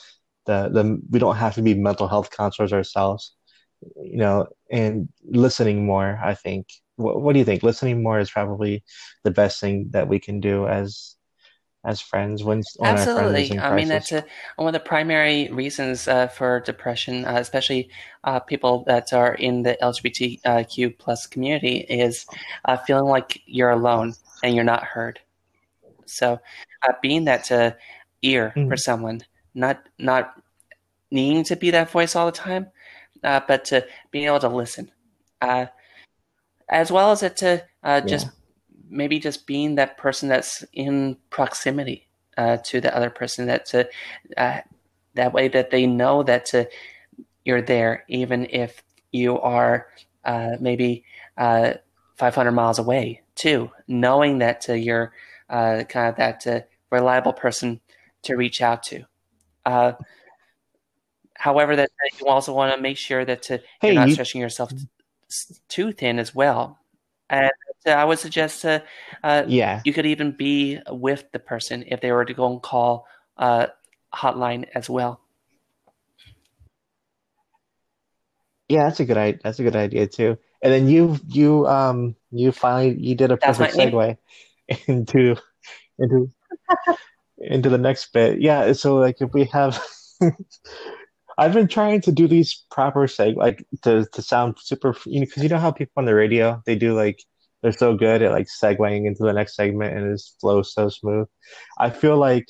the 0.46 0.68
the 0.76 1.00
we 1.10 1.18
don't 1.18 1.36
have 1.36 1.54
to 1.54 1.62
be 1.62 1.74
mental 1.74 2.08
health 2.08 2.30
counselors 2.36 2.72
ourselves. 2.72 3.34
You 3.96 4.18
know, 4.18 4.46
and 4.70 5.08
listening 5.24 5.86
more. 5.86 6.20
I 6.22 6.34
think. 6.34 6.66
What, 6.96 7.20
what 7.22 7.32
do 7.32 7.40
you 7.40 7.44
think? 7.44 7.62
Listening 7.62 8.02
more 8.02 8.20
is 8.20 8.30
probably 8.30 8.84
the 9.24 9.32
best 9.32 9.60
thing 9.60 9.88
that 9.90 10.08
we 10.08 10.18
can 10.20 10.40
do 10.40 10.66
as 10.68 11.16
as 11.84 12.00
friends 12.00 12.42
when, 12.42 12.62
absolutely. 12.82 13.58
i 13.58 13.74
mean 13.74 13.88
that's 13.88 14.10
a, 14.10 14.24
one 14.56 14.68
of 14.68 14.72
the 14.72 14.80
primary 14.80 15.48
reasons 15.52 16.08
uh, 16.08 16.26
for 16.28 16.60
depression 16.60 17.24
uh, 17.26 17.34
especially 17.36 17.90
uh, 18.24 18.40
people 18.40 18.84
that 18.86 19.12
are 19.12 19.34
in 19.34 19.62
the 19.62 19.76
lgbtq 19.82 20.98
plus 20.98 21.26
community 21.26 21.78
is 21.88 22.26
uh, 22.64 22.76
feeling 22.76 23.04
like 23.04 23.42
you're 23.46 23.70
alone 23.70 24.14
and 24.42 24.54
you're 24.54 24.64
not 24.64 24.84
heard. 24.84 25.20
So 26.06 26.40
uh, 26.82 26.92
being 27.00 27.24
that 27.24 27.50
uh, 27.50 27.72
ear 28.22 28.52
mm. 28.56 28.68
for 28.68 28.76
someone 28.76 29.22
not 29.54 29.86
not 29.98 30.34
needing 31.10 31.44
to 31.44 31.56
be 31.56 31.70
that 31.70 31.90
voice 31.90 32.16
all 32.16 32.26
the 32.26 32.32
time 32.32 32.66
but 33.22 33.64
to 33.66 33.86
being 34.10 34.26
able 34.26 34.40
to 34.40 34.48
listen 34.48 34.90
as 35.40 36.90
well 36.90 37.12
as 37.12 37.22
it 37.22 37.36
to 37.36 37.64
just 38.06 38.26
yeah 38.26 38.32
maybe 38.88 39.18
just 39.18 39.46
being 39.46 39.76
that 39.76 39.96
person 39.98 40.28
that's 40.28 40.64
in 40.72 41.16
proximity 41.30 42.06
uh, 42.36 42.58
to 42.58 42.80
the 42.80 42.94
other 42.94 43.10
person 43.10 43.46
that 43.46 43.66
to 43.66 43.88
uh, 44.36 44.60
that 45.14 45.32
way 45.32 45.48
that 45.48 45.70
they 45.70 45.86
know 45.86 46.22
that 46.22 46.46
to, 46.46 46.68
you're 47.44 47.62
there 47.62 48.04
even 48.08 48.46
if 48.50 48.82
you 49.12 49.38
are 49.40 49.86
uh, 50.24 50.56
maybe 50.60 51.04
uh, 51.36 51.74
500 52.16 52.52
miles 52.52 52.78
away 52.78 53.22
too 53.34 53.70
knowing 53.86 54.38
that 54.38 54.62
to 54.62 54.78
you're 54.78 55.12
uh, 55.48 55.84
kind 55.84 56.08
of 56.08 56.16
that 56.16 56.46
uh, 56.46 56.60
reliable 56.90 57.32
person 57.32 57.80
to 58.22 58.34
reach 58.36 58.62
out 58.62 58.82
to. 58.84 59.04
However 61.36 61.76
that 61.76 61.90
you 62.18 62.26
also 62.26 62.54
want 62.54 62.74
to 62.74 62.80
make 62.80 62.96
sure 62.96 63.24
that 63.24 63.42
to, 63.42 63.60
hey, 63.80 63.88
you're 63.88 63.94
not 63.94 64.08
you... 64.08 64.14
stretching 64.14 64.40
yourself 64.40 64.72
too 65.68 65.92
thin 65.92 66.18
as 66.18 66.34
well 66.34 66.78
and 67.30 67.50
I 67.86 68.04
would 68.04 68.18
suggest 68.18 68.64
uh, 68.64 68.80
uh, 69.22 69.44
yeah, 69.46 69.80
you 69.84 69.92
could 69.92 70.06
even 70.06 70.32
be 70.32 70.80
with 70.88 71.30
the 71.32 71.38
person 71.38 71.84
if 71.86 72.00
they 72.00 72.12
were 72.12 72.24
to 72.24 72.34
go 72.34 72.50
and 72.50 72.62
call 72.62 73.06
uh, 73.36 73.66
hotline 74.14 74.66
as 74.74 74.88
well. 74.88 75.20
Yeah, 78.68 78.84
that's 78.84 79.00
a 79.00 79.04
good 79.04 79.16
idea. 79.18 79.40
That's 79.42 79.58
a 79.58 79.62
good 79.62 79.76
idea 79.76 80.06
too. 80.06 80.38
And 80.62 80.72
then 80.72 80.88
you 80.88 81.18
you 81.28 81.66
um 81.66 82.16
you 82.30 82.52
finally 82.52 82.96
you 82.98 83.14
did 83.14 83.30
a 83.30 83.36
perfect 83.36 83.74
segue 83.74 84.16
into 84.86 85.36
into 85.98 86.30
into 87.38 87.68
the 87.68 87.78
next 87.78 88.12
bit. 88.12 88.40
Yeah, 88.40 88.72
so 88.72 88.96
like 88.96 89.20
if 89.20 89.32
we 89.34 89.44
have 89.46 89.82
I've 91.36 91.52
been 91.52 91.68
trying 91.68 92.00
to 92.02 92.12
do 92.12 92.28
these 92.28 92.64
proper 92.70 93.06
seg 93.06 93.36
like 93.36 93.64
to 93.82 94.06
to 94.12 94.22
sound 94.22 94.56
super 94.60 94.94
you 95.06 95.20
know 95.20 95.26
because 95.26 95.42
you 95.42 95.48
know 95.48 95.58
how 95.58 95.72
people 95.72 95.92
on 95.96 96.04
the 96.04 96.14
radio 96.14 96.62
they 96.66 96.76
do 96.76 96.94
like 96.94 97.20
they're 97.62 97.72
so 97.72 97.96
good 97.96 98.22
at 98.22 98.30
like 98.30 98.46
segueing 98.46 99.06
into 99.06 99.22
the 99.22 99.32
next 99.32 99.56
segment 99.56 99.96
and 99.96 100.12
it 100.12 100.22
flows 100.38 100.74
so 100.74 100.90
smooth. 100.90 101.26
I 101.78 101.88
feel 101.90 102.18
like 102.18 102.46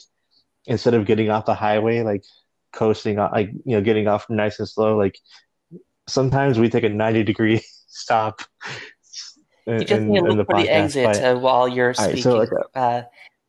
instead 0.66 0.94
of 0.94 1.06
getting 1.06 1.30
off 1.30 1.46
the 1.46 1.54
highway 1.54 2.02
like 2.02 2.24
coasting 2.72 3.18
on 3.18 3.30
like 3.32 3.50
you 3.64 3.76
know 3.76 3.80
getting 3.80 4.08
off 4.08 4.28
nice 4.28 4.58
and 4.58 4.68
slow 4.68 4.96
like 4.96 5.18
sometimes 6.08 6.58
we 6.58 6.68
take 6.68 6.84
a 6.84 6.88
90 6.88 7.22
degree 7.22 7.62
stop 7.88 8.42
you 9.66 9.84
just 9.84 10.02
need 10.02 10.20
to 10.20 10.32
look 10.32 10.46
for 10.50 10.60
the 10.60 10.68
exit 10.68 11.16
uh, 11.22 11.36
while 11.36 11.68
you're 11.68 11.94
speaking 11.94 12.14
right, 12.14 12.22
so 12.22 12.36
like 12.36 12.50
a, 12.74 12.78
uh, 12.78 13.02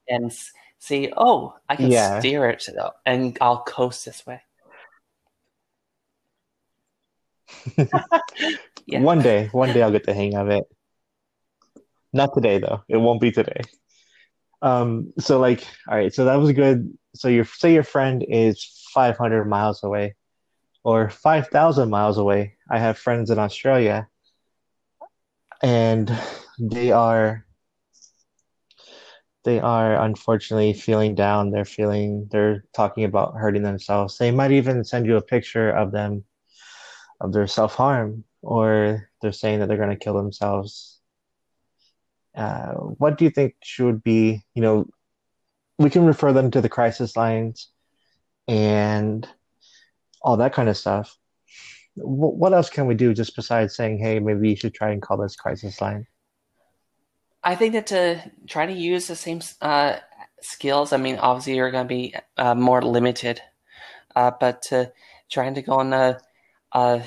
and 0.07 0.31
see 0.79 1.11
oh 1.17 1.55
i 1.67 1.75
can 1.75 1.89
yeah. 1.89 2.19
steer 2.19 2.47
it 2.47 2.67
and 3.05 3.38
i'll 3.41 3.63
coast 3.63 4.05
this 4.05 4.25
way 4.25 4.41
yeah. 8.85 8.99
One 9.01 9.21
day, 9.21 9.49
one 9.51 9.73
day 9.73 9.81
I'll 9.81 9.91
get 9.91 10.05
the 10.05 10.13
hang 10.13 10.35
of 10.35 10.49
it. 10.49 10.63
Not 12.13 12.33
today 12.33 12.59
though. 12.59 12.83
It 12.87 12.97
won't 12.97 13.21
be 13.21 13.31
today. 13.31 13.61
Um, 14.61 15.13
so 15.19 15.39
like, 15.39 15.65
all 15.87 15.97
right, 15.97 16.13
so 16.13 16.25
that 16.25 16.35
was 16.35 16.51
good. 16.53 16.97
So 17.13 17.27
your 17.27 17.45
say 17.45 17.73
your 17.73 17.83
friend 17.83 18.25
is 18.27 18.63
500 18.93 19.45
miles 19.45 19.83
away 19.83 20.15
or 20.83 21.09
5,000 21.09 21.89
miles 21.89 22.17
away. 22.17 22.55
I 22.69 22.79
have 22.79 22.97
friends 22.97 23.31
in 23.31 23.39
Australia 23.39 24.07
and 25.61 26.11
they 26.59 26.91
are 26.91 27.45
they 29.43 29.59
are 29.59 29.95
unfortunately 30.03 30.73
feeling 30.73 31.15
down. 31.15 31.51
They're 31.51 31.65
feeling 31.65 32.27
they're 32.31 32.65
talking 32.73 33.03
about 33.03 33.35
hurting 33.35 33.63
themselves. 33.63 34.17
They 34.17 34.31
might 34.31 34.51
even 34.51 34.83
send 34.83 35.05
you 35.05 35.17
a 35.17 35.21
picture 35.21 35.69
of 35.69 35.91
them 35.91 36.23
of 37.22 37.34
their 37.34 37.47
self 37.47 37.76
harm, 37.76 38.24
or 38.41 39.09
they're 39.22 39.32
saying 39.32 39.59
that 39.59 39.68
they're 39.68 39.78
going 39.78 39.89
to 39.89 39.95
kill 40.03 40.16
themselves. 40.16 40.99
Uh, 42.36 42.74
what 42.74 43.18
do 43.18 43.26
you 43.26 43.32
think 43.32 43.55
should 43.63 44.03
be, 44.03 44.43
you 44.53 44.61
know, 44.61 44.86
we 45.78 45.89
can 45.89 46.05
refer 46.05 46.34
them 46.34 46.51
to 46.51 46.61
the 46.61 46.70
crisis 46.70 47.16
lines 47.16 47.70
and 48.47 49.28
all 50.22 50.38
that 50.38 50.53
kind 50.53 50.70
of 50.70 50.78
stuff. 50.78 51.18
W- 51.97 52.36
what 52.36 52.53
else 52.53 52.70
can 52.70 52.88
we 52.88 52.95
do 52.95 53.13
just 53.13 53.36
besides 53.36 53.76
saying, 53.76 53.99
hey, 53.99 54.20
maybe 54.20 54.49
you 54.49 54.55
should 54.55 54.74
try 54.74 54.91
and 54.91 55.01
call 55.01 55.18
this 55.18 55.36
crisis 55.36 55.80
line? 55.82 56.07
I 57.43 57.55
think 57.55 57.74
that 57.74 57.88
to 57.88 58.32
try 58.47 58.66
to 58.66 58.74
use 58.74 59.07
the 59.07 59.16
same 59.16 59.41
uh, 59.61 59.97
skills, 60.41 60.93
I 60.93 60.97
mean, 60.97 61.18
obviously 61.18 61.55
you're 61.55 61.72
going 61.72 61.86
to 61.86 61.93
be 61.93 62.16
uh, 62.38 62.55
more 62.55 62.82
limited, 62.82 63.41
uh, 64.16 64.32
but 64.39 64.66
trying 65.30 65.53
to 65.53 65.61
go 65.61 65.74
on 65.74 65.93
a 65.93 66.20
uh, 66.76 66.99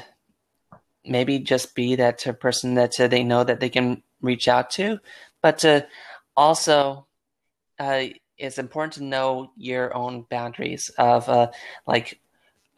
maybe 1.04 1.38
just 1.38 1.74
be 1.74 1.94
that 1.96 2.24
person 2.40 2.74
that 2.74 2.98
uh, 2.98 3.06
they 3.06 3.22
know 3.22 3.44
that 3.44 3.60
they 3.60 3.68
can 3.68 4.02
reach 4.22 4.48
out 4.48 4.70
to, 4.70 4.98
but 5.42 5.58
to 5.58 5.86
also 6.34 7.06
uh, 7.78 8.04
it's 8.38 8.58
important 8.58 8.94
to 8.94 9.04
know 9.04 9.52
your 9.56 9.94
own 9.94 10.24
boundaries 10.30 10.90
of 10.98 11.28
uh, 11.28 11.50
like 11.86 12.18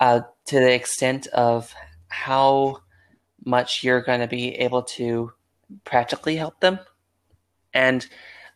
uh, 0.01 0.21
to 0.47 0.57
the 0.59 0.75
extent 0.75 1.29
of 1.29 1.73
how 2.09 2.79
much 3.45 3.85
you're 3.85 4.03
going 4.03 4.21
to 4.21 4.27
be 4.27 4.57
able 4.57 4.83
to 4.83 5.33
practically 5.85 6.35
help 6.35 6.59
them. 6.59 6.81
And 7.73 8.05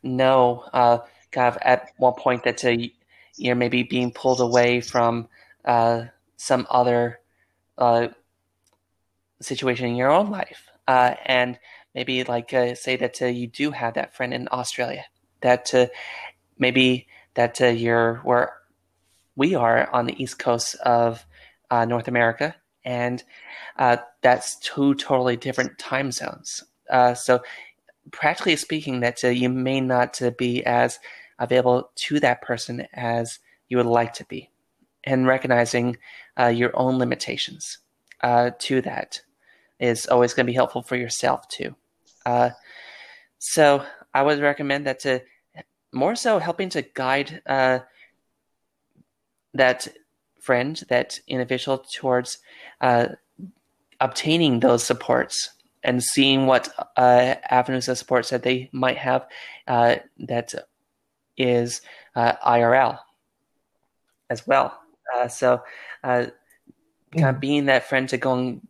know 0.03 0.65
uh, 0.73 0.99
kind 1.31 1.55
of 1.55 1.59
at 1.63 1.93
one 1.99 2.15
point 2.15 2.43
that 2.45 2.65
uh, 2.65 2.75
you're 3.37 3.55
maybe 3.55 3.85
being 3.85 4.11
pulled 4.11 4.41
away 4.41 4.81
from 4.81 5.29
uh, 5.65 6.07
some 6.37 6.67
other 6.69 7.21
uh, 7.79 8.09
situation 9.45 9.87
in 9.87 9.97
your 9.97 10.11
own 10.11 10.31
life, 10.31 10.69
uh, 10.89 11.15
and 11.25 11.59
maybe 11.95 12.25
like 12.25 12.53
uh, 12.53 12.75
say 12.75 12.97
that 12.97 13.23
uh, 13.23 13.27
you 13.27 13.47
do 13.47 13.71
have 13.71 13.95
that 13.95 14.15
friend 14.15 14.35
in 14.35 14.49
Australia, 14.51 15.05
that 15.41 15.73
uh, 15.75 15.87
maybe 16.59 17.07
that 17.35 17.61
uh, 17.61 17.67
you're 17.67 18.17
where 18.25 18.55
we 19.37 19.55
are 19.55 19.91
on 19.93 20.07
the 20.07 20.23
east 20.23 20.39
coast 20.39 20.75
of 20.77 21.25
uh, 21.71 21.85
North 21.85 22.09
America, 22.09 22.55
and 22.85 23.23
that's 24.23 24.57
two 24.61 24.95
totally 24.95 25.37
different 25.37 25.79
time 25.79 26.13
zones. 26.13 26.65
so, 27.15 27.41
practically 28.13 28.57
speaking, 28.57 29.01
that 29.01 29.23
you 29.23 29.49
may 29.49 29.81
not 29.81 30.21
be 30.39 30.65
as 30.65 30.99
available 31.39 31.91
to 31.97 32.21
that 32.21 32.43
person 32.43 32.87
as 32.93 33.41
you 33.69 33.77
would 33.77 33.87
like 33.87 34.13
to 34.15 34.25
be, 34.27 34.51
and 35.03 35.27
recognizing 35.27 35.97
your 36.53 36.71
own 36.77 36.99
limitations 36.99 37.79
to 38.59 38.81
that 38.83 39.21
is 39.85 40.07
always 40.07 40.33
going 40.33 40.47
to 40.47 40.51
be 40.51 40.55
helpful 40.55 40.83
for 40.83 40.97
yourself 40.97 41.47
too. 41.49 41.75
Uh, 42.25 42.51
so 43.39 43.85
I 44.15 44.23
would 44.23 44.41
recommend 44.41 44.87
that 44.87 45.01
to 45.01 45.21
more 45.93 46.17
so 46.17 46.39
helping 46.39 46.71
to 46.71 46.83
guide 46.83 47.43
uh, 47.47 47.81
that 49.53 49.87
friend, 50.41 50.83
that 50.89 51.21
individual 51.29 51.79
towards 51.79 52.39
uh, 52.81 53.09
obtaining 54.01 54.61
those 54.61 54.83
supports 54.83 55.51
and 55.83 56.03
seeing 56.03 56.47
what 56.47 56.69
uh, 56.97 57.35
avenues 57.51 57.89
of 57.89 57.99
supports 57.99 58.31
that 58.31 58.43
they 58.43 58.71
might 58.73 58.97
have 58.97 59.27
uh, 59.69 59.97
that 60.19 60.55
is 61.37 61.83
uh, 62.17 62.33
IRL 62.47 62.99
as 64.31 64.47
well. 64.47 64.79
Uh, 65.15 65.29
so, 65.29 65.63
uh, 66.03 66.27
kind 67.15 67.37
of 67.37 67.41
being 67.41 67.67
that 67.67 67.87
friend 67.87 68.09
to 68.09 68.17
go 68.17 68.33
and 68.33 68.67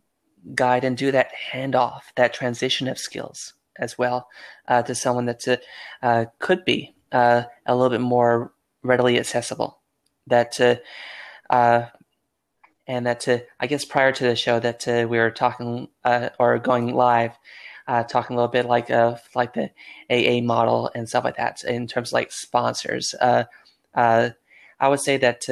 guide 0.53 0.83
and 0.83 0.97
do 0.97 1.11
that 1.11 1.31
handoff, 1.51 2.01
that 2.15 2.33
transition 2.33 2.87
of 2.87 2.99
skills 2.99 3.53
as 3.77 3.97
well 3.97 4.27
uh, 4.67 4.81
to 4.83 4.95
someone 4.95 5.25
that 5.25 5.61
could 6.39 6.65
be 6.65 6.93
a 7.11 7.45
little 7.67 7.89
bit 7.89 8.01
more 8.01 8.53
readily 8.83 9.19
accessible. 9.19 9.79
That 10.27 10.59
and 12.87 13.05
that 13.05 13.27
I 13.59 13.67
guess 13.67 13.85
prior 13.85 14.11
to 14.11 14.23
the 14.23 14.35
show 14.35 14.59
that 14.59 14.87
uh, 14.87 15.07
we 15.09 15.17
were 15.17 15.31
talking 15.31 15.89
uh, 16.03 16.29
or 16.39 16.59
going 16.59 16.93
live, 16.93 17.31
uh, 17.87 18.03
talking 18.03 18.35
a 18.35 18.37
little 18.37 18.51
bit 18.51 18.65
like 18.65 18.89
like 19.33 19.53
the 19.53 19.71
AA 20.09 20.41
model 20.41 20.91
and 20.93 21.07
stuff 21.07 21.23
like 21.23 21.37
that 21.37 21.63
in 21.63 21.87
terms 21.87 22.09
of 22.09 22.13
like 22.13 22.31
sponsors. 22.31 23.15
Uh, 23.19 23.45
uh, 23.93 24.29
I 24.79 24.87
would 24.89 24.99
say 24.99 25.17
that 25.17 25.47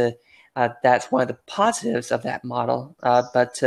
uh, 0.55 0.69
that's 0.83 1.11
one 1.11 1.21
of 1.23 1.27
the 1.27 1.37
positives 1.47 2.11
of 2.11 2.23
that 2.23 2.43
model, 2.43 2.95
but 3.01 3.61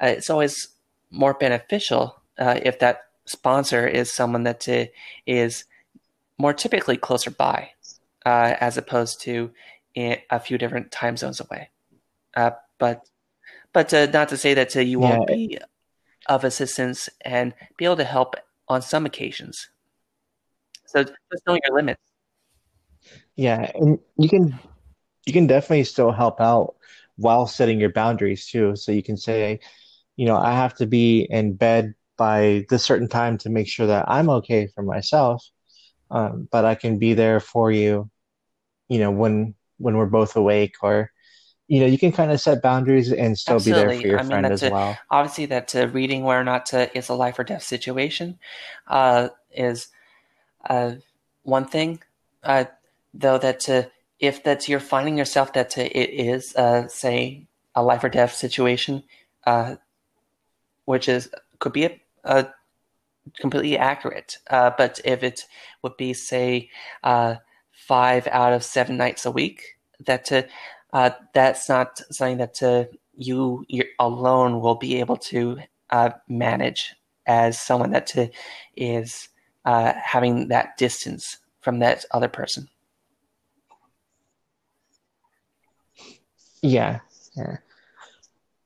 it's 0.00 0.30
always 0.30 0.68
more 1.10 1.34
beneficial 1.34 2.20
if 2.38 2.78
that 2.78 3.02
sponsor 3.26 3.86
is 3.86 4.12
someone 4.12 4.44
that 4.44 4.66
is 5.26 5.64
more 6.38 6.52
typically 6.52 6.96
closer 6.96 7.30
by, 7.30 7.70
as 8.24 8.76
opposed 8.76 9.20
to 9.22 9.50
a 9.96 10.40
few 10.40 10.56
different 10.58 10.90
time 10.92 11.16
zones 11.16 11.40
away. 11.40 11.68
Uh, 12.34 12.52
but 12.78 13.06
but 13.72 13.92
uh, 13.94 14.06
not 14.06 14.28
to 14.28 14.36
say 14.36 14.54
that 14.54 14.76
uh, 14.76 14.80
you 14.80 14.98
won't 14.98 15.28
yeah. 15.28 15.34
be 15.34 15.58
of 16.26 16.44
assistance 16.44 17.08
and 17.24 17.54
be 17.76 17.84
able 17.84 17.96
to 17.96 18.04
help 18.04 18.36
on 18.68 18.82
some 18.82 19.06
occasions. 19.06 19.68
So 20.86 21.04
just 21.04 21.46
know 21.46 21.58
your 21.64 21.74
limits. 21.74 22.02
Yeah, 23.36 23.70
and 23.74 23.98
you 24.16 24.28
can 24.28 24.58
you 25.26 25.32
can 25.32 25.46
definitely 25.46 25.84
still 25.84 26.12
help 26.12 26.40
out 26.40 26.74
while 27.16 27.46
setting 27.46 27.80
your 27.80 27.92
boundaries 27.92 28.46
too. 28.46 28.76
So 28.76 28.92
you 28.92 29.02
can 29.02 29.16
say, 29.16 29.60
you 30.16 30.26
know, 30.26 30.36
I 30.36 30.52
have 30.52 30.74
to 30.76 30.86
be 30.86 31.26
in 31.30 31.54
bed 31.54 31.94
by 32.16 32.64
this 32.68 32.84
certain 32.84 33.08
time 33.08 33.38
to 33.38 33.50
make 33.50 33.68
sure 33.68 33.86
that 33.86 34.06
I'm 34.08 34.30
okay 34.30 34.68
for 34.74 34.82
myself. 34.82 35.44
Um, 36.10 36.48
but 36.50 36.64
I 36.64 36.74
can 36.74 36.98
be 36.98 37.14
there 37.14 37.40
for 37.40 37.70
you, 37.70 38.10
you 38.88 38.98
know, 38.98 39.10
when 39.10 39.54
when 39.78 39.96
we're 39.96 40.06
both 40.06 40.36
awake 40.36 40.74
or 40.82 41.10
you 41.68 41.80
know 41.80 41.86
you 41.86 41.98
can 41.98 42.12
kind 42.12 42.32
of 42.32 42.40
set 42.40 42.62
boundaries 42.62 43.12
and 43.12 43.38
still 43.38 43.56
Absolutely. 43.56 43.82
be 43.82 43.88
there 43.88 44.00
for 44.00 44.08
your 44.08 44.18
I 44.18 44.22
friend 44.24 44.52
as 44.52 44.62
a, 44.62 44.70
well 44.70 44.98
obviously 45.10 45.46
that 45.46 45.74
uh, 45.74 45.86
reading 45.88 46.24
where 46.24 46.40
or 46.40 46.44
not 46.44 46.66
to, 46.66 46.96
is 46.98 47.08
a 47.08 47.14
life 47.14 47.38
or 47.38 47.44
death 47.44 47.62
situation 47.62 48.38
uh, 48.88 49.28
is 49.54 49.88
uh, 50.68 50.94
one 51.44 51.64
thing 51.64 52.02
uh, 52.42 52.64
though 53.14 53.38
that 53.38 53.68
uh, 53.68 53.84
if 54.20 54.44
that 54.44 54.68
you're 54.68 54.80
finding 54.80 55.16
yourself 55.16 55.52
that 55.54 55.76
uh, 55.78 55.82
it 55.82 56.10
is 56.10 56.54
say 56.92 57.46
a 57.74 57.82
life 57.82 58.04
or 58.04 58.08
death 58.08 58.34
situation 58.34 59.02
which 60.84 61.08
is 61.08 61.30
could 61.58 61.72
be 61.72 61.84
a, 61.84 62.00
a 62.24 62.52
completely 63.38 63.76
accurate 63.78 64.38
but 64.48 65.00
if 65.04 65.22
it 65.22 65.44
would 65.82 65.96
be 65.96 66.12
say 66.12 66.68
five 67.02 68.26
out 68.28 68.52
of 68.52 68.62
seven 68.62 68.96
nights 68.96 69.24
a 69.24 69.30
week 69.30 69.78
that 70.04 70.30
uh, 70.92 71.10
that's 71.34 71.68
not 71.68 72.00
something 72.10 72.38
that 72.38 72.62
uh, 72.62 72.84
you 73.14 73.64
alone 73.98 74.60
will 74.60 74.74
be 74.74 74.98
able 75.00 75.16
to 75.16 75.58
uh, 75.90 76.10
manage 76.28 76.94
as 77.26 77.60
someone 77.60 77.90
that 77.90 78.16
uh, 78.16 78.26
is 78.76 79.28
uh, 79.64 79.92
having 80.02 80.48
that 80.48 80.76
distance 80.76 81.38
from 81.60 81.78
that 81.80 82.04
other 82.12 82.28
person. 82.28 82.68
Yeah, 86.62 87.00
yeah. 87.36 87.56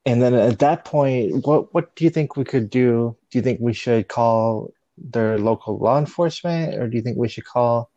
And 0.06 0.20
then 0.20 0.34
at 0.34 0.58
that 0.58 0.84
point, 0.84 1.46
what 1.46 1.72
what 1.72 1.96
do 1.96 2.04
you 2.04 2.10
think 2.10 2.36
we 2.36 2.44
could 2.44 2.68
do? 2.68 3.16
Do 3.30 3.38
you 3.38 3.42
think 3.42 3.60
we 3.60 3.72
should 3.72 4.08
call 4.08 4.72
their 4.98 5.38
local 5.38 5.78
law 5.78 5.98
enforcement, 5.98 6.74
or 6.74 6.88
do 6.88 6.96
you 6.96 7.02
think 7.02 7.16
we 7.16 7.28
should 7.28 7.44
call 7.46 7.90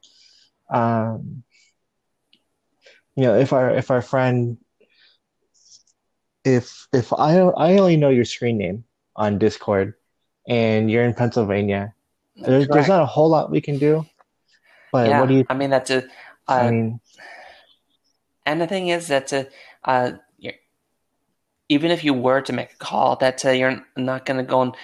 um, 0.70 1.44
you 3.16 3.24
know 3.24 3.38
if 3.38 3.52
our 3.52 3.72
if 3.72 3.92
our 3.92 4.02
friend 4.02 4.58
if 6.46 6.88
if 6.94 7.12
I 7.12 7.40
I 7.40 7.78
only 7.78 7.98
know 7.98 8.10
your 8.10 8.26
screen 8.26 8.58
name 8.58 8.86
on 9.16 9.38
Discord 9.38 9.96
and 10.48 10.90
you're 10.90 11.04
in 11.04 11.14
Pennsylvania, 11.14 11.94
there's, 12.38 12.68
there's 12.68 12.88
not 12.88 13.02
a 13.02 13.06
whole 13.06 13.30
lot 13.30 13.52
we 13.52 13.60
can 13.60 13.78
do. 13.78 14.06
But 14.92 15.10
yeah, 15.10 15.20
what 15.20 15.28
do 15.28 15.36
you? 15.36 15.46
I 15.50 15.54
mean 15.54 15.70
that's 15.70 15.92
a. 15.92 16.04
Uh, 16.48 16.52
I 16.52 16.72
mean, 16.72 17.00
and 18.46 18.62
the 18.62 18.68
thing 18.68 18.88
is 18.88 19.08
that 19.08 19.34
uh, 19.34 19.44
uh 19.88 20.12
even 21.70 21.92
if 21.92 22.04
you 22.04 22.14
were 22.14 22.42
to 22.42 22.54
make 22.54 22.74
a 22.74 22.78
call, 22.78 23.16
that 23.18 23.44
uh, 23.46 23.52
you're 23.52 23.86
not 23.96 24.26
going 24.26 24.38
to 24.38 24.50
go 24.50 24.62
and 24.62 24.76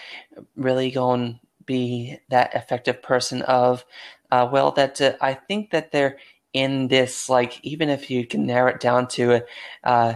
really 0.56 0.92
go 0.92 1.12
and 1.12 1.40
be 1.66 2.18
that 2.30 2.54
effective 2.54 3.02
person 3.02 3.42
of, 3.44 3.86
uh, 4.32 4.48
well, 4.52 4.72
that 4.72 5.00
uh, 5.00 5.14
I 5.22 5.34
think 5.34 5.72
that 5.72 5.92
they're 5.92 6.18
in 6.52 6.90
this, 6.90 7.30
like, 7.30 7.60
even 7.64 7.90
if 7.90 8.12
you 8.12 8.28
can 8.28 8.46
narrow 8.46 8.72
it 8.72 8.80
down 8.80 9.08
to 9.10 9.34
a, 9.34 9.44
uh, 9.84 10.14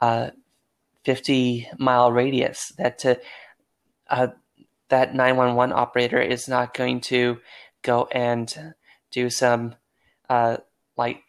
uh, 0.00 0.30
50 1.04 1.68
mile 1.78 2.10
radius, 2.10 2.72
that 2.78 2.98
to, 3.00 3.20
uh, 4.08 4.28
that 4.88 5.14
911 5.14 5.76
operator 5.76 6.20
is 6.20 6.48
not 6.48 6.74
going 6.74 7.00
to 7.02 7.38
go 7.82 8.08
and 8.10 8.74
do 9.10 9.28
some 9.30 9.74
uh, 10.28 10.56
like 10.96 11.22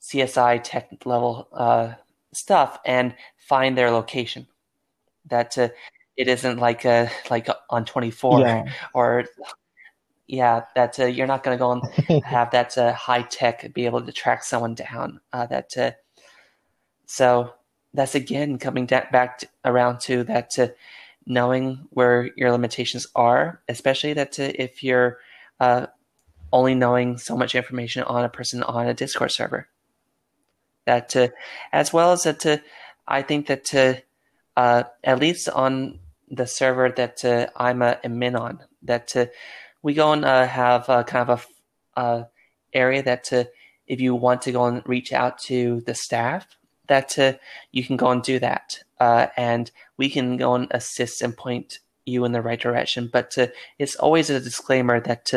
CSI 0.00 0.60
tech 0.62 0.90
level 1.04 1.48
uh, 1.52 1.94
stuff 2.36 2.78
and 2.84 3.14
find 3.36 3.76
their 3.76 3.90
location. 3.90 4.46
That 5.26 5.58
uh, 5.58 5.68
it 6.16 6.28
isn't 6.28 6.58
like 6.58 6.84
a, 6.84 7.10
like 7.30 7.48
on 7.70 7.84
24 7.84 8.40
yeah. 8.40 8.64
or 8.94 9.24
yeah, 10.26 10.62
that 10.74 10.98
uh, 10.98 11.04
you're 11.04 11.26
not 11.26 11.42
going 11.42 11.56
to 11.56 11.58
go 11.58 11.72
and 11.72 12.24
have 12.24 12.50
that 12.50 12.76
uh, 12.76 12.92
high 12.92 13.22
tech 13.22 13.72
be 13.72 13.86
able 13.86 14.02
to 14.02 14.12
track 14.12 14.42
someone 14.44 14.74
down. 14.74 15.20
Uh, 15.32 15.46
that 15.46 15.76
uh, 15.76 15.90
so 17.06 17.52
that's 17.94 18.14
again 18.14 18.58
coming 18.58 18.86
da- 18.86 19.10
back 19.12 19.38
to, 19.38 19.48
around 19.64 20.00
to 20.00 20.24
that 20.24 20.58
uh, 20.58 20.68
knowing 21.26 21.86
where 21.90 22.30
your 22.36 22.50
limitations 22.50 23.06
are, 23.14 23.62
especially 23.68 24.14
that 24.14 24.38
uh, 24.38 24.50
if 24.54 24.82
you're 24.82 25.18
only 26.52 26.74
knowing 26.74 27.18
so 27.18 27.36
much 27.36 27.54
information 27.54 28.02
on 28.04 28.24
a 28.24 28.28
person 28.28 28.62
on 28.62 28.86
a 28.86 28.94
Discord 28.94 29.30
server. 29.30 29.68
That 30.86 31.14
as 31.72 31.92
well 31.92 32.12
as 32.12 32.22
that, 32.22 32.62
I 33.06 33.22
think 33.22 33.48
that 33.48 34.02
at 34.56 35.18
least 35.18 35.48
on 35.48 35.98
the 36.28 36.46
server 36.46 36.90
that 36.96 37.50
I'm 37.56 37.82
a 37.82 37.98
admin 38.04 38.38
on, 38.38 38.60
that 38.82 39.14
we 39.82 39.94
go 39.94 40.12
and 40.12 40.24
uh, 40.24 40.46
have 40.46 40.88
uh, 40.88 41.04
kind 41.04 41.30
of 41.30 41.46
a 41.96 42.00
uh, 42.00 42.24
area 42.72 43.04
that 43.04 43.32
if 43.86 44.00
you 44.00 44.16
want 44.16 44.42
to 44.42 44.50
go 44.50 44.66
and 44.66 44.82
reach 44.84 45.12
out 45.12 45.38
to 45.38 45.80
the 45.82 45.94
staff, 45.94 46.44
that 46.88 47.08
to, 47.10 47.38
you 47.70 47.84
can 47.84 47.96
go 47.96 48.10
and 48.10 48.20
do 48.22 48.40
that, 48.40 48.82
uh, 48.98 49.28
and 49.36 49.70
we 49.96 50.10
can 50.10 50.36
go 50.36 50.56
and 50.56 50.66
assist 50.72 51.22
and 51.22 51.36
point 51.36 51.78
you 52.04 52.24
in 52.24 52.32
the 52.32 52.42
right 52.42 52.60
direction. 52.60 53.08
But 53.12 53.30
to, 53.32 53.52
it's 53.78 53.94
always 53.94 54.28
a 54.28 54.40
disclaimer 54.40 55.00
that 55.00 55.32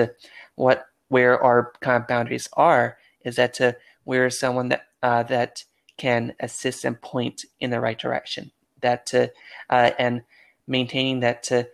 what 0.55 0.85
where 1.09 1.39
our 1.41 1.71
kind 1.81 2.01
of 2.01 2.07
boundaries 2.07 2.49
are 2.53 2.97
is 3.23 3.35
that 3.35 3.59
we're 4.09 4.31
someone 4.31 4.69
that 4.69 4.87
uh, 5.03 5.21
that 5.21 5.63
can 5.95 6.33
assist 6.39 6.83
and 6.83 6.99
point 6.99 7.45
in 7.59 7.69
the 7.69 7.79
right 7.79 7.99
direction. 7.99 8.51
That 8.81 9.05
to, 9.07 9.31
uh, 9.69 9.91
and 9.99 10.23
maintaining 10.65 11.19
that 11.19 11.43
to 11.43 11.67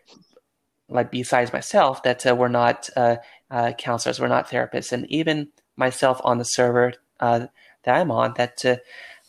like 0.89 1.11
besides 1.11 1.53
myself 1.53 2.03
that 2.03 2.27
uh, 2.27 2.35
we're 2.35 2.49
not 2.49 2.89
uh, 2.97 3.15
uh, 3.49 3.71
counselors, 3.77 4.19
we're 4.19 4.27
not 4.27 4.49
therapists, 4.49 4.91
and 4.91 5.09
even 5.09 5.47
myself 5.77 6.19
on 6.25 6.37
the 6.37 6.43
server 6.43 6.93
uh, 7.21 7.47
that 7.83 7.95
I'm 7.95 8.11
on, 8.11 8.33
that 8.35 8.65
uh, 8.65 8.75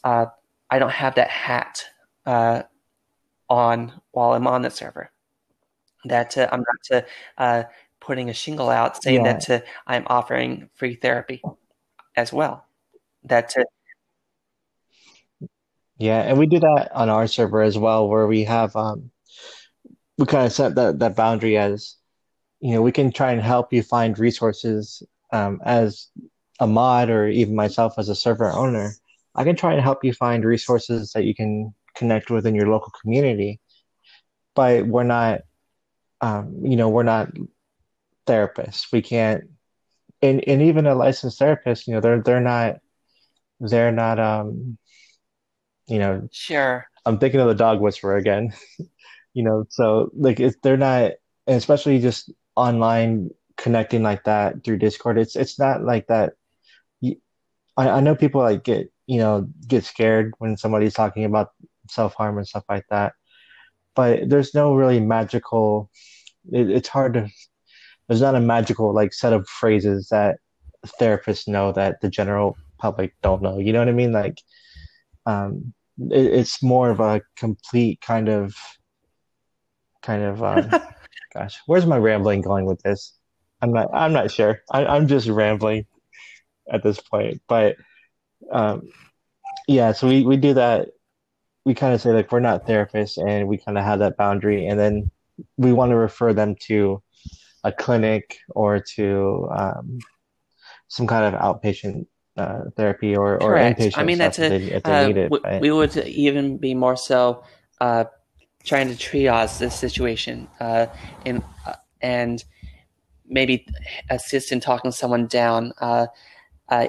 uh, 0.03 0.27
I 0.69 0.81
don't 0.81 0.91
have 0.91 1.15
that 1.15 1.31
hat 1.31 1.85
on 3.49 3.93
while 4.11 4.33
I'm 4.33 4.49
on 4.49 4.63
the 4.63 4.71
server. 4.71 5.13
That 6.07 6.37
I'm 6.37 6.65
not 6.91 7.67
putting 8.01 8.31
a 8.31 8.35
shingle 8.35 8.69
out 8.69 9.01
saying 9.01 9.25
yeah. 9.25 9.39
that 9.39 9.65
I'm 9.87 10.07
offering 10.09 10.71
free 10.75 10.97
therapy 10.97 11.41
as 12.17 12.33
well. 12.33 12.66
That 13.27 13.55
yeah, 15.99 16.21
and 16.23 16.39
we 16.39 16.47
do 16.47 16.61
that 16.61 16.91
on 16.95 17.09
our 17.09 17.27
server 17.27 17.63
as 17.63 17.77
well, 17.79 18.09
where 18.09 18.27
we 18.27 18.45
have 18.45 18.75
um, 18.77 19.11
we 20.19 20.27
kind 20.27 20.47
of 20.47 20.53
set 20.53 20.75
that 20.77 20.99
that 21.01 21.17
boundary 21.17 21.57
as 21.57 21.97
you 22.61 22.73
know 22.73 22.83
we 22.83 22.93
can 22.93 23.13
try 23.13 23.33
and 23.33 23.43
help 23.43 23.73
you 23.73 23.83
find 23.83 24.19
resources 24.19 25.03
um, 25.33 25.61
as 25.65 26.09
a 26.61 26.67
mod 26.67 27.11
or 27.11 27.29
even 27.29 27.55
myself 27.55 27.95
as 27.99 28.09
a 28.09 28.15
server 28.15 28.51
owner. 28.51 28.93
I 29.35 29.45
can 29.45 29.57
try 29.57 29.73
and 29.73 29.83
help 29.83 30.05
you 30.05 30.15
find 30.15 30.45
resources 30.45 31.13
that 31.13 31.25
you 31.25 31.35
can 31.35 31.75
connect 31.95 32.31
with 32.31 32.47
in 32.47 32.55
your 32.55 32.69
local 32.69 32.93
community 33.03 33.61
but 34.57 34.87
we're 34.87 35.05
not 35.05 35.43
um, 36.21 36.57
you 36.65 36.75
know 36.75 36.89
we're 36.89 37.05
not 37.05 37.31
therapists. 38.27 38.91
We 38.93 39.03
can't 39.03 39.45
and, 40.23 40.43
and 40.49 40.63
even 40.63 40.87
a 40.87 40.97
licensed 40.97 41.39
therapist 41.39 41.87
you 41.87 41.95
know 41.95 42.01
they're 42.01 42.21
they're 42.23 42.41
not 42.41 42.79
they're 43.61 43.93
not 43.93 44.19
um 44.19 44.79
you 45.87 45.99
know 45.99 46.29
sure. 46.33 46.87
I'm 47.05 47.19
thinking 47.19 47.41
of 47.41 47.49
the 47.49 47.55
dog 47.55 47.81
whisperer 47.81 48.17
again. 48.17 48.53
You 49.35 49.43
know 49.43 49.67
so 49.69 50.11
like 50.17 50.41
if 50.41 50.59
they're 50.63 50.79
not 50.79 51.13
and 51.47 51.59
especially 51.59 51.99
just 51.99 52.33
online 52.55 53.29
connecting 53.59 54.03
like 54.03 54.25
that 54.25 54.65
through 54.65 54.79
discord 54.79 55.19
it's 55.19 55.37
it's 55.37 55.59
not 55.59 55.85
like 55.85 56.07
that. 56.07 56.33
I, 57.05 57.17
I 57.77 58.01
know 58.01 58.15
people 58.15 58.41
like 58.41 58.65
get 58.65 58.91
you 59.07 59.19
know 59.19 59.47
get 59.69 59.85
scared 59.85 60.33
when 60.39 60.57
somebody's 60.57 60.95
talking 60.95 61.27
about 61.27 61.51
self-harm 61.89 62.39
and 62.39 62.49
stuff 62.49 62.65
like 62.69 62.87
that 62.89 63.13
but 63.95 64.29
there's 64.29 64.55
no 64.55 64.75
really 64.75 65.01
magical 65.01 65.91
it, 66.53 66.71
it's 66.71 66.89
hard 66.89 67.15
to 67.15 67.29
there's 68.09 68.21
not 68.21 68.35
a 68.35 68.41
magical 68.41 68.95
like 68.95 69.13
set 69.13 69.33
of 69.33 69.49
phrases 69.49 70.09
that 70.11 70.39
therapists 71.01 71.49
know 71.49 71.73
that 71.73 72.01
the 72.01 72.09
general 72.09 72.57
public 72.79 73.15
don't 73.23 73.43
know. 73.43 73.59
You 73.59 73.73
know 73.73 73.81
what 73.81 73.89
i 73.89 73.93
mean? 73.93 74.13
Like 74.13 74.41
um 75.27 75.73
it, 75.99 76.27
it's 76.27 76.63
more 76.63 76.91
of 76.91 77.01
a 77.01 77.23
complete 77.37 78.01
kind 78.01 78.29
of 78.29 78.55
kind 80.03 80.23
of 80.23 80.43
um, 80.43 80.71
gosh 81.35 81.59
where's 81.67 81.87
my 81.87 81.99
rambling 81.99 82.43
going 82.43 82.67
with 82.67 82.81
this? 82.83 83.15
I'm 83.63 83.73
not 83.73 83.89
i'm 83.93 84.13
not 84.13 84.31
sure. 84.31 84.61
I, 84.71 84.85
i'm 84.87 85.09
just 85.09 85.29
rambling 85.29 85.87
at 86.71 86.83
this 86.83 87.01
point. 87.01 87.41
But 87.49 87.77
um 88.53 88.89
yeah 89.69 89.93
so 89.93 90.09
we 90.09 90.25
we 90.25 90.37
do 90.37 90.55
that. 90.55 90.89
We 91.65 91.75
kind 91.75 91.95
of 91.95 92.01
say 92.01 92.11
like 92.11 92.31
we're 92.31 92.41
not 92.41 92.67
therapists 92.67 93.19
and 93.19 93.49
we 93.49 93.59
kind 93.59 93.77
of 93.77 93.85
have 93.85 93.99
that 93.99 94.17
boundary. 94.17 94.67
And 94.69 94.79
then 94.79 95.11
we 95.57 95.73
want 95.73 95.91
to 95.91 95.97
refer 95.97 96.33
them 96.33 96.55
to 96.67 97.03
a 97.65 97.73
clinic 97.73 98.39
or 98.51 98.81
to 98.95 99.49
um, 99.55 99.99
some 100.89 101.07
kind 101.07 101.35
of 101.35 101.41
outpatient 101.41 102.07
uh, 102.37 102.65
therapy 102.77 103.17
or, 103.17 103.43
or 103.43 103.55
inpatient. 103.55 103.99
I 103.99 104.05
mean, 104.05 104.19
that's 104.19 104.39
a, 104.39 104.49
they, 104.49 104.75
uh, 104.75 105.29
we, 105.29 105.41
we, 105.61 105.71
would 105.71 105.97
even 105.97 106.59
be 106.59 106.75
more 106.75 106.97
so 106.97 107.45
uh, 107.81 108.05
trying 108.65 108.89
to 108.89 108.95
triage 108.95 109.59
this 109.59 109.75
situation 109.75 110.49
uh, 110.61 110.87
in, 111.25 111.43
uh, 111.67 111.75
and 112.01 112.45
maybe 113.29 113.67
assist 114.11 114.53
in 114.53 114.61
talking 114.61 114.91
someone 114.93 115.27
down 115.27 115.73
uh, 115.81 116.07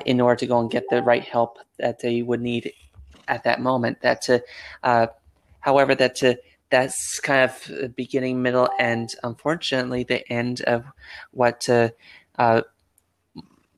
in 0.05 0.21
order 0.21 0.35
to 0.37 0.47
go 0.47 0.59
and 0.59 0.71
get 0.71 0.83
the 0.89 1.01
right 1.01 1.23
help 1.23 1.59
that 1.79 1.99
they 1.99 2.21
would 2.21 2.41
need 2.41 2.71
at 3.27 3.43
that 3.43 3.61
moment. 3.61 4.01
That 4.01 4.21
to, 4.23 4.43
uh, 4.83 5.07
however, 5.59 5.95
that 5.95 6.15
to 6.17 6.37
that's 6.69 7.19
kind 7.21 7.49
of 7.49 7.95
beginning, 7.95 8.41
middle, 8.41 8.69
and 8.77 9.09
unfortunately 9.23 10.03
the 10.03 10.29
end 10.31 10.61
of 10.61 10.83
what 11.31 11.67
uh, 11.69 11.89
uh, 12.37 12.61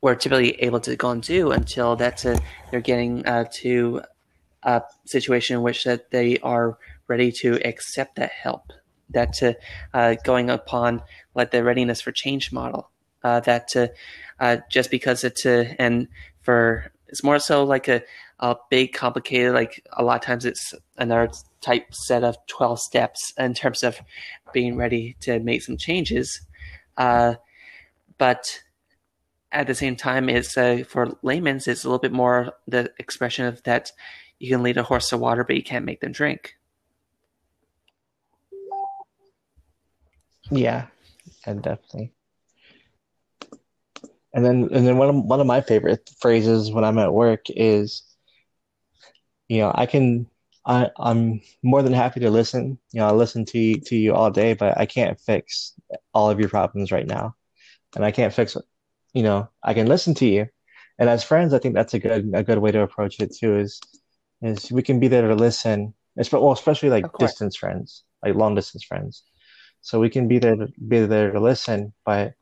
we're 0.02 0.16
typically 0.16 0.52
able 0.62 0.80
to 0.82 0.96
go 0.96 1.10
and 1.12 1.22
do 1.22 1.52
until 1.52 1.96
that's 1.96 2.26
a, 2.26 2.40
they're 2.72 2.82
getting 2.82 3.26
uh, 3.26 3.46
to 3.52 4.02
a 4.64 4.82
situation 5.06 5.58
in 5.58 5.62
which 5.62 5.84
that 5.84 6.12
they 6.12 6.38
are 6.40 6.78
ready 7.08 7.32
to 7.32 7.60
accept 7.66 8.16
that 8.16 8.32
help. 8.32 8.72
That 9.12 9.42
uh, 9.94 10.16
going 10.24 10.50
upon 10.52 11.02
like 11.34 11.52
the 11.52 11.64
readiness 11.64 12.02
for 12.02 12.12
change 12.12 12.52
model. 12.52 12.92
Uh, 13.24 13.40
that 13.42 13.70
uh, 14.40 14.58
just 14.70 14.92
because 14.92 15.24
it's 15.24 15.46
and 15.46 16.08
for 16.42 16.92
it's 17.08 17.24
more 17.24 17.40
so 17.40 17.64
like 17.64 17.88
a 17.88 18.04
a 18.40 18.56
big, 18.70 18.94
complicated, 18.94 19.54
like 19.54 19.86
a 19.94 20.04
lot 20.04 20.16
of 20.16 20.22
times 20.22 20.46
it's 20.46 20.74
another 20.98 21.30
type 21.62 21.94
set 21.94 22.24
of 22.24 22.38
12 22.48 22.80
steps 22.80 23.34
in 23.38 23.54
terms 23.54 23.84
of 23.84 24.00
being 24.54 24.78
ready 24.78 25.16
to 25.20 25.40
make 25.40 25.62
some 25.62 25.78
changes. 25.78 26.42
Uh, 26.98 27.36
but 28.18 28.62
at 29.52 29.68
the 29.68 29.76
same 29.76 29.96
time, 29.96 30.30
it's 30.30 30.58
uh, 30.58 30.84
for 30.88 31.18
layman's, 31.22 31.68
it's 31.68 31.84
a 31.84 31.88
little 31.88 32.00
bit 32.00 32.12
more 32.12 32.54
the 32.68 32.92
expression 33.00 33.46
of 33.46 33.62
that 33.64 33.92
you 34.38 34.50
can 34.50 34.64
lead 34.64 34.78
a 34.78 34.84
horse 34.84 35.10
to 35.10 35.18
water, 35.18 35.44
but 35.44 35.56
you 35.56 35.64
can't 35.64 35.86
make 35.86 36.02
them 36.02 36.12
drink. 36.12 36.56
Yeah, 40.52 40.88
and 41.46 41.62
definitely. 41.62 42.14
And 44.34 44.46
then, 44.46 44.70
and 44.72 44.88
then 44.88 44.98
one 44.98 45.10
of 45.10 45.16
one 45.16 45.40
of 45.42 45.48
my 45.48 45.62
favorite 45.62 46.10
phrases 46.20 46.72
when 46.72 46.84
I'm 46.84 47.00
at 47.00 47.14
work 47.14 47.46
is, 47.50 48.04
you 49.48 49.60
know, 49.60 49.72
I 49.74 49.88
can, 49.88 50.28
I, 50.66 50.90
I'm 50.98 51.42
more 51.64 51.82
than 51.82 51.94
happy 51.94 52.20
to 52.20 52.30
listen. 52.30 52.78
You 52.92 53.00
know, 53.00 53.08
I 53.08 53.12
listen 53.12 53.46
to 53.46 53.80
to 53.80 53.96
you 53.96 54.14
all 54.14 54.30
day, 54.30 54.54
but 54.54 54.78
I 54.78 54.86
can't 54.86 55.20
fix 55.20 55.74
all 56.14 56.30
of 56.30 56.40
your 56.40 56.50
problems 56.50 56.92
right 56.92 57.08
now, 57.08 57.36
and 57.96 58.06
I 58.06 58.12
can't 58.12 58.34
fix, 58.34 58.56
you 59.14 59.24
know, 59.24 59.50
I 59.64 59.74
can 59.74 59.88
listen 59.88 60.14
to 60.16 60.26
you, 60.28 60.48
and 60.98 61.10
as 61.10 61.24
friends, 61.24 61.54
I 61.54 61.60
think 61.60 61.76
that's 61.76 61.94
a 61.94 62.00
good 62.00 62.32
a 62.34 62.44
good 62.44 62.60
way 62.60 62.72
to 62.72 62.82
approach 62.82 63.20
it 63.20 63.36
too. 63.36 63.58
Is 63.58 63.80
is 64.42 64.72
we 64.72 64.84
can 64.84 65.00
be 65.00 65.08
there 65.08 65.28
to 65.28 65.36
listen, 65.36 65.94
well, 66.32 66.52
especially 66.52 66.90
like 66.90 67.06
distance 67.18 67.56
friends, 67.56 68.04
like 68.24 68.36
long 68.36 68.56
distance 68.56 68.84
friends. 68.84 69.24
So 69.82 70.00
we 70.00 70.10
can 70.10 70.28
be 70.28 70.40
there 70.40 70.56
to 70.56 70.68
be 70.88 71.06
there 71.06 71.32
to 71.32 71.40
listen, 71.40 71.94
but 72.06 72.34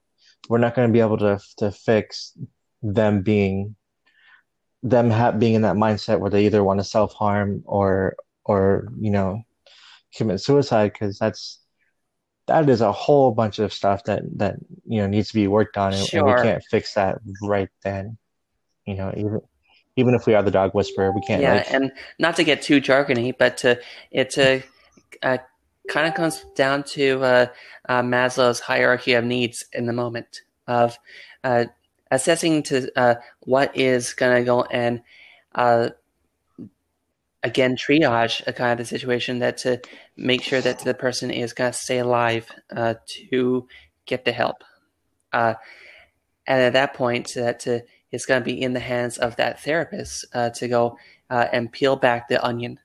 we're 0.50 0.58
not 0.58 0.76
going 0.76 0.88
to 0.88 0.94
be 0.94 1.00
able 1.00 1.18
to 1.20 1.40
to 1.58 1.72
fix 1.72 2.38
them 2.82 3.22
being 3.22 3.76
them 4.84 5.10
ha- 5.10 5.32
being 5.32 5.56
in 5.56 5.64
that 5.64 5.76
mindset 5.76 6.20
where 6.20 6.30
they 6.30 6.46
either 6.46 6.64
want 6.64 6.80
to 6.80 6.84
self 6.84 7.14
harm 7.14 7.64
or 7.66 8.16
or 8.46 8.92
you 9.00 9.12
know 9.12 9.44
commit 10.16 10.40
suicide 10.40 10.94
because 10.94 11.18
that's 11.20 11.60
that 12.48 12.70
is 12.70 12.82
a 12.82 12.92
whole 12.92 13.32
bunch 13.32 13.60
of 13.60 13.72
stuff 13.72 14.04
that 14.06 14.24
that 14.38 14.56
you 14.86 15.00
know 15.00 15.08
needs 15.08 15.28
to 15.30 15.34
be 15.34 15.48
worked 15.48 15.78
on 15.78 15.94
and, 15.94 16.06
sure. 16.06 16.28
and, 16.28 16.36
we 16.36 16.42
can't 16.42 16.64
fix 16.72 16.94
that 16.94 17.20
right 17.42 17.70
then 17.84 18.18
you 18.86 18.96
know 18.96 19.14
even 19.16 19.40
even 19.96 20.14
if 20.14 20.26
we 20.26 20.34
are 20.34 20.44
the 20.44 20.52
dog 20.52 20.74
whisperer 20.74 21.12
we 21.12 21.22
can't 21.22 21.42
yeah 21.42 21.56
like... 21.56 21.74
and 21.74 21.92
not 22.20 22.36
to 22.36 22.44
get 22.44 22.62
too 22.62 22.82
jargony 22.82 23.34
but 23.38 23.58
to 23.58 23.80
it 24.12 24.38
a 24.38 24.64
uh, 25.24 25.38
kind 25.90 26.08
of 26.08 26.14
comes 26.16 26.46
down 26.56 26.84
to 26.84 27.22
uh, 27.22 27.46
uh, 27.88 28.02
maslow's 28.02 28.60
hierarchy 28.60 29.14
of 29.14 29.24
needs 29.24 29.66
in 29.74 29.86
the 29.86 29.94
moment 29.94 30.42
of 30.68 30.98
uh, 31.44 31.66
assessing 32.12 32.64
to 32.64 32.90
uh, 32.98 33.16
what 33.42 33.76
is 33.76 34.14
going 34.14 34.38
to 34.38 34.46
go 34.46 34.64
and 34.64 35.02
uh, 35.56 35.90
again 37.44 37.76
triage 37.76 38.46
a 38.48 38.54
kind 38.54 38.72
of 38.72 38.78
the 38.78 38.86
situation 38.86 39.40
that 39.40 39.58
to 39.58 39.80
make 40.16 40.42
sure 40.42 40.62
that 40.62 40.80
the 40.80 40.94
person 40.94 41.32
is 41.32 41.54
going 41.54 41.72
to 41.72 41.78
stay 41.78 42.00
alive 42.00 42.48
uh, 42.76 42.96
to 43.06 43.68
get 44.06 44.26
the 44.26 44.32
help. 44.32 44.64
Uh, 45.32 45.54
and 46.46 46.62
at 46.62 46.74
that 46.74 46.94
point 46.94 47.32
that 47.36 47.60
to, 47.62 47.84
it's 48.12 48.26
going 48.26 48.42
to 48.42 48.46
be 48.46 48.62
in 48.62 48.74
the 48.74 48.80
hands 48.80 49.18
of 49.18 49.36
that 49.36 49.62
therapist 49.62 50.26
uh, 50.34 50.50
to 50.52 50.68
go 50.68 50.98
uh, 51.30 51.48
and 51.52 51.72
peel 51.72 51.96
back 51.96 52.28
the 52.28 52.44
onion 52.44 52.80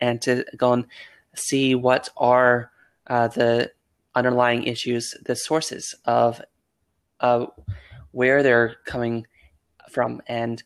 and 0.00 0.20
to 0.22 0.44
go 0.56 0.72
and 0.72 0.86
see 1.34 1.74
what 1.74 2.08
are 2.16 2.70
the 3.06 3.70
underlying 4.14 4.64
issues 4.64 5.14
the 5.24 5.36
sources 5.36 5.94
of 6.04 6.40
where 8.10 8.42
they're 8.42 8.76
coming 8.86 9.26
from. 9.90 10.22
And 10.26 10.62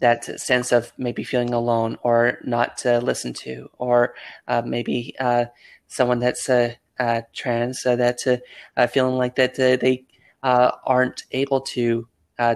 that 0.00 0.24
sense 0.40 0.72
of 0.72 0.92
maybe 0.98 1.24
feeling 1.24 1.52
alone 1.52 1.98
or 2.02 2.38
not 2.44 2.78
to 2.78 2.98
listen 3.00 3.32
to 3.32 3.68
or 3.78 4.14
uh, 4.46 4.62
maybe 4.64 5.14
uh, 5.18 5.46
someone 5.88 6.18
that's 6.18 6.48
uh, 6.48 6.74
uh 6.98 7.22
trans 7.32 7.84
uh, 7.86 7.96
that's 7.96 8.26
uh, 8.26 8.38
uh, 8.76 8.86
feeling 8.86 9.16
like 9.16 9.36
that 9.36 9.58
uh, 9.58 9.76
they 9.76 10.04
aren't 10.42 11.24
able 11.32 11.60
to 11.60 12.06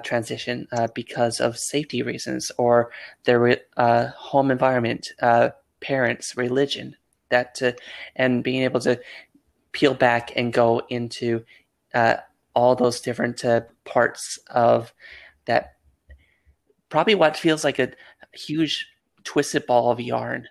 transition 0.05 0.69
because 0.95 1.41
of 1.41 1.59
safety 1.59 2.03
reasons 2.03 2.53
or 2.57 2.93
their 3.25 3.59
home 4.17 4.51
environment 4.51 5.13
parents 5.81 6.37
religion 6.37 6.95
that 7.31 7.61
and 8.15 8.45
being 8.45 8.63
able 8.63 8.79
to 8.79 9.01
peel 9.73 9.95
back 9.95 10.31
and 10.37 10.53
go 10.53 10.81
into 10.89 11.45
all 12.55 12.77
those 12.77 13.01
different 13.01 13.43
parts 13.85 14.39
of 14.49 14.95
that 15.47 15.75
probably 16.93 17.15
what 17.15 17.39
feels 17.39 17.65
like 17.65 17.79
a 17.79 17.91
huge 18.35 18.87
twisted 19.25 19.67
ball 19.67 19.91
of 19.91 19.99
yarn. 19.99 20.47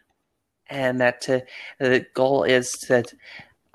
And 0.72 1.00
that 1.00 1.30
uh, 1.30 1.42
the 1.80 2.04
goal 2.16 2.44
is 2.44 2.72
to 2.88 3.04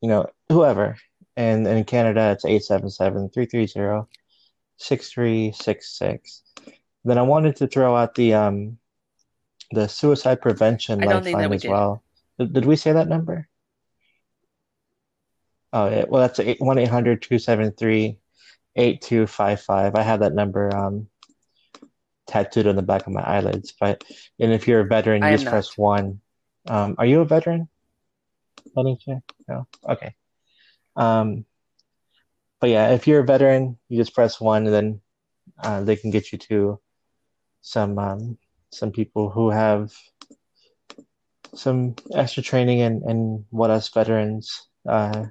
you 0.00 0.08
know, 0.08 0.26
whoever. 0.48 0.96
And, 1.36 1.66
and 1.66 1.78
in 1.78 1.84
Canada, 1.84 2.32
it's 2.32 2.44
877 2.44 3.30
330 3.30 4.08
6366. 4.78 6.42
Then 7.04 7.18
I 7.18 7.22
wanted 7.22 7.56
to 7.56 7.66
throw 7.66 7.96
out 7.96 8.14
the 8.14 8.34
um 8.34 8.78
the 9.70 9.86
suicide 9.86 10.40
prevention 10.40 11.00
lifeline 11.00 11.52
as 11.52 11.62
did. 11.62 11.70
well. 11.70 12.02
Did, 12.38 12.52
did 12.52 12.64
we 12.64 12.76
say 12.76 12.92
that 12.92 13.08
number? 13.08 13.48
Oh, 15.72 15.88
yeah. 15.90 16.04
Well, 16.08 16.22
that's 16.22 16.38
1 16.38 16.78
800 16.78 17.22
273 17.22 18.16
8255. 18.76 19.94
I 19.94 20.02
have 20.02 20.20
that 20.20 20.34
number 20.34 20.74
um, 20.74 21.08
tattooed 22.28 22.66
on 22.66 22.76
the 22.76 22.82
back 22.82 23.06
of 23.06 23.12
my 23.12 23.22
eyelids. 23.22 23.74
But 23.78 24.04
and 24.38 24.52
if 24.52 24.68
you're 24.68 24.80
a 24.80 24.86
veteran, 24.86 25.22
you 25.22 25.30
just 25.30 25.44
not. 25.44 25.50
press 25.50 25.76
one. 25.76 26.20
Um, 26.68 26.94
are 26.98 27.06
you 27.06 27.20
a 27.20 27.24
veteran? 27.24 27.68
No. 29.48 29.66
Okay. 29.88 30.14
Um, 30.94 31.44
but 32.60 32.70
yeah, 32.70 32.90
if 32.90 33.06
you're 33.06 33.20
a 33.20 33.26
veteran, 33.26 33.78
you 33.88 33.98
just 33.98 34.14
press 34.14 34.40
one, 34.40 34.66
and 34.66 34.74
then 34.74 35.00
uh, 35.62 35.82
they 35.82 35.96
can 35.96 36.10
get 36.10 36.32
you 36.32 36.38
to 36.38 36.80
some 37.62 37.98
um, 37.98 38.38
some 38.70 38.92
people 38.92 39.30
who 39.30 39.50
have 39.50 39.92
some 41.54 41.94
extra 42.14 42.42
training 42.42 42.82
and 42.82 43.02
and 43.02 43.44
what 43.50 43.70
us 43.70 43.88
veterans 43.88 44.68
uh, 44.88 45.24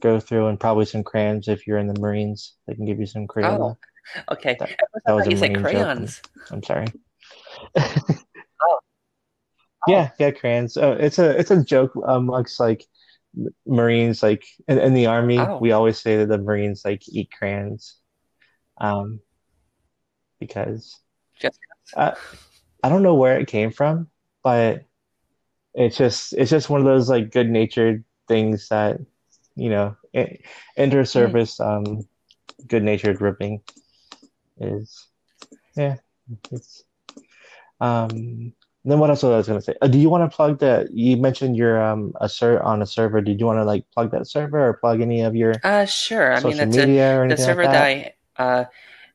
go 0.00 0.20
through, 0.20 0.46
and 0.46 0.60
probably 0.60 0.84
some 0.84 1.02
crayons 1.02 1.48
if 1.48 1.66
you're 1.66 1.78
in 1.78 1.88
the 1.88 2.00
Marines. 2.00 2.54
They 2.66 2.74
can 2.74 2.84
give 2.84 3.00
you 3.00 3.06
some 3.06 3.26
crayons. 3.26 3.58
Oh. 3.60 3.78
Okay. 4.30 4.56
That, 4.58 4.70
that 5.06 5.12
was 5.12 5.26
a 5.26 5.36
said 5.36 5.56
crayons. 5.56 6.16
Joke. 6.16 6.52
I'm 6.52 6.62
sorry. 6.62 6.86
oh. 7.76 8.78
Yeah, 9.86 10.12
yeah, 10.18 10.30
crayons. 10.30 10.78
Oh, 10.78 10.92
it's 10.92 11.18
a 11.18 11.38
it's 11.38 11.50
a 11.50 11.62
joke 11.62 11.92
amongst 12.06 12.58
like 12.58 12.86
Marines, 13.66 14.22
like 14.22 14.42
in, 14.66 14.78
in 14.78 14.94
the 14.94 15.04
army. 15.04 15.38
Oh. 15.38 15.58
We 15.58 15.72
always 15.72 16.00
say 16.00 16.16
that 16.16 16.28
the 16.28 16.38
Marines 16.38 16.86
like 16.86 17.02
eat 17.06 17.30
crayons, 17.30 17.96
um, 18.80 19.20
because 20.40 20.98
just 21.38 21.58
I, 21.94 22.14
I 22.82 22.88
don't 22.88 23.02
know 23.02 23.14
where 23.14 23.38
it 23.38 23.46
came 23.46 23.70
from, 23.70 24.08
but 24.42 24.84
it's 25.74 25.96
just 25.96 26.32
it's 26.32 26.50
just 26.50 26.70
one 26.70 26.80
of 26.80 26.86
those 26.86 27.10
like 27.10 27.30
good 27.30 27.50
natured 27.50 28.04
things 28.26 28.68
that 28.68 28.98
you 29.56 29.68
know 29.68 29.96
enter 30.76 31.00
hmm. 31.00 31.04
service 31.04 31.58
mm. 31.58 31.66
um 31.66 32.08
good 32.66 32.82
natured 32.82 33.20
ribbing 33.20 33.60
is 34.60 35.08
yeah 35.76 35.96
it's 36.50 36.84
um 37.80 38.52
then 38.86 38.98
what 38.98 39.08
else 39.08 39.22
was 39.22 39.32
I 39.32 39.36
was 39.38 39.48
gonna 39.48 39.62
say? 39.62 39.74
Uh, 39.80 39.86
do 39.86 39.98
you 39.98 40.10
want 40.10 40.30
to 40.30 40.34
plug 40.34 40.58
that? 40.58 40.92
You 40.92 41.16
mentioned 41.16 41.56
you're 41.56 41.82
um 41.82 42.12
a 42.20 42.28
ser- 42.28 42.62
on 42.62 42.82
a 42.82 42.86
server. 42.86 43.22
Did 43.22 43.40
you 43.40 43.46
want 43.46 43.58
to 43.58 43.64
like 43.64 43.84
plug 43.92 44.10
that 44.10 44.26
server 44.26 44.68
or 44.68 44.74
plug 44.74 45.00
any 45.00 45.22
of 45.22 45.34
your 45.34 45.54
uh 45.64 45.86
sure? 45.86 46.34
I 46.34 46.40
mean 46.40 46.56
that's 46.58 46.76
media 46.76 47.16
a, 47.16 47.20
or 47.20 47.28
the 47.28 47.36
server 47.38 47.62
like 47.62 47.72
that? 47.72 48.14
that? 48.36 48.42
I 48.42 48.42
uh 48.42 48.64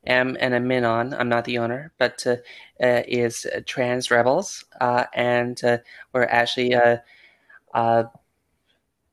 am 0.08 0.38
an 0.40 0.54
admin 0.54 0.90
on. 0.90 1.14
I'm 1.14 1.30
not 1.30 1.46
the 1.46 1.60
owner, 1.60 1.94
but 2.00 2.26
uh, 2.26 2.38
uh, 2.82 3.04
is 3.08 3.46
Trans 3.66 4.10
Rebels, 4.10 4.66
uh, 4.82 5.06
and 5.14 5.64
uh, 5.64 5.80
we're 6.14 6.24
actually 6.24 6.74
a, 6.74 7.04
uh, 7.74 8.04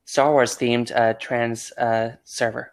Star 0.05 0.33
Wars 0.33 0.57
themed 0.57 0.95
uh, 0.95 1.15
trans 1.15 1.73
uh, 1.73 2.17
server. 2.25 2.73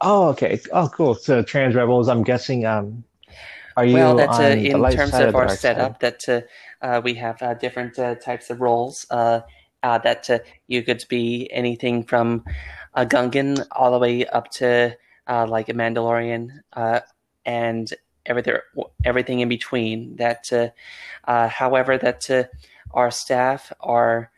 Oh, 0.00 0.28
okay. 0.28 0.60
Oh, 0.72 0.88
cool. 0.88 1.14
So 1.14 1.42
trans 1.42 1.74
rebels. 1.74 2.08
I'm 2.08 2.22
guessing. 2.22 2.64
Um, 2.64 3.04
are 3.76 3.84
you 3.84 3.94
well? 3.94 4.16
That's 4.16 4.38
uh, 4.38 4.56
in 4.58 4.72
terms 4.90 5.14
of 5.14 5.34
our 5.34 5.48
setup. 5.48 6.00
Side? 6.00 6.00
That 6.00 6.28
uh, 6.28 6.86
uh, 6.86 7.00
we 7.02 7.14
have 7.14 7.42
uh, 7.42 7.54
different 7.54 7.98
uh, 7.98 8.14
types 8.14 8.50
of 8.50 8.60
roles. 8.60 9.06
Uh, 9.10 9.40
that 9.82 10.28
you 10.66 10.82
could 10.82 11.04
be 11.08 11.48
anything 11.52 12.04
from 12.04 12.44
a 12.94 13.06
Gungan 13.06 13.66
all 13.72 13.90
the 13.92 13.98
way 13.98 14.26
up 14.26 14.50
to 14.52 14.96
like 15.28 15.68
a 15.68 15.74
Mandalorian, 15.74 16.60
and 17.44 17.94
everything 18.26 18.54
everything 19.04 19.40
in 19.40 19.48
between. 19.48 20.16
That, 20.16 20.50
however, 21.26 21.98
that 21.98 22.50
our 22.92 23.10
staff 23.10 23.72
are 23.80 24.30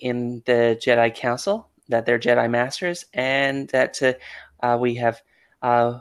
in 0.00 0.42
the 0.46 0.78
Jedi 0.82 1.14
Council. 1.14 1.68
That 1.90 2.04
they're 2.04 2.18
Jedi 2.18 2.50
Masters, 2.50 3.06
and 3.14 3.66
that 3.70 4.02
uh, 4.02 4.12
we 4.80 4.94
have 4.96 5.20
uh, 5.62 6.00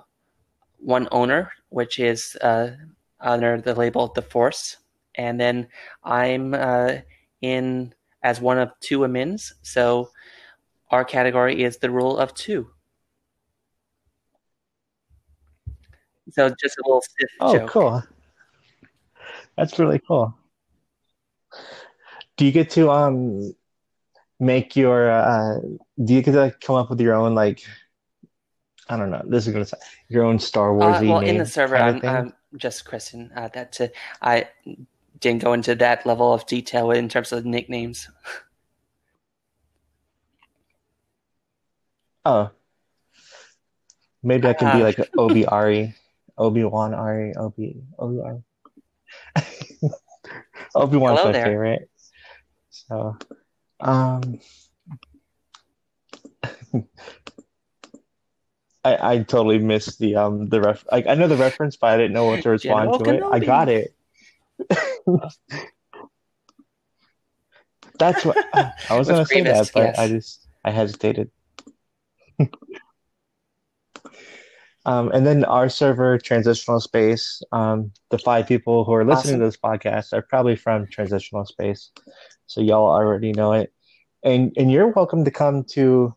one 0.79 1.07
owner, 1.11 1.51
which 1.69 1.99
is 1.99 2.37
uh, 2.41 2.71
under 3.19 3.59
the 3.61 3.73
label 3.73 4.07
The 4.07 4.21
Force, 4.21 4.77
and 5.15 5.39
then 5.39 5.67
I'm 6.03 6.53
uh, 6.53 6.97
in 7.41 7.93
as 8.23 8.41
one 8.41 8.57
of 8.57 8.71
two 8.79 8.99
amins. 8.99 9.53
So 9.61 10.09
our 10.91 11.03
category 11.03 11.63
is 11.63 11.77
the 11.77 11.89
rule 11.89 12.17
of 12.17 12.33
two. 12.33 12.69
So 16.31 16.49
just 16.61 16.77
a 16.77 16.83
little 16.85 17.01
stiff 17.01 17.29
oh, 17.39 17.57
joke. 17.57 17.69
cool. 17.69 18.03
That's 19.55 19.79
really 19.79 20.01
cool. 20.07 20.37
Do 22.35 22.45
you 22.45 22.51
get 22.51 22.69
to 22.71 22.91
um 22.91 23.53
make 24.39 24.75
your 24.75 25.09
uh 25.09 25.59
do 26.03 26.13
you 26.13 26.21
get 26.21 26.33
to 26.33 26.53
come 26.61 26.75
up 26.75 26.89
with 26.89 27.01
your 27.01 27.15
own 27.15 27.33
like 27.33 27.63
I 28.89 28.97
don't 28.97 29.11
know. 29.11 29.21
This 29.25 29.47
is 29.47 29.53
going 29.53 29.65
to 29.65 29.69
say 29.69 29.77
your 30.09 30.23
own 30.23 30.39
Star 30.39 30.73
Wars. 30.73 30.97
Uh, 30.97 31.05
well, 31.05 31.19
in 31.19 31.37
the 31.37 31.45
server, 31.45 31.77
I'm, 31.77 32.01
I'm, 32.05 32.33
just 32.55 32.85
Krysten. 32.85 33.29
Uh, 33.35 33.49
that 33.49 33.79
uh, 33.81 33.87
I 34.21 34.47
didn't 35.19 35.43
go 35.43 35.53
into 35.53 35.75
that 35.75 36.05
level 36.05 36.33
of 36.33 36.45
detail 36.45 36.91
in 36.91 37.09
terms 37.09 37.31
of 37.31 37.45
nicknames. 37.45 38.09
Oh, 42.25 42.51
maybe 44.21 44.49
I 44.49 44.53
can 44.53 44.75
be 44.75 44.83
uh, 44.83 44.87
like 44.87 45.09
Obi 45.17 45.45
Ari, 45.47 45.95
Obi 46.37 46.65
Wan 46.65 46.93
Ari, 46.93 47.33
Obi 47.37 47.77
Obi 47.99 48.19
Ari. 48.19 48.43
Obi 50.75 50.97
Wan's 50.97 51.23
my 51.23 51.31
there. 51.31 51.45
favorite. 51.45 51.89
So, 52.69 53.17
um. 53.79 54.41
I, 58.87 59.13
I 59.13 59.17
totally 59.19 59.59
missed 59.59 59.99
the 59.99 60.15
um 60.15 60.47
the 60.47 60.61
ref. 60.61 60.85
Like 60.91 61.07
I 61.07 61.15
know 61.15 61.27
the 61.27 61.35
reference, 61.35 61.75
but 61.75 61.87
I 61.87 61.97
didn't 61.97 62.13
know 62.13 62.25
what 62.25 62.41
to 62.43 62.49
respond 62.49 62.93
General 62.93 62.99
to 62.99 63.05
Kenobi. 63.05 63.17
it. 63.17 63.23
I 63.33 63.39
got 63.39 63.69
it. 63.69 63.93
That's 67.99 68.23
what 68.23 68.37
I 68.53 68.73
was, 68.97 69.07
going 69.07 69.19
to 69.19 69.25
say 69.25 69.41
that, 69.41 69.71
but 69.73 69.83
yes. 69.83 69.97
I 69.97 70.07
just 70.07 70.47
I 70.63 70.69
hesitated. 70.71 71.31
um, 74.85 75.09
and 75.11 75.25
then 75.25 75.43
our 75.45 75.67
server, 75.67 76.19
Transitional 76.19 76.79
Space. 76.79 77.41
Um, 77.51 77.91
the 78.11 78.19
five 78.19 78.47
people 78.47 78.85
who 78.85 78.93
are 78.93 79.03
listening 79.03 79.35
awesome. 79.35 79.39
to 79.39 79.45
this 79.45 79.57
podcast 79.57 80.13
are 80.13 80.21
probably 80.21 80.55
from 80.55 80.87
Transitional 80.87 81.43
Space, 81.45 81.91
so 82.45 82.61
y'all 82.61 82.87
already 82.89 83.33
know 83.33 83.53
it. 83.53 83.73
And 84.23 84.53
and 84.57 84.71
you're 84.71 84.89
welcome 84.89 85.25
to 85.25 85.31
come 85.31 85.63
to 85.71 86.15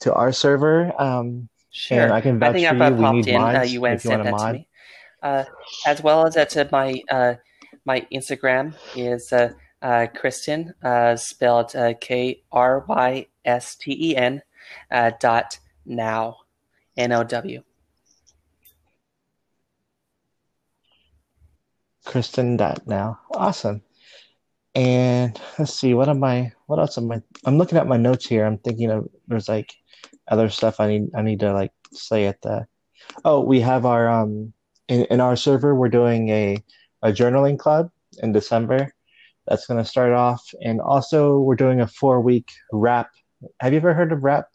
to 0.00 0.12
our 0.12 0.30
server. 0.32 0.92
Um, 1.00 1.48
Sure. 1.76 2.12
I 2.12 2.20
can 2.20 2.40
I 2.42 2.52
vouch 2.52 2.52
think 2.52 2.68
for 2.68 2.76
I've 2.76 2.78
you. 2.78 2.94
uh, 2.94 2.98
popped 3.00 3.16
need 3.16 3.28
in. 3.28 3.50
Uh, 3.52 3.62
you 3.62 3.80
went 3.80 3.98
if 3.98 4.04
you 4.04 4.10
want 4.10 4.22
sent 4.22 4.22
a 4.22 4.30
that 4.30 4.38
to 4.38 4.52
me, 4.52 4.68
uh, 5.22 5.44
as 5.86 6.02
well 6.02 6.24
as 6.26 6.34
that 6.34 6.56
uh, 6.56 6.66
my 6.70 7.02
uh, 7.10 7.34
my 7.84 8.06
Instagram 8.12 8.74
is 8.94 9.32
uh, 9.32 9.52
uh, 9.82 10.06
Krysten, 10.14 10.72
uh, 10.84 11.16
spelled 11.16 11.74
uh, 11.74 11.94
K 12.00 12.42
R 12.52 12.84
Y 12.88 13.26
S 13.44 13.74
T 13.74 14.10
E 14.10 14.16
N 14.16 14.40
uh, 14.90 15.10
dot 15.18 15.58
now 15.84 16.36
N 16.96 17.10
O 17.10 17.24
W. 17.24 17.62
Krysten 22.06 22.56
dot 22.56 22.86
now. 22.86 23.18
Awesome. 23.32 23.82
And 24.76 25.40
let's 25.58 25.74
see, 25.74 25.94
what 25.94 26.08
am 26.08 26.22
I 26.22 26.52
what 26.66 26.78
else 26.78 26.98
am 26.98 27.10
I 27.10 27.20
I'm 27.44 27.58
looking 27.58 27.78
at 27.78 27.88
my 27.88 27.96
notes 27.96 28.26
here. 28.26 28.44
I'm 28.44 28.58
thinking 28.58 28.90
of 28.90 29.08
there's 29.26 29.48
like 29.48 29.74
other 30.28 30.48
stuff 30.48 30.80
I 30.80 30.88
need 30.88 31.10
I 31.14 31.22
need 31.22 31.40
to 31.40 31.52
like 31.52 31.72
say 31.92 32.26
at 32.26 32.40
the 32.42 32.66
oh, 33.24 33.40
we 33.40 33.60
have 33.60 33.86
our 33.86 34.08
um 34.08 34.52
in, 34.88 35.04
in 35.06 35.20
our 35.20 35.36
server 35.36 35.74
we're 35.74 35.88
doing 35.88 36.28
a 36.28 36.62
a 37.02 37.12
journaling 37.12 37.58
club 37.58 37.90
in 38.22 38.32
December. 38.32 38.92
That's 39.46 39.66
gonna 39.66 39.84
start 39.84 40.12
off. 40.12 40.42
And 40.62 40.80
also 40.80 41.38
we're 41.38 41.56
doing 41.56 41.80
a 41.80 41.86
four 41.86 42.20
week 42.20 42.50
rap. 42.72 43.10
Have 43.60 43.72
you 43.72 43.78
ever 43.78 43.94
heard 43.94 44.12
of 44.12 44.24
rap? 44.24 44.48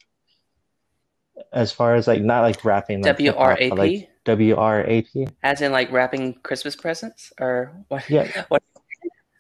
As 1.53 1.71
far 1.71 1.95
as 1.95 2.07
like 2.07 2.21
not 2.21 2.41
like 2.41 2.65
rapping 2.65 3.01
like 3.01 3.17
W 3.17 3.33
R 3.35 3.57
A 3.59 3.71
P, 3.71 4.09
W 4.25 4.55
R 4.55 4.83
A 4.85 5.01
P. 5.03 5.27
as 5.43 5.61
in 5.61 5.71
like 5.71 5.91
wrapping 5.91 6.33
Christmas 6.41 6.75
presents, 6.75 7.31
or 7.39 7.73
what? 7.87 8.09
Yeah. 8.09 8.45
What? 8.49 8.63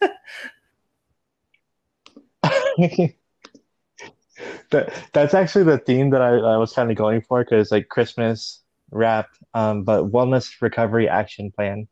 That 4.71 4.93
that's 5.13 5.33
actually 5.33 5.65
the 5.65 5.77
theme 5.79 6.11
that 6.11 6.21
I, 6.21 6.29
I 6.37 6.57
was 6.57 6.73
kind 6.73 6.91
of 6.91 6.97
going 6.97 7.21
for 7.21 7.43
because 7.43 7.71
like 7.71 7.89
Christmas 7.89 8.61
wrap, 8.91 9.27
um, 9.53 9.83
but 9.83 10.11
wellness 10.11 10.61
recovery 10.61 11.07
action 11.09 11.51
plan 11.51 11.87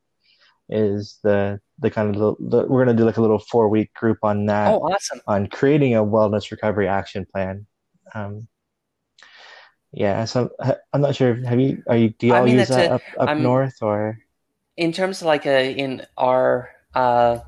is 0.70 1.20
the 1.24 1.60
the 1.80 1.90
kind 1.90 2.16
of 2.16 2.20
the, 2.22 2.60
the, 2.64 2.68
we're 2.68 2.84
gonna 2.86 2.98
do 2.98 3.06
like 3.06 3.18
a 3.18 3.22
little 3.22 3.40
four 3.40 3.70
week 3.70 3.94
group 3.94 4.20
on 4.24 4.46
that 4.48 4.74
Oh, 4.74 4.80
awesome! 4.80 5.22
on 5.28 5.48
creating 5.48 5.96
a 5.96 6.04
wellness 6.04 6.52
recovery 6.52 6.88
action 6.88 7.26
plan. 7.32 7.66
Um, 8.14 8.48
yeah, 9.92 10.26
so 10.26 10.52
uh, 10.60 10.76
I'm 10.94 11.02
not 11.02 11.16
sure. 11.16 11.36
Have 11.46 11.60
you 11.60 11.84
are 11.88 11.98
you 11.98 12.10
do 12.10 12.28
I 12.32 12.40
y'all 12.40 12.46
mean, 12.46 12.58
use 12.60 12.68
that 12.70 12.92
a. 12.92 12.94
up 12.96 13.02
up 13.18 13.38
north 13.38 13.82
or? 13.82 14.20
in 14.76 14.92
terms 14.92 15.22
of 15.22 15.28
like 15.28 15.46
a 15.46 15.72
in 15.74 16.06
our 16.18 16.70
uh 16.94 17.40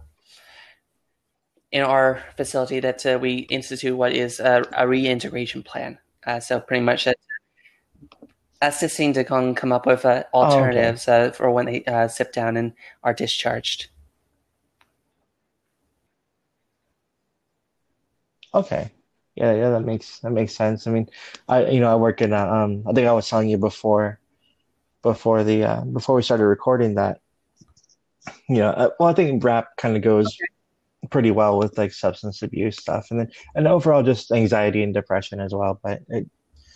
in 1.72 1.82
our 1.82 2.24
facility 2.38 2.80
that 2.80 3.06
uh, 3.06 3.20
we 3.22 3.40
institute 3.50 3.96
what 3.98 4.14
is 4.14 4.40
a, 4.40 4.64
a 4.74 4.88
reintegration 4.88 5.64
plan. 5.64 6.00
Uh, 6.26 6.40
so 6.40 6.60
pretty 6.60 6.84
much 6.84 7.06
that 7.06 7.18
assisting 8.62 9.12
to 9.14 9.24
come 9.26 9.54
come 9.54 9.72
up 9.74 9.86
with 9.86 10.06
uh, 10.06 10.24
Oh, 10.42 10.68
okay. 10.68 10.92
alternatives 10.92 11.08
uh, 11.10 11.32
for 11.32 11.52
when 11.52 11.66
they 11.66 11.84
uh, 11.86 12.08
sit 12.08 12.32
down 12.34 12.56
and 12.58 12.74
are 13.04 13.14
discharged. 13.14 13.88
Okay. 18.54 18.92
Yeah, 19.36 19.54
yeah, 19.54 19.70
that 19.70 19.82
makes 19.82 20.20
that 20.20 20.32
makes 20.32 20.56
sense. 20.56 20.88
I 20.88 20.92
mean, 20.92 21.08
I 21.48 21.68
you 21.68 21.80
know 21.80 21.92
I 21.92 21.96
work 21.96 22.22
in 22.22 22.34
a, 22.34 22.38
um 22.46 22.84
I 22.88 22.94
think 22.94 23.08
I 23.08 23.14
was 23.14 23.30
telling 23.30 23.50
you 23.50 23.58
before 23.58 24.20
before 25.04 25.44
the 25.44 25.64
uh, 25.64 25.82
before 25.86 26.16
we 26.16 26.24
started 26.24 26.46
recording 26.46 26.96
that 26.96 27.22
you 28.48 28.58
know 28.58 28.70
uh, 28.70 28.90
well 29.00 29.10
I 29.10 29.14
think 29.14 29.44
rap 29.44 29.78
kind 29.78 29.96
of 29.96 30.02
goes 30.02 30.38
pretty 31.12 31.32
well 31.32 31.58
with 31.58 31.78
like 31.78 31.94
substance 31.94 32.42
abuse 32.42 32.78
stuff. 32.78 33.08
And 33.12 33.20
then 33.22 33.32
and 33.56 33.68
overall 33.68 34.04
just 34.04 34.32
anxiety 34.32 34.84
and 34.84 34.94
depression 34.94 35.40
as 35.40 35.54
well 35.54 35.80
but 35.84 36.02
it, 36.10 36.28
it 36.28 36.30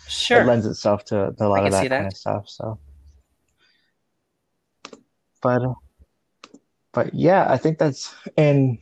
Sure, 0.07 0.43
lends 0.45 0.65
itself 0.65 1.05
to, 1.05 1.33
to 1.37 1.45
a 1.45 1.47
lot 1.47 1.65
of 1.65 1.73
see 1.73 1.87
that. 1.87 1.97
kind 1.97 2.07
of 2.07 2.17
stuff 2.17 2.49
so. 2.49 2.79
But 5.41 5.61
but 6.93 7.13
yeah 7.13 7.45
I 7.51 7.57
think 7.57 7.77
that's 7.79 8.13
and 8.37 8.77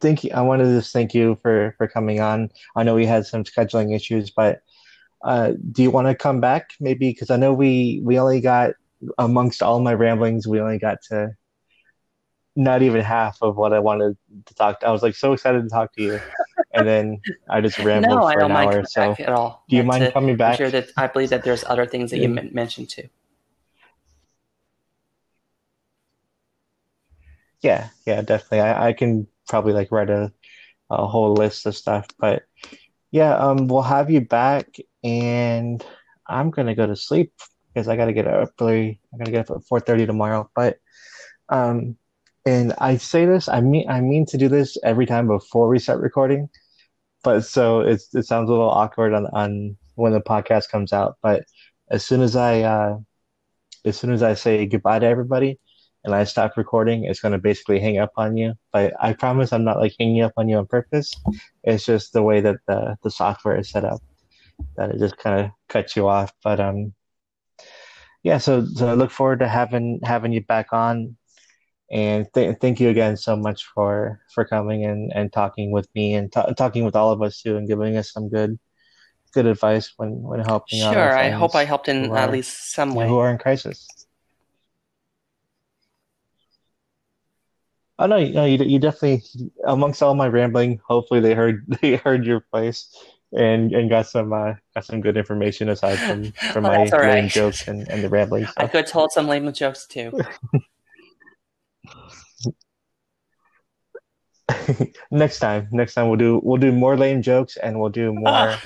thank 0.00 0.24
you 0.24 0.30
I 0.34 0.40
wanted 0.42 0.64
to 0.64 0.78
just 0.78 0.92
thank 0.92 1.14
you 1.14 1.38
for 1.42 1.74
for 1.78 1.86
coming 1.88 2.20
on. 2.20 2.50
I 2.76 2.82
know 2.82 2.94
we 2.94 3.06
had 3.06 3.26
some 3.26 3.44
scheduling 3.44 3.94
issues 3.94 4.30
but 4.30 4.60
uh 5.24 5.52
do 5.72 5.82
you 5.82 5.90
want 5.90 6.08
to 6.08 6.14
come 6.14 6.40
back 6.40 6.70
maybe? 6.80 7.10
Because 7.10 7.30
I 7.30 7.36
know 7.36 7.52
we 7.52 8.00
we 8.04 8.18
only 8.18 8.40
got 8.40 8.72
amongst 9.18 9.62
all 9.62 9.80
my 9.80 9.94
ramblings 9.94 10.46
we 10.46 10.60
only 10.60 10.78
got 10.78 10.98
to 11.10 11.32
not 12.56 12.82
even 12.82 13.00
half 13.02 13.38
of 13.42 13.56
what 13.56 13.72
I 13.72 13.78
wanted 13.78 14.16
to 14.46 14.54
talk 14.54 14.80
to. 14.80 14.88
I 14.88 14.90
was 14.90 15.02
like 15.02 15.14
so 15.14 15.32
excited 15.32 15.62
to 15.62 15.68
talk 15.68 15.92
to 15.94 16.02
you, 16.02 16.20
and 16.74 16.86
then 16.86 17.20
I 17.48 17.60
just 17.60 17.78
rambled 17.84 18.20
No, 18.20 18.24
I 18.24 18.32
for 18.34 18.40
don't 18.40 18.50
an 18.50 18.56
mind 18.56 18.72
hour. 18.72 18.84
So, 18.84 19.16
at 19.18 19.28
all. 19.28 19.64
do 19.68 19.76
you 19.76 19.84
mind 19.84 20.12
coming 20.12 20.34
I'm 20.34 20.38
back? 20.38 20.56
sure 20.56 20.70
that 20.70 20.88
I 20.96 21.06
believe 21.06 21.30
that 21.30 21.44
there's 21.44 21.64
other 21.64 21.86
things 21.86 22.10
that 22.10 22.18
you 22.18 22.28
Yeah, 22.28 22.34
men- 22.34 22.50
mentioned 22.52 22.90
too. 22.90 23.08
yeah, 27.62 27.88
yeah, 28.06 28.22
definitely. 28.22 28.60
I, 28.60 28.88
I 28.88 28.92
can 28.92 29.26
probably 29.48 29.72
like 29.72 29.92
write 29.92 30.10
a, 30.10 30.32
a 30.90 31.06
whole 31.06 31.34
list 31.34 31.66
of 31.66 31.76
stuff, 31.76 32.06
but 32.18 32.44
yeah, 33.10 33.36
um, 33.36 33.66
we'll 33.68 33.82
have 33.82 34.10
you 34.10 34.20
back, 34.20 34.76
and 35.02 35.84
I'm 36.26 36.50
gonna 36.50 36.74
go 36.74 36.86
to 36.86 36.96
sleep 36.96 37.32
because 37.74 37.88
I 37.88 37.96
gotta 37.96 38.12
get 38.12 38.26
up 38.26 38.50
early. 38.60 39.00
I 39.12 39.18
gotta 39.18 39.30
get 39.32 39.50
up 39.50 39.56
at 39.56 39.64
4:30 39.68 40.06
tomorrow. 40.06 40.48
But 40.54 40.78
um, 41.48 41.96
and 42.46 42.74
I 42.78 42.96
say 42.96 43.26
this, 43.26 43.48
I 43.48 43.60
mean, 43.60 43.88
I 43.88 44.00
mean 44.00 44.26
to 44.26 44.38
do 44.38 44.48
this 44.48 44.76
every 44.84 45.06
time 45.06 45.26
before 45.28 45.68
we 45.68 45.78
start 45.78 46.00
recording. 46.00 46.48
but 47.24 47.42
so 47.44 47.80
it's 47.80 48.14
it 48.14 48.24
sounds 48.26 48.48
a 48.48 48.52
little 48.52 48.70
awkward 48.70 49.14
on 49.14 49.26
on 49.28 49.76
when 49.96 50.12
the 50.12 50.20
podcast 50.20 50.70
comes 50.70 50.92
out. 50.92 51.16
But 51.22 51.44
as 51.90 52.04
soon 52.06 52.22
as 52.22 52.36
I 52.36 52.62
uh, 52.62 52.98
as 53.84 53.98
soon 53.98 54.12
as 54.12 54.22
I 54.22 54.34
say 54.34 54.66
goodbye 54.66 55.00
to 55.00 55.06
everybody 55.06 55.58
and 56.04 56.14
I 56.14 56.24
stop 56.24 56.56
recording, 56.56 57.04
it's 57.04 57.20
gonna 57.20 57.38
basically 57.38 57.80
hang 57.80 57.98
up 57.98 58.12
on 58.16 58.36
you. 58.36 58.54
But 58.72 58.94
I 59.00 59.12
promise 59.14 59.52
I'm 59.52 59.64
not 59.64 59.78
like 59.80 59.94
hanging 59.98 60.22
up 60.22 60.32
on 60.36 60.48
you 60.48 60.58
on 60.58 60.66
purpose. 60.66 61.12
It's 61.64 61.84
just 61.86 62.12
the 62.12 62.22
way 62.22 62.40
that 62.40 62.56
the 62.66 62.96
the 63.02 63.10
software 63.10 63.58
is 63.58 63.70
set 63.70 63.84
up 63.84 64.00
that 64.76 64.90
it 64.90 64.98
just 64.98 65.16
kind 65.18 65.40
of 65.46 65.50
cuts 65.68 65.96
you 65.96 66.08
off. 66.08 66.32
But 66.44 66.60
um, 66.60 66.94
yeah. 68.22 68.38
So 68.38 68.64
so 68.66 68.88
I 68.88 68.94
look 68.94 69.10
forward 69.10 69.40
to 69.40 69.48
having 69.48 70.00
having 70.04 70.32
you 70.32 70.42
back 70.42 70.72
on. 70.72 71.16
And 71.90 72.26
th 72.34 72.56
thank 72.60 72.78
you 72.78 72.88
again 72.88 73.16
so 73.16 73.34
much 73.36 73.64
for 73.74 74.20
for 74.32 74.44
coming 74.44 74.84
and 74.84 75.10
and 75.14 75.32
talking 75.32 75.72
with 75.72 75.88
me 75.94 76.14
and 76.14 76.30
ta 76.30 76.46
talking 76.54 76.84
with 76.84 76.94
all 76.94 77.10
of 77.10 77.20
us 77.22 77.42
too 77.42 77.56
and 77.56 77.66
giving 77.66 77.96
us 77.96 78.12
some 78.12 78.28
good 78.28 78.58
good 79.32 79.46
advice 79.46 79.92
when 79.96 80.22
when 80.22 80.40
helping 80.40 80.80
out 80.82 80.94
Sure, 80.94 81.18
I 81.18 81.30
hope 81.30 81.54
I 81.56 81.64
helped 81.64 81.88
in 81.88 82.04
who 82.04 82.14
at 82.14 82.30
least 82.30 82.72
some 82.72 82.94
way. 82.94 83.08
who 83.08 83.18
are 83.18 83.30
in 83.30 83.38
crisis. 83.38 83.86
Oh 87.98 88.06
no, 88.06 88.16
you- 88.16 88.32
no, 88.32 88.44
you 88.44 88.56
you 88.64 88.78
definitely 88.78 89.22
amongst 89.64 90.02
all 90.02 90.14
my 90.14 90.28
rambling, 90.28 90.80
hopefully 90.86 91.20
they 91.20 91.34
heard 91.34 91.64
they 91.82 91.96
heard 91.96 92.24
your 92.24 92.40
place 92.40 92.88
and 93.32 93.72
and 93.72 93.90
got 93.90 94.06
some 94.06 94.32
uh 94.32 94.54
got 94.74 94.84
some 94.84 95.00
good 95.00 95.16
information 95.16 95.68
aside 95.68 95.98
from 95.98 96.32
from 96.52 96.64
my 96.64 96.76
all 96.76 96.86
lame 96.86 96.98
right. 96.98 97.30
jokes 97.30 97.66
and 97.68 97.86
and 97.88 98.02
the 98.02 98.08
rambling 98.08 98.46
I 98.56 98.66
could 98.66 98.82
have 98.86 98.90
told 98.90 99.12
some 99.12 99.26
lame 99.28 99.52
jokes 99.52 99.86
too. 99.86 100.12
Next 105.10 105.38
time, 105.38 105.68
next 105.70 105.94
time 105.94 106.08
we'll 106.08 106.16
do 106.18 106.40
we'll 106.42 106.60
do 106.60 106.72
more 106.72 106.96
lame 106.96 107.22
jokes 107.22 107.56
and 107.56 107.78
we'll 107.78 107.90
do 107.90 108.12
more. 108.12 108.30
Ah, 108.30 108.60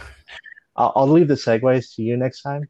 I'll, 0.77 0.93
I'll 0.97 1.09
leave 1.11 1.29
the 1.29 1.35
segues 1.35 1.95
to 1.95 2.03
you 2.03 2.17
next 2.17 2.43
time. 2.43 2.69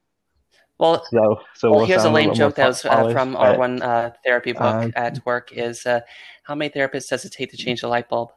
well, 0.78 1.04
So 1.10 1.40
so 1.54 1.70
well, 1.70 1.78
we'll 1.78 1.86
here's 1.86 2.04
a 2.04 2.10
lame 2.10 2.34
joke 2.34 2.54
that 2.56 2.68
was 2.68 2.84
uh, 2.84 3.12
from 3.12 3.36
our 3.36 3.52
But 3.52 3.58
one 3.58 3.82
uh, 3.82 4.10
therapy 4.24 4.52
book 4.52 4.62
uh, 4.62 4.88
at 4.94 5.20
work 5.24 5.52
is 5.52 5.86
uh, 5.86 6.00
how 6.44 6.54
many 6.54 6.70
therapists 6.70 7.08
does 7.08 7.24
it 7.24 7.32
take 7.32 7.50
to 7.50 7.56
change 7.56 7.82
a 7.82 7.88
light 7.88 8.08
bulb? 8.08 8.30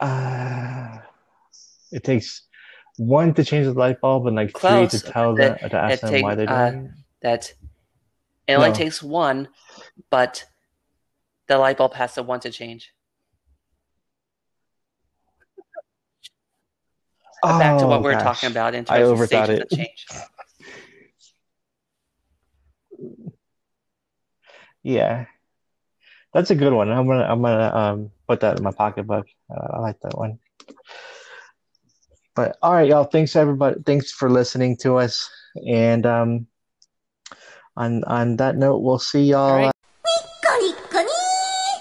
uh, 0.00 0.98
it 1.92 2.04
takes 2.04 2.42
one 2.96 3.34
to 3.34 3.44
change 3.44 3.66
the 3.66 3.72
light 3.72 4.00
bulb 4.00 4.26
and 4.26 4.36
like 4.36 4.50
three 4.56 4.86
to 4.86 4.98
Close. 4.98 5.02
tell 5.12 5.36
That 5.36 5.60
them 5.60 5.70
to 5.70 5.76
ask 5.76 6.00
them 6.00 6.20
why 6.20 6.34
they're 6.34 6.46
uh, 6.46 6.70
doing 6.70 6.84
it. 6.86 6.90
that 7.22 7.52
it 8.48 8.54
only 8.54 8.68
No. 8.68 8.74
takes 8.74 9.02
one, 9.02 9.48
but 10.10 10.44
the 11.48 11.58
light 11.58 11.78
bulb 11.78 11.94
has 11.94 12.14
to 12.14 12.22
want 12.22 12.42
to 12.42 12.50
change. 12.50 12.92
Uh, 17.42 17.58
Back 17.58 17.78
to 17.78 17.86
what 17.86 18.00
Oh 18.00 18.02
we 18.02 18.08
were 18.10 18.14
talking 18.14 18.50
about 18.50 18.74
in 18.74 18.84
I 18.84 19.00
terms 19.00 19.10
of 19.10 19.18
overthought 19.18 19.26
stages 19.26 19.60
it. 19.60 19.62
of 19.62 19.68
change. 19.70 20.06
Yeah, 24.82 25.26
that's 26.32 26.50
a 26.52 26.54
good 26.54 26.72
one. 26.72 26.88
I'm 26.92 27.08
gonna 27.08 27.24
I'm 27.24 27.42
gonna 27.42 27.74
um 27.74 28.10
put 28.28 28.38
that 28.40 28.56
in 28.56 28.62
my 28.62 28.70
pocketbook. 28.70 29.26
Uh, 29.50 29.66
I 29.74 29.80
like 29.80 29.98
that 30.02 30.16
one. 30.16 30.38
But 32.36 32.56
all 32.62 32.72
right, 32.72 32.88
y'all. 32.88 33.02
Thanks 33.02 33.34
everybody. 33.34 33.82
Thanks 33.84 34.12
for 34.12 34.30
listening 34.30 34.76
to 34.82 34.98
us. 34.98 35.28
And 35.68 36.06
um 36.06 36.46
on 37.76 38.04
on 38.04 38.36
that 38.36 38.56
note, 38.56 38.78
we'll 38.78 39.00
see 39.00 39.34
All 39.34 39.40
y'all. 39.40 39.64
right. 39.64 39.75